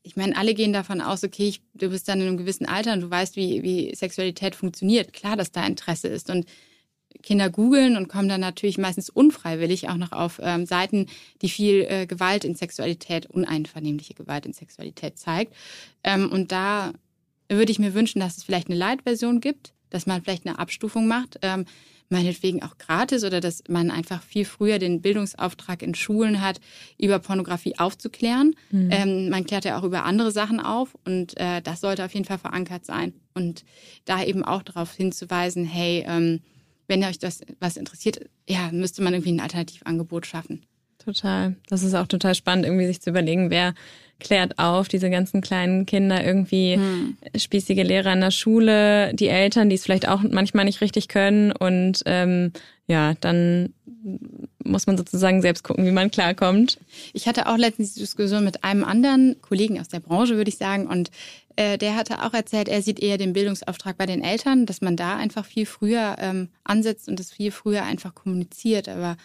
ich 0.02 0.16
meine, 0.16 0.36
alle 0.36 0.54
gehen 0.54 0.72
davon 0.72 1.00
aus, 1.00 1.24
okay, 1.24 1.48
ich, 1.48 1.62
du 1.74 1.88
bist 1.88 2.08
dann 2.08 2.20
in 2.20 2.28
einem 2.28 2.36
gewissen 2.36 2.66
Alter 2.66 2.92
und 2.92 3.00
du 3.00 3.10
weißt, 3.10 3.36
wie, 3.36 3.62
wie 3.62 3.94
Sexualität 3.94 4.54
funktioniert. 4.54 5.12
Klar, 5.12 5.36
dass 5.36 5.50
da 5.50 5.66
Interesse 5.66 6.08
ist. 6.08 6.28
Und 6.30 6.46
Kinder 7.22 7.50
googeln 7.50 7.96
und 7.96 8.08
kommen 8.08 8.28
dann 8.28 8.40
natürlich 8.40 8.78
meistens 8.78 9.10
unfreiwillig 9.10 9.88
auch 9.88 9.96
noch 9.96 10.12
auf 10.12 10.40
ähm, 10.42 10.66
Seiten, 10.66 11.06
die 11.42 11.48
viel 11.48 11.86
äh, 11.88 12.06
Gewalt 12.06 12.44
in 12.44 12.54
Sexualität, 12.54 13.26
uneinvernehmliche 13.26 14.14
Gewalt 14.14 14.46
in 14.46 14.52
Sexualität 14.52 15.18
zeigt. 15.18 15.54
Ähm, 16.04 16.30
und 16.30 16.52
da 16.52 16.92
würde 17.48 17.72
ich 17.72 17.78
mir 17.78 17.94
wünschen, 17.94 18.20
dass 18.20 18.36
es 18.36 18.44
vielleicht 18.44 18.68
eine 18.68 18.78
Light-Version 18.78 19.40
gibt, 19.40 19.72
dass 19.90 20.06
man 20.06 20.22
vielleicht 20.22 20.46
eine 20.46 20.58
Abstufung 20.58 21.06
macht, 21.06 21.38
ähm, 21.42 21.64
meinetwegen 22.10 22.62
auch 22.62 22.78
gratis 22.78 23.24
oder 23.24 23.40
dass 23.40 23.62
man 23.68 23.90
einfach 23.90 24.22
viel 24.22 24.44
früher 24.44 24.78
den 24.78 25.02
Bildungsauftrag 25.02 25.82
in 25.82 25.94
Schulen 25.94 26.40
hat, 26.40 26.60
über 26.98 27.18
Pornografie 27.18 27.78
aufzuklären. 27.78 28.54
Mhm. 28.70 28.88
Ähm, 28.90 29.28
man 29.28 29.44
klärt 29.44 29.64
ja 29.64 29.78
auch 29.78 29.84
über 29.84 30.04
andere 30.04 30.30
Sachen 30.30 30.60
auf 30.60 30.96
und 31.04 31.36
äh, 31.38 31.60
das 31.60 31.80
sollte 31.80 32.04
auf 32.04 32.14
jeden 32.14 32.24
Fall 32.24 32.38
verankert 32.38 32.86
sein. 32.86 33.12
Und 33.34 33.64
da 34.04 34.22
eben 34.22 34.42
auch 34.42 34.62
darauf 34.62 34.94
hinzuweisen, 34.94 35.64
hey, 35.64 36.04
ähm, 36.06 36.40
wenn 36.88 37.04
euch 37.04 37.18
das 37.18 37.40
was 37.60 37.76
interessiert, 37.76 38.20
ja, 38.48 38.70
müsste 38.72 39.02
man 39.02 39.14
irgendwie 39.14 39.32
ein 39.32 39.40
Alternativangebot 39.40 40.26
schaffen. 40.26 40.62
Total. 40.98 41.56
Das 41.68 41.82
ist 41.82 41.94
auch 41.94 42.06
total 42.06 42.34
spannend, 42.34 42.66
irgendwie 42.66 42.86
sich 42.86 43.00
zu 43.00 43.10
überlegen, 43.10 43.50
wer 43.50 43.74
klärt 44.20 44.58
auf, 44.58 44.88
diese 44.88 45.10
ganzen 45.10 45.40
kleinen 45.40 45.86
Kinder, 45.86 46.24
irgendwie 46.24 46.74
hm. 46.74 47.16
spießige 47.36 47.84
Lehrer 47.84 48.12
in 48.12 48.20
der 48.20 48.32
Schule, 48.32 49.14
die 49.14 49.28
Eltern, 49.28 49.68
die 49.68 49.76
es 49.76 49.84
vielleicht 49.84 50.08
auch 50.08 50.22
manchmal 50.22 50.64
nicht 50.64 50.80
richtig 50.80 51.08
können 51.08 51.52
und 51.52 52.02
ähm, 52.04 52.52
ja, 52.88 53.14
dann 53.20 53.74
muss 54.64 54.86
man 54.86 54.96
sozusagen 54.96 55.40
selbst 55.40 55.62
gucken, 55.62 55.86
wie 55.86 55.92
man 55.92 56.10
klarkommt. 56.10 56.78
Ich 57.12 57.28
hatte 57.28 57.46
auch 57.46 57.56
letztens 57.56 57.94
die 57.94 58.00
Diskussion 58.00 58.44
mit 58.44 58.64
einem 58.64 58.84
anderen 58.84 59.36
Kollegen 59.40 59.80
aus 59.80 59.88
der 59.88 60.00
Branche, 60.00 60.36
würde 60.36 60.50
ich 60.50 60.58
sagen, 60.58 60.86
und 60.86 61.10
äh, 61.58 61.76
der 61.76 61.96
hatte 61.96 62.24
auch 62.24 62.34
erzählt, 62.34 62.68
er 62.68 62.82
sieht 62.82 63.00
eher 63.00 63.18
den 63.18 63.32
Bildungsauftrag 63.32 63.98
bei 63.98 64.06
den 64.06 64.22
Eltern, 64.22 64.64
dass 64.64 64.80
man 64.80 64.96
da 64.96 65.16
einfach 65.16 65.44
viel 65.44 65.66
früher 65.66 66.14
ähm, 66.20 66.50
ansetzt 66.62 67.08
und 67.08 67.18
das 67.18 67.32
viel 67.32 67.50
früher 67.50 67.82
einfach 67.82 68.14
kommuniziert. 68.14 68.88
Aber 68.88 69.16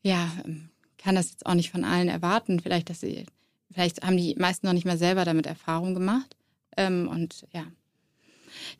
ja, 0.00 0.30
ähm, 0.46 0.70
kann 0.96 1.16
das 1.16 1.32
jetzt 1.32 1.44
auch 1.44 1.52
nicht 1.52 1.70
von 1.70 1.84
allen 1.84 2.08
erwarten. 2.08 2.60
Vielleicht, 2.60 2.88
dass 2.88 3.00
sie, 3.00 3.26
vielleicht 3.70 4.02
haben 4.02 4.16
die 4.16 4.34
meisten 4.38 4.66
noch 4.66 4.72
nicht 4.72 4.86
mal 4.86 4.96
selber 4.96 5.26
damit 5.26 5.44
Erfahrung 5.44 5.92
gemacht. 5.92 6.34
Ähm, 6.78 7.08
und 7.08 7.46
ja, 7.52 7.66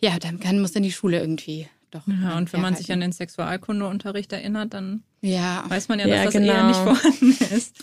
ja, 0.00 0.18
dann 0.18 0.40
kann, 0.40 0.62
muss 0.62 0.72
dann 0.72 0.82
die 0.82 0.90
Schule 0.90 1.20
irgendwie 1.20 1.68
doch. 1.90 2.06
Ja, 2.06 2.38
und 2.38 2.50
wenn 2.54 2.62
man 2.62 2.76
sich 2.76 2.90
an 2.92 3.00
den 3.00 3.12
Sexualkundeunterricht 3.12 4.32
erinnert, 4.32 4.72
dann 4.72 5.02
ja. 5.26 5.64
weiß 5.68 5.88
man 5.88 5.98
ja, 5.98 6.06
dass 6.06 6.16
ja, 6.16 6.24
das 6.24 6.32
genau. 6.32 6.52
eher 6.52 6.66
nicht 6.66 6.80
vorhanden 6.80 7.54
ist. 7.54 7.74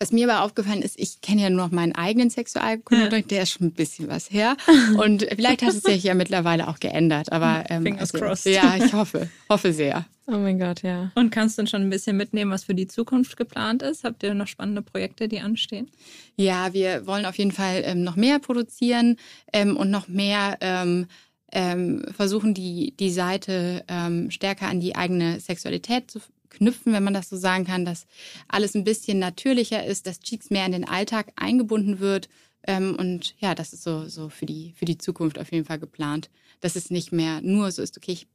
Was 0.00 0.12
mir 0.12 0.30
aber 0.30 0.44
aufgefallen 0.44 0.82
ist, 0.82 0.98
ich 0.98 1.20
kenne 1.20 1.42
ja 1.42 1.50
nur 1.50 1.64
noch 1.64 1.70
meinen 1.70 1.94
eigenen 1.94 2.28
Sexualkundeunterricht, 2.30 3.30
der 3.30 3.44
ist 3.44 3.52
schon 3.52 3.68
ein 3.68 3.72
bisschen 3.72 4.08
was 4.08 4.30
her. 4.30 4.56
Und 5.02 5.22
vielleicht 5.22 5.62
hat 5.62 5.74
es 5.74 5.82
sich 5.82 6.02
ja 6.02 6.14
mittlerweile 6.14 6.68
auch 6.68 6.80
geändert. 6.80 7.32
Aber 7.32 7.64
ähm, 7.68 7.82
Fingers 7.82 8.12
also, 8.12 8.24
crossed. 8.24 8.52
Ja, 8.52 8.76
ich 8.76 8.92
hoffe, 8.92 9.28
hoffe 9.48 9.72
sehr. 9.72 10.04
Oh 10.26 10.32
mein 10.32 10.58
Gott, 10.58 10.82
ja. 10.82 11.12
Und 11.14 11.30
kannst 11.30 11.58
du 11.58 11.66
schon 11.66 11.82
ein 11.82 11.90
bisschen 11.90 12.16
mitnehmen, 12.16 12.50
was 12.50 12.64
für 12.64 12.74
die 12.74 12.86
Zukunft 12.86 13.36
geplant 13.36 13.82
ist? 13.82 14.04
Habt 14.04 14.22
ihr 14.22 14.34
noch 14.34 14.46
spannende 14.46 14.82
Projekte, 14.82 15.28
die 15.28 15.40
anstehen? 15.40 15.90
Ja, 16.36 16.72
wir 16.72 17.06
wollen 17.06 17.26
auf 17.26 17.36
jeden 17.36 17.52
Fall 17.52 17.82
ähm, 17.84 18.02
noch 18.02 18.16
mehr 18.16 18.38
produzieren 18.38 19.16
ähm, 19.52 19.76
und 19.76 19.90
noch 19.90 20.08
mehr 20.08 20.56
ähm, 20.60 21.06
ähm, 21.52 22.04
versuchen, 22.16 22.54
die, 22.54 22.94
die 22.98 23.10
Seite 23.10 23.84
ähm, 23.88 24.30
stärker 24.30 24.66
an 24.66 24.80
die 24.80 24.96
eigene 24.96 25.40
Sexualität 25.40 26.10
zu 26.10 26.20
knüpfen, 26.54 26.92
wenn 26.92 27.04
man 27.04 27.14
das 27.14 27.28
so 27.28 27.36
sagen 27.36 27.64
kann, 27.64 27.84
dass 27.84 28.06
alles 28.48 28.74
ein 28.74 28.84
bisschen 28.84 29.18
natürlicher 29.18 29.84
ist, 29.84 30.06
dass 30.06 30.20
Cheeks 30.20 30.50
mehr 30.50 30.66
in 30.66 30.72
den 30.72 30.88
Alltag 30.88 31.32
eingebunden 31.36 32.00
wird. 32.00 32.28
Ähm, 32.66 32.96
und 32.98 33.34
ja, 33.38 33.54
das 33.54 33.72
ist 33.72 33.82
so, 33.82 34.08
so 34.08 34.28
für, 34.28 34.46
die, 34.46 34.72
für 34.76 34.84
die 34.84 34.98
Zukunft 34.98 35.38
auf 35.38 35.52
jeden 35.52 35.66
Fall 35.66 35.78
geplant. 35.78 36.30
Dass 36.60 36.76
es 36.76 36.90
nicht 36.90 37.12
mehr 37.12 37.40
nur 37.42 37.70
so 37.70 37.82
ist, 37.82 37.96
okay, 37.96 38.12
ich 38.12 38.26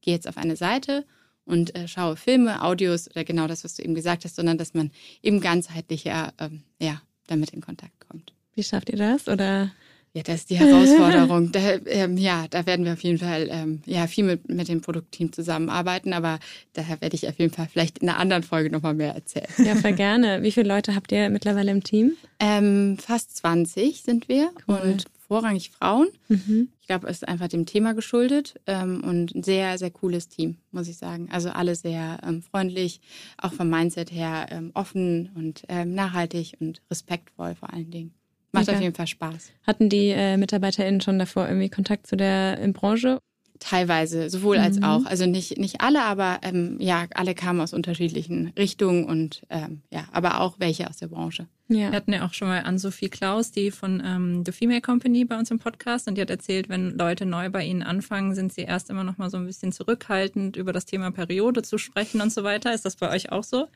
gehe 0.00 0.14
jetzt 0.14 0.28
auf 0.28 0.36
eine 0.36 0.56
Seite 0.56 1.04
und 1.44 1.74
äh, 1.76 1.86
schaue 1.88 2.16
Filme, 2.16 2.62
Audios 2.62 3.08
oder 3.08 3.24
genau 3.24 3.46
das, 3.46 3.64
was 3.64 3.74
du 3.74 3.82
eben 3.82 3.94
gesagt 3.94 4.24
hast, 4.24 4.36
sondern 4.36 4.58
dass 4.58 4.74
man 4.74 4.90
eben 5.22 5.40
ganzheitlicher 5.40 6.32
ähm, 6.38 6.62
ja, 6.80 7.00
damit 7.28 7.50
in 7.50 7.60
Kontakt 7.60 8.00
kommt. 8.08 8.32
Wie 8.54 8.64
schafft 8.64 8.90
ihr 8.90 8.98
das? 8.98 9.28
Oder 9.28 9.70
ja, 10.16 10.22
das 10.22 10.36
ist 10.36 10.50
die 10.50 10.56
Herausforderung. 10.56 11.52
da, 11.52 11.60
ähm, 11.84 12.16
ja, 12.16 12.46
da 12.48 12.64
werden 12.64 12.86
wir 12.86 12.94
auf 12.94 13.02
jeden 13.02 13.18
Fall 13.18 13.48
ähm, 13.50 13.82
ja, 13.84 14.06
viel 14.06 14.24
mit, 14.24 14.48
mit 14.48 14.66
dem 14.66 14.80
Produktteam 14.80 15.30
zusammenarbeiten, 15.30 16.14
aber 16.14 16.38
daher 16.72 17.02
werde 17.02 17.14
ich 17.14 17.28
auf 17.28 17.38
jeden 17.38 17.52
Fall 17.52 17.68
vielleicht 17.70 17.98
in 17.98 18.08
einer 18.08 18.18
anderen 18.18 18.42
Folge 18.42 18.70
nochmal 18.70 18.94
mehr 18.94 19.14
erzählen. 19.14 19.46
Ja, 19.58 19.74
voll 19.74 19.92
gerne. 19.92 20.42
Wie 20.42 20.52
viele 20.52 20.68
Leute 20.68 20.94
habt 20.94 21.12
ihr 21.12 21.28
mittlerweile 21.28 21.70
im 21.70 21.84
Team? 21.84 22.12
Ähm, 22.40 22.96
fast 22.98 23.36
20 23.36 24.00
sind 24.00 24.30
wir 24.30 24.52
cool. 24.66 24.78
und 24.82 25.04
vorrangig 25.28 25.70
Frauen. 25.70 26.08
Mhm. 26.28 26.70
Ich 26.80 26.86
glaube, 26.86 27.08
es 27.08 27.18
ist 27.18 27.28
einfach 27.28 27.48
dem 27.48 27.66
Thema 27.66 27.92
geschuldet 27.92 28.58
ähm, 28.66 29.04
und 29.04 29.34
ein 29.34 29.42
sehr, 29.42 29.76
sehr 29.76 29.90
cooles 29.90 30.28
Team, 30.28 30.56
muss 30.70 30.88
ich 30.88 30.96
sagen. 30.96 31.28
Also 31.30 31.50
alle 31.50 31.74
sehr 31.74 32.20
ähm, 32.26 32.40
freundlich, 32.40 33.02
auch 33.36 33.52
vom 33.52 33.68
Mindset 33.68 34.10
her 34.12 34.46
ähm, 34.50 34.70
offen 34.72 35.28
und 35.34 35.64
ähm, 35.68 35.94
nachhaltig 35.94 36.54
und 36.58 36.80
respektvoll 36.90 37.54
vor 37.54 37.70
allen 37.74 37.90
Dingen. 37.90 38.14
Macht 38.60 38.70
auf 38.70 38.80
jeden 38.80 38.94
Fall 38.94 39.06
Spaß. 39.06 39.50
Hatten 39.66 39.88
die 39.88 40.08
äh, 40.08 40.36
MitarbeiterInnen 40.36 41.00
schon 41.00 41.18
davor 41.18 41.46
irgendwie 41.46 41.68
Kontakt 41.68 42.06
zu 42.06 42.16
der 42.16 42.58
in 42.58 42.72
Branche? 42.72 43.20
Teilweise, 43.58 44.28
sowohl 44.28 44.58
mhm. 44.58 44.64
als 44.64 44.82
auch. 44.82 45.06
Also 45.06 45.26
nicht, 45.26 45.58
nicht 45.58 45.80
alle, 45.80 46.02
aber 46.02 46.40
ähm, 46.42 46.76
ja, 46.78 47.06
alle 47.14 47.34
kamen 47.34 47.60
aus 47.60 47.72
unterschiedlichen 47.72 48.52
Richtungen 48.58 49.04
und 49.04 49.42
ähm, 49.50 49.82
ja, 49.90 50.04
aber 50.12 50.40
auch 50.40 50.56
welche 50.58 50.88
aus 50.88 50.98
der 50.98 51.08
Branche. 51.08 51.46
Ja. 51.68 51.90
Wir 51.90 51.96
hatten 51.96 52.12
ja 52.12 52.24
auch 52.24 52.32
schon 52.32 52.46
mal 52.46 52.62
Ann-Sophie 52.62 53.08
Klaus, 53.08 53.50
die 53.50 53.72
von 53.72 54.00
ähm, 54.04 54.44
The 54.46 54.52
Female 54.52 54.80
Company 54.80 55.24
bei 55.24 55.36
uns 55.36 55.50
im 55.50 55.58
Podcast 55.58 56.06
und 56.06 56.14
die 56.16 56.20
hat 56.20 56.30
erzählt, 56.30 56.68
wenn 56.68 56.96
Leute 56.96 57.26
neu 57.26 57.50
bei 57.50 57.64
ihnen 57.64 57.82
anfangen, 57.82 58.36
sind 58.36 58.52
sie 58.52 58.60
erst 58.60 58.88
immer 58.88 59.02
noch 59.02 59.18
mal 59.18 59.30
so 59.30 59.36
ein 59.36 59.46
bisschen 59.46 59.72
zurückhaltend, 59.72 60.56
über 60.56 60.72
das 60.72 60.84
Thema 60.84 61.10
Periode 61.10 61.62
zu 61.62 61.76
sprechen 61.76 62.20
und 62.20 62.32
so 62.32 62.44
weiter. 62.44 62.72
Ist 62.72 62.84
das 62.84 62.94
bei 62.94 63.10
euch 63.10 63.32
auch 63.32 63.42
so? 63.42 63.66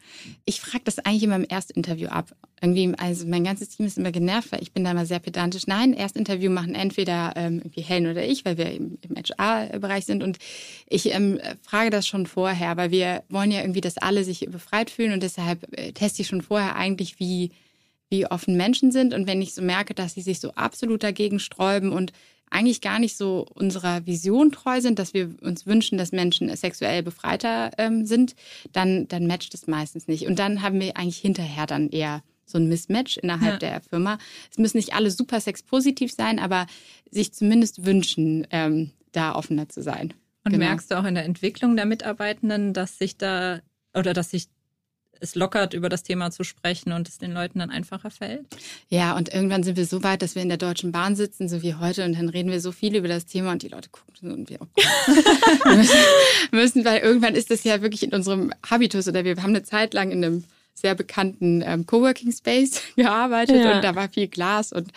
Ich 0.44 0.60
frage 0.60 0.84
das 0.84 1.00
eigentlich 1.00 1.24
immer 1.24 1.34
im 1.34 1.44
Erstinterview 1.44 2.08
ab. 2.08 2.32
Irgendwie, 2.60 2.94
also 2.96 3.26
mein 3.26 3.42
ganzes 3.42 3.70
Team 3.70 3.86
ist 3.86 3.98
immer 3.98 4.12
genervt, 4.12 4.52
weil 4.52 4.62
ich 4.62 4.70
bin 4.70 4.84
da 4.84 4.92
immer 4.92 5.06
sehr 5.06 5.18
pedantisch. 5.18 5.66
Nein, 5.66 5.92
Erstinterview 5.92 6.50
machen 6.50 6.76
entweder 6.76 7.32
ähm, 7.34 7.58
irgendwie 7.58 7.80
Helen 7.80 8.06
oder 8.06 8.24
ich, 8.24 8.44
weil 8.44 8.56
wir 8.56 8.70
im, 8.70 8.98
im 9.00 9.16
HR-Bereich 9.16 10.04
sind 10.04 10.22
und 10.22 10.38
ich 10.86 11.12
ähm, 11.12 11.40
frage 11.62 11.90
das 11.90 12.06
schon 12.06 12.26
vorher, 12.26 12.76
weil 12.76 12.92
wir 12.92 13.24
wollen 13.30 13.50
ja 13.50 13.62
irgendwie, 13.62 13.80
dass 13.80 13.98
alle 13.98 14.22
sich 14.22 14.46
befreit 14.48 14.90
fühlen 14.90 15.12
und 15.12 15.24
deshalb 15.24 15.66
äh, 15.76 15.90
teste 15.90 16.22
ich 16.22 16.28
schon 16.28 16.42
vorher 16.42 16.76
eigentlich, 16.76 17.18
wie 17.18 17.50
wie 18.10 18.26
offen 18.26 18.56
Menschen 18.56 18.92
sind. 18.92 19.14
Und 19.14 19.26
wenn 19.26 19.40
ich 19.40 19.54
so 19.54 19.62
merke, 19.62 19.94
dass 19.94 20.14
sie 20.14 20.22
sich 20.22 20.40
so 20.40 20.52
absolut 20.52 21.02
dagegen 21.02 21.38
sträuben 21.38 21.92
und 21.92 22.12
eigentlich 22.50 22.80
gar 22.80 22.98
nicht 22.98 23.16
so 23.16 23.46
unserer 23.54 24.06
Vision 24.06 24.50
treu 24.50 24.80
sind, 24.80 24.98
dass 24.98 25.14
wir 25.14 25.30
uns 25.40 25.66
wünschen, 25.66 25.96
dass 25.96 26.10
Menschen 26.10 26.54
sexuell 26.56 27.02
befreiter 27.02 27.70
ähm, 27.78 28.04
sind, 28.04 28.34
dann, 28.72 29.06
dann 29.06 29.28
matcht 29.28 29.54
es 29.54 29.68
meistens 29.68 30.08
nicht. 30.08 30.26
Und 30.26 30.38
dann 30.38 30.60
haben 30.60 30.80
wir 30.80 30.96
eigentlich 30.96 31.18
hinterher 31.18 31.66
dann 31.66 31.88
eher 31.90 32.22
so 32.44 32.58
ein 32.58 32.68
Mismatch 32.68 33.16
innerhalb 33.18 33.62
ja. 33.62 33.70
der 33.70 33.80
Firma. 33.80 34.18
Es 34.50 34.58
müssen 34.58 34.78
nicht 34.78 34.92
alle 34.92 35.12
super 35.12 35.40
sexpositiv 35.40 36.12
sein, 36.12 36.40
aber 36.40 36.66
sich 37.10 37.32
zumindest 37.32 37.86
wünschen, 37.86 38.46
ähm, 38.50 38.90
da 39.12 39.36
offener 39.36 39.68
zu 39.68 39.82
sein. 39.82 40.12
Und 40.44 40.52
genau. 40.52 40.64
merkst 40.64 40.90
du 40.90 40.98
auch 40.98 41.04
in 41.04 41.14
der 41.14 41.24
Entwicklung 41.24 41.76
der 41.76 41.86
Mitarbeitenden, 41.86 42.72
dass 42.72 42.98
sich 42.98 43.16
da 43.16 43.60
oder 43.94 44.12
dass 44.12 44.30
sich 44.30 44.48
es 45.20 45.34
lockert, 45.34 45.74
über 45.74 45.88
das 45.88 46.02
Thema 46.02 46.30
zu 46.30 46.44
sprechen 46.44 46.92
und 46.92 47.08
es 47.08 47.18
den 47.18 47.32
Leuten 47.32 47.58
dann 47.58 47.70
einfacher 47.70 48.10
fällt? 48.10 48.46
Ja, 48.88 49.16
und 49.16 49.32
irgendwann 49.32 49.62
sind 49.62 49.76
wir 49.76 49.86
so 49.86 50.02
weit, 50.02 50.22
dass 50.22 50.34
wir 50.34 50.42
in 50.42 50.48
der 50.48 50.58
Deutschen 50.58 50.92
Bahn 50.92 51.16
sitzen, 51.16 51.48
so 51.48 51.62
wie 51.62 51.74
heute, 51.74 52.04
und 52.04 52.16
dann 52.16 52.28
reden 52.28 52.50
wir 52.50 52.60
so 52.60 52.72
viel 52.72 52.96
über 52.96 53.08
das 53.08 53.26
Thema 53.26 53.52
und 53.52 53.62
die 53.62 53.68
Leute 53.68 53.88
gucken 53.90 54.14
so 54.20 54.26
und 54.28 54.50
wir, 54.50 54.58
oh 54.60 54.66
wir 54.76 55.76
müssen, 55.76 55.96
müssen, 56.50 56.84
weil 56.84 57.00
irgendwann 57.00 57.34
ist 57.34 57.50
das 57.50 57.64
ja 57.64 57.82
wirklich 57.82 58.02
in 58.02 58.12
unserem 58.12 58.52
Habitus 58.68 59.08
oder 59.08 59.24
wir 59.24 59.36
haben 59.36 59.50
eine 59.50 59.62
Zeit 59.62 59.94
lang 59.94 60.10
in 60.10 60.24
einem 60.24 60.44
sehr 60.74 60.94
bekannten 60.94 61.62
ähm, 61.64 61.86
Coworking 61.86 62.32
Space 62.32 62.82
gearbeitet 62.96 63.64
ja. 63.64 63.76
und 63.76 63.84
da 63.84 63.94
war 63.94 64.08
viel 64.08 64.28
Glas 64.28 64.72
und 64.72 64.90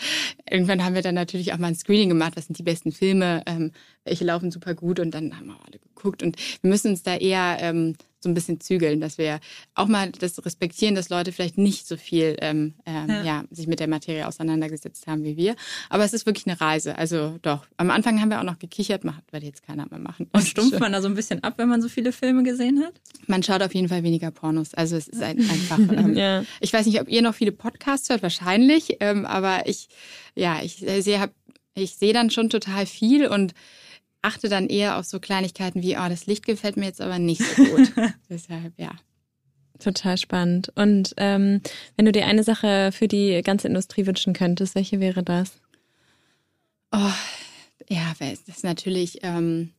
irgendwann 0.49 0.84
haben 0.84 0.95
wir 0.95 1.01
dann 1.01 1.15
natürlich 1.15 1.53
auch 1.53 1.57
mal 1.57 1.67
ein 1.67 1.76
Screening 1.76 2.09
gemacht, 2.09 2.34
was 2.36 2.47
sind 2.47 2.57
die 2.57 2.63
besten 2.63 2.91
Filme, 2.91 3.43
ähm, 3.45 3.71
welche 4.05 4.25
laufen 4.25 4.51
super 4.51 4.73
gut 4.75 4.99
und 4.99 5.11
dann 5.11 5.37
haben 5.37 5.47
wir 5.47 5.59
alle 5.65 5.79
geguckt 5.79 6.23
und 6.23 6.37
wir 6.61 6.69
müssen 6.69 6.91
uns 6.91 7.03
da 7.03 7.15
eher 7.15 7.57
ähm, 7.59 7.95
so 8.23 8.29
ein 8.29 8.33
bisschen 8.33 8.59
zügeln, 8.59 9.01
dass 9.01 9.17
wir 9.17 9.39
auch 9.75 9.87
mal 9.87 10.11
das 10.11 10.43
respektieren, 10.43 10.95
dass 10.95 11.09
Leute 11.09 11.31
vielleicht 11.31 11.57
nicht 11.57 11.87
so 11.87 11.97
viel 11.97 12.37
ähm, 12.39 12.73
ähm, 12.85 13.09
ja. 13.09 13.23
ja. 13.23 13.43
sich 13.51 13.67
mit 13.67 13.79
der 13.79 13.87
Materie 13.87 14.27
auseinandergesetzt 14.27 15.05
haben 15.07 15.23
wie 15.23 15.37
wir. 15.37 15.55
Aber 15.89 16.03
es 16.05 16.13
ist 16.13 16.25
wirklich 16.25 16.47
eine 16.47 16.59
Reise. 16.59 16.97
Also 16.97 17.37
doch. 17.41 17.67
Am 17.77 17.91
Anfang 17.91 18.19
haben 18.21 18.29
wir 18.29 18.39
auch 18.39 18.45
noch 18.45 18.59
gekichert, 18.59 19.03
macht 19.03 19.21
wird 19.31 19.43
jetzt 19.43 19.63
keiner 19.63 19.85
mehr 19.89 19.99
machen. 19.99 20.29
Und 20.31 20.47
stumpft 20.47 20.79
man 20.79 20.93
da 20.93 21.01
so 21.01 21.07
ein 21.09 21.15
bisschen 21.15 21.43
ab, 21.43 21.55
wenn 21.57 21.67
man 21.67 21.81
so 21.81 21.89
viele 21.89 22.11
Filme 22.13 22.43
gesehen 22.43 22.81
hat? 22.83 22.93
Man 23.27 23.43
schaut 23.43 23.61
auf 23.61 23.75
jeden 23.75 23.89
Fall 23.89 24.03
weniger 24.03 24.31
Pornos. 24.31 24.73
Also 24.73 24.95
es 24.95 25.07
ist 25.07 25.21
ein, 25.21 25.39
einfach. 25.39 25.79
Ähm, 25.93 26.15
ja. 26.15 26.43
Ich 26.59 26.73
weiß 26.73 26.87
nicht, 26.87 26.99
ob 26.99 27.07
ihr 27.07 27.21
noch 27.21 27.35
viele 27.35 27.51
Podcasts 27.51 28.09
hört, 28.09 28.23
wahrscheinlich. 28.23 28.97
Ähm, 28.99 29.25
aber 29.25 29.67
ich, 29.67 29.89
ja, 30.33 30.59
ich 30.63 30.77
sehe, 30.77 31.29
ich 31.75 31.95
sehe 31.95 32.13
dann 32.13 32.31
schon 32.31 32.49
total 32.49 32.85
viel 32.85 33.27
und 33.27 33.53
achte 34.24 34.49
dann 34.49 34.67
eher 34.67 34.97
auf 34.97 35.05
so 35.05 35.19
Kleinigkeiten 35.19 35.84
wie, 35.84 35.97
oh, 35.97 36.09
das 36.09 36.26
Licht 36.26 36.45
gefällt 36.45 36.78
mir 36.78 36.86
jetzt 36.86 37.01
aber 37.01 37.19
nicht 37.19 37.41
so 37.41 37.63
gut. 37.63 37.91
Deshalb, 38.30 38.74
ja. 38.78 38.91
Total 39.80 40.17
spannend. 40.17 40.71
Und 40.76 41.13
ähm, 41.17 41.61
wenn 41.95 42.05
du 42.05 42.11
dir 42.11 42.26
eine 42.26 42.43
Sache 42.43 42.91
für 42.91 43.07
die 43.07 43.41
ganze 43.43 43.67
Industrie 43.67 44.05
wünschen 44.05 44.34
könntest, 44.34 44.76
welche 44.76 44.99
wäre 44.99 45.24
das? 45.24 45.51
Oh, 46.91 47.11
ja, 47.89 48.13
das 48.19 48.41
ist 48.47 48.63
natürlich, 48.63 49.19
ähm, 49.24 49.71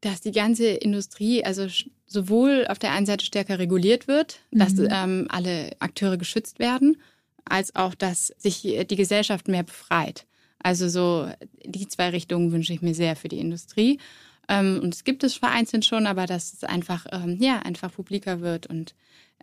dass 0.00 0.20
die 0.20 0.32
ganze 0.32 0.68
Industrie, 0.68 1.44
also 1.44 1.66
sowohl 2.06 2.66
auf 2.68 2.78
der 2.78 2.92
einen 2.92 3.06
Seite 3.06 3.24
stärker 3.24 3.58
reguliert 3.58 4.08
wird, 4.08 4.40
mhm. 4.50 4.58
dass 4.58 4.72
ähm, 4.78 5.26
alle 5.30 5.70
Akteure 5.78 6.18
geschützt 6.18 6.58
werden, 6.58 7.00
als 7.44 7.74
auch, 7.74 7.94
dass 7.94 8.34
sich 8.36 8.60
die 8.62 8.96
Gesellschaft 8.96 9.48
mehr 9.48 9.62
befreit. 9.62 10.26
Also 10.60 10.88
so 10.88 11.30
die 11.64 11.88
zwei 11.88 12.10
Richtungen 12.10 12.52
wünsche 12.52 12.72
ich 12.72 12.82
mir 12.82 12.94
sehr 12.94 13.16
für 13.16 13.28
die 13.28 13.38
Industrie. 13.38 13.98
Ähm, 14.48 14.80
und 14.82 14.94
es 14.94 15.04
gibt 15.04 15.24
es 15.24 15.34
vereinzelt 15.34 15.84
schon, 15.84 16.06
aber 16.06 16.26
dass 16.26 16.52
es 16.52 16.64
einfach, 16.64 17.06
ähm, 17.12 17.36
ja, 17.40 17.60
einfach 17.60 17.92
publiker 17.92 18.40
wird 18.40 18.66
und, 18.66 18.94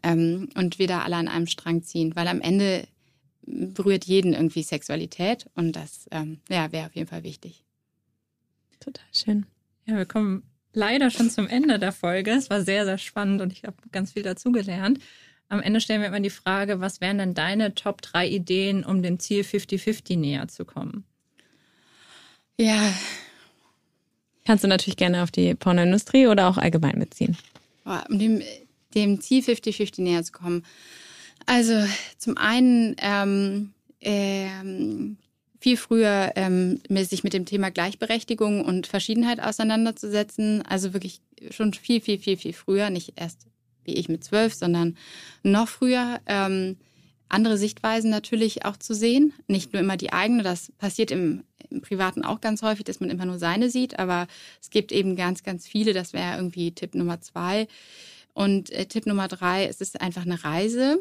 ähm, 0.03 0.49
und 0.55 0.79
wir 0.79 0.87
da 0.87 1.03
alle 1.03 1.15
an 1.15 1.27
einem 1.27 1.47
Strang 1.47 1.83
ziehen. 1.83 2.15
Weil 2.15 2.27
am 2.27 2.41
Ende 2.41 2.87
berührt 3.45 4.05
jeden 4.05 4.33
irgendwie 4.33 4.63
Sexualität 4.63 5.47
und 5.55 5.73
das 5.75 6.07
ähm, 6.11 6.39
ja, 6.49 6.71
wäre 6.71 6.87
auf 6.87 6.95
jeden 6.95 7.07
Fall 7.07 7.23
wichtig. 7.23 7.63
Total 8.79 9.05
schön. 9.11 9.45
Ja, 9.85 9.97
wir 9.97 10.05
kommen 10.05 10.43
leider 10.73 11.11
schon 11.11 11.29
zum 11.29 11.47
Ende 11.47 11.79
der 11.79 11.91
Folge. 11.91 12.31
Es 12.31 12.49
war 12.49 12.61
sehr, 12.61 12.85
sehr 12.85 12.97
spannend 12.97 13.41
und 13.41 13.53
ich 13.53 13.63
habe 13.63 13.77
ganz 13.91 14.11
viel 14.13 14.23
dazugelernt. 14.23 14.99
Am 15.49 15.61
Ende 15.61 15.79
stellen 15.79 16.01
wir 16.01 16.07
immer 16.07 16.19
die 16.19 16.29
Frage, 16.29 16.81
was 16.81 17.01
wären 17.01 17.19
denn 17.19 17.33
deine 17.33 17.75
Top 17.75 18.01
3 18.01 18.27
Ideen, 18.27 18.83
um 18.83 19.03
dem 19.03 19.19
Ziel 19.19 19.41
50-50 19.43 20.17
näher 20.17 20.47
zu 20.47 20.65
kommen? 20.65 21.03
Ja. 22.57 22.93
Kannst 24.45 24.63
du 24.63 24.67
natürlich 24.67 24.97
gerne 24.97 25.23
auf 25.23 25.31
die 25.31 25.55
Pornoindustrie 25.55 26.27
oder 26.27 26.47
auch 26.47 26.57
allgemein 26.57 26.99
beziehen. 26.99 27.37
Um 28.09 28.17
dem, 28.17 28.41
dem 28.95 29.21
Ziel 29.21 29.43
50-50 29.43 30.01
näher 30.01 30.23
zu 30.23 30.31
kommen. 30.31 30.65
Also 31.45 31.85
zum 32.17 32.37
einen 32.37 32.95
ähm, 32.99 33.73
ähm, 34.01 35.17
viel 35.59 35.77
früher 35.77 36.31
ähm, 36.35 36.79
sich 36.89 37.23
mit 37.23 37.33
dem 37.33 37.45
Thema 37.45 37.69
Gleichberechtigung 37.69 38.63
und 38.63 38.87
Verschiedenheit 38.87 39.39
auseinanderzusetzen. 39.39 40.63
Also 40.63 40.93
wirklich 40.93 41.21
schon 41.51 41.73
viel, 41.73 42.01
viel, 42.01 42.19
viel, 42.19 42.37
viel 42.37 42.53
früher, 42.53 42.89
nicht 42.89 43.13
erst 43.15 43.47
wie 43.85 43.95
ich 43.95 44.09
mit 44.09 44.23
zwölf, 44.23 44.53
sondern 44.53 44.97
noch 45.43 45.67
früher. 45.67 46.19
Ähm, 46.25 46.77
andere 47.29 47.57
Sichtweisen 47.57 48.09
natürlich 48.09 48.65
auch 48.65 48.77
zu 48.77 48.93
sehen, 48.93 49.33
nicht 49.47 49.73
nur 49.73 49.81
immer 49.81 49.97
die 49.97 50.13
eigene. 50.13 50.43
Das 50.43 50.71
passiert 50.77 51.11
im, 51.11 51.43
im, 51.69 51.81
Privaten 51.81 52.23
auch 52.23 52.39
ganz 52.39 52.61
häufig, 52.61 52.85
dass 52.85 52.99
man 52.99 53.09
immer 53.09 53.25
nur 53.25 53.39
seine 53.39 53.69
sieht, 53.69 53.97
aber 53.97 54.27
es 54.61 54.69
gibt 54.69 54.91
eben 54.91 55.15
ganz, 55.15 55.43
ganz 55.43 55.67
viele. 55.67 55.93
Das 55.93 56.13
wäre 56.13 56.35
irgendwie 56.35 56.71
Tipp 56.71 56.93
Nummer 56.95 57.21
zwei. 57.21 57.67
Und 58.33 58.69
äh, 58.71 58.85
Tipp 58.85 59.05
Nummer 59.05 59.27
drei, 59.27 59.65
es 59.65 59.81
ist 59.81 60.01
einfach 60.01 60.23
eine 60.23 60.43
Reise. 60.43 60.99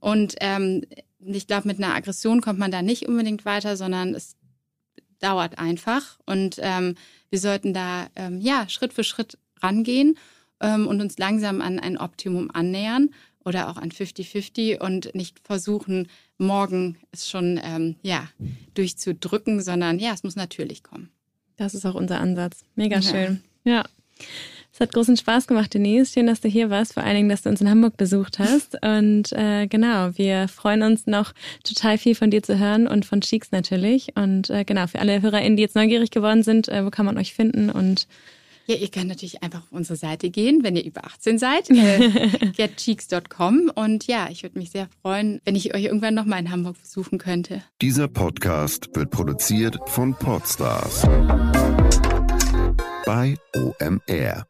Und 0.00 0.34
ähm, 0.40 0.82
ich 1.20 1.46
glaube, 1.46 1.68
mit 1.68 1.78
einer 1.78 1.94
Aggression 1.94 2.40
kommt 2.40 2.58
man 2.58 2.70
da 2.70 2.82
nicht 2.82 3.06
unbedingt 3.08 3.44
weiter, 3.44 3.76
sondern 3.76 4.14
es 4.14 4.36
dauert 5.20 5.58
einfach. 5.58 6.18
Und 6.26 6.56
ähm, 6.58 6.96
wir 7.30 7.38
sollten 7.38 7.72
da 7.72 8.08
ähm, 8.16 8.40
ja 8.40 8.68
Schritt 8.68 8.92
für 8.92 9.04
Schritt 9.04 9.38
rangehen 9.62 10.18
ähm, 10.60 10.86
und 10.86 11.00
uns 11.00 11.18
langsam 11.18 11.60
an 11.60 11.78
ein 11.78 11.98
Optimum 11.98 12.50
annähern 12.52 13.10
oder 13.44 13.68
auch 13.68 13.76
an 13.76 13.90
50-50 13.90 14.80
und 14.80 15.14
nicht 15.14 15.40
versuchen, 15.40 16.08
morgen 16.38 16.96
es 17.12 17.28
schon 17.28 17.60
ähm, 17.62 17.96
ja, 18.02 18.28
durchzudrücken, 18.74 19.60
sondern 19.60 19.98
ja, 19.98 20.12
es 20.12 20.22
muss 20.22 20.36
natürlich 20.36 20.82
kommen. 20.82 21.10
Das 21.56 21.74
ist 21.74 21.86
auch 21.86 21.94
unser 21.94 22.20
Ansatz. 22.20 22.64
Mega 22.74 23.00
schön. 23.00 23.42
Ja. 23.64 23.72
ja. 23.72 23.84
Es 24.72 24.80
hat 24.80 24.92
großen 24.92 25.16
Spaß 25.16 25.46
gemacht, 25.46 25.72
Denise. 25.72 26.12
Schön, 26.12 26.26
dass 26.26 26.40
du 26.40 26.48
hier 26.48 26.68
warst. 26.68 26.94
Vor 26.94 27.04
allen 27.04 27.14
Dingen, 27.14 27.28
dass 27.28 27.42
du 27.42 27.48
uns 27.48 27.60
in 27.60 27.70
Hamburg 27.70 27.96
besucht 27.96 28.40
hast. 28.40 28.74
Und 28.82 29.30
äh, 29.32 29.68
genau, 29.68 30.18
wir 30.18 30.48
freuen 30.48 30.82
uns 30.82 31.06
noch 31.06 31.32
total 31.62 31.96
viel 31.96 32.16
von 32.16 32.30
dir 32.30 32.42
zu 32.42 32.58
hören 32.58 32.88
und 32.88 33.04
von 33.04 33.20
Cheeks 33.20 33.52
natürlich. 33.52 34.16
Und 34.16 34.50
äh, 34.50 34.64
genau, 34.64 34.88
für 34.88 34.98
alle 34.98 35.22
HörerInnen, 35.22 35.56
die 35.56 35.62
jetzt 35.62 35.76
neugierig 35.76 36.10
geworden 36.10 36.42
sind, 36.42 36.68
äh, 36.68 36.84
wo 36.84 36.90
kann 36.90 37.06
man 37.06 37.18
euch 37.18 37.34
finden 37.34 37.70
und 37.70 38.08
ja, 38.66 38.76
ihr 38.76 38.88
könnt 38.88 39.08
natürlich 39.08 39.42
einfach 39.42 39.62
auf 39.62 39.72
unsere 39.72 39.96
Seite 39.96 40.30
gehen, 40.30 40.62
wenn 40.62 40.76
ihr 40.76 40.84
über 40.84 41.04
18 41.04 41.38
seid, 41.38 41.70
äh, 41.70 42.28
getcheeks.com. 42.56 43.70
Und 43.74 44.06
ja, 44.06 44.28
ich 44.30 44.42
würde 44.42 44.58
mich 44.58 44.70
sehr 44.70 44.88
freuen, 45.02 45.40
wenn 45.44 45.56
ich 45.56 45.74
euch 45.74 45.84
irgendwann 45.84 46.14
nochmal 46.14 46.40
in 46.40 46.50
Hamburg 46.50 46.80
besuchen 46.80 47.18
könnte. 47.18 47.62
Dieser 47.80 48.08
Podcast 48.08 48.88
wird 48.94 49.10
produziert 49.10 49.78
von 49.86 50.14
Podstars 50.14 51.02
bei 53.04 53.36
OMR. 53.54 54.46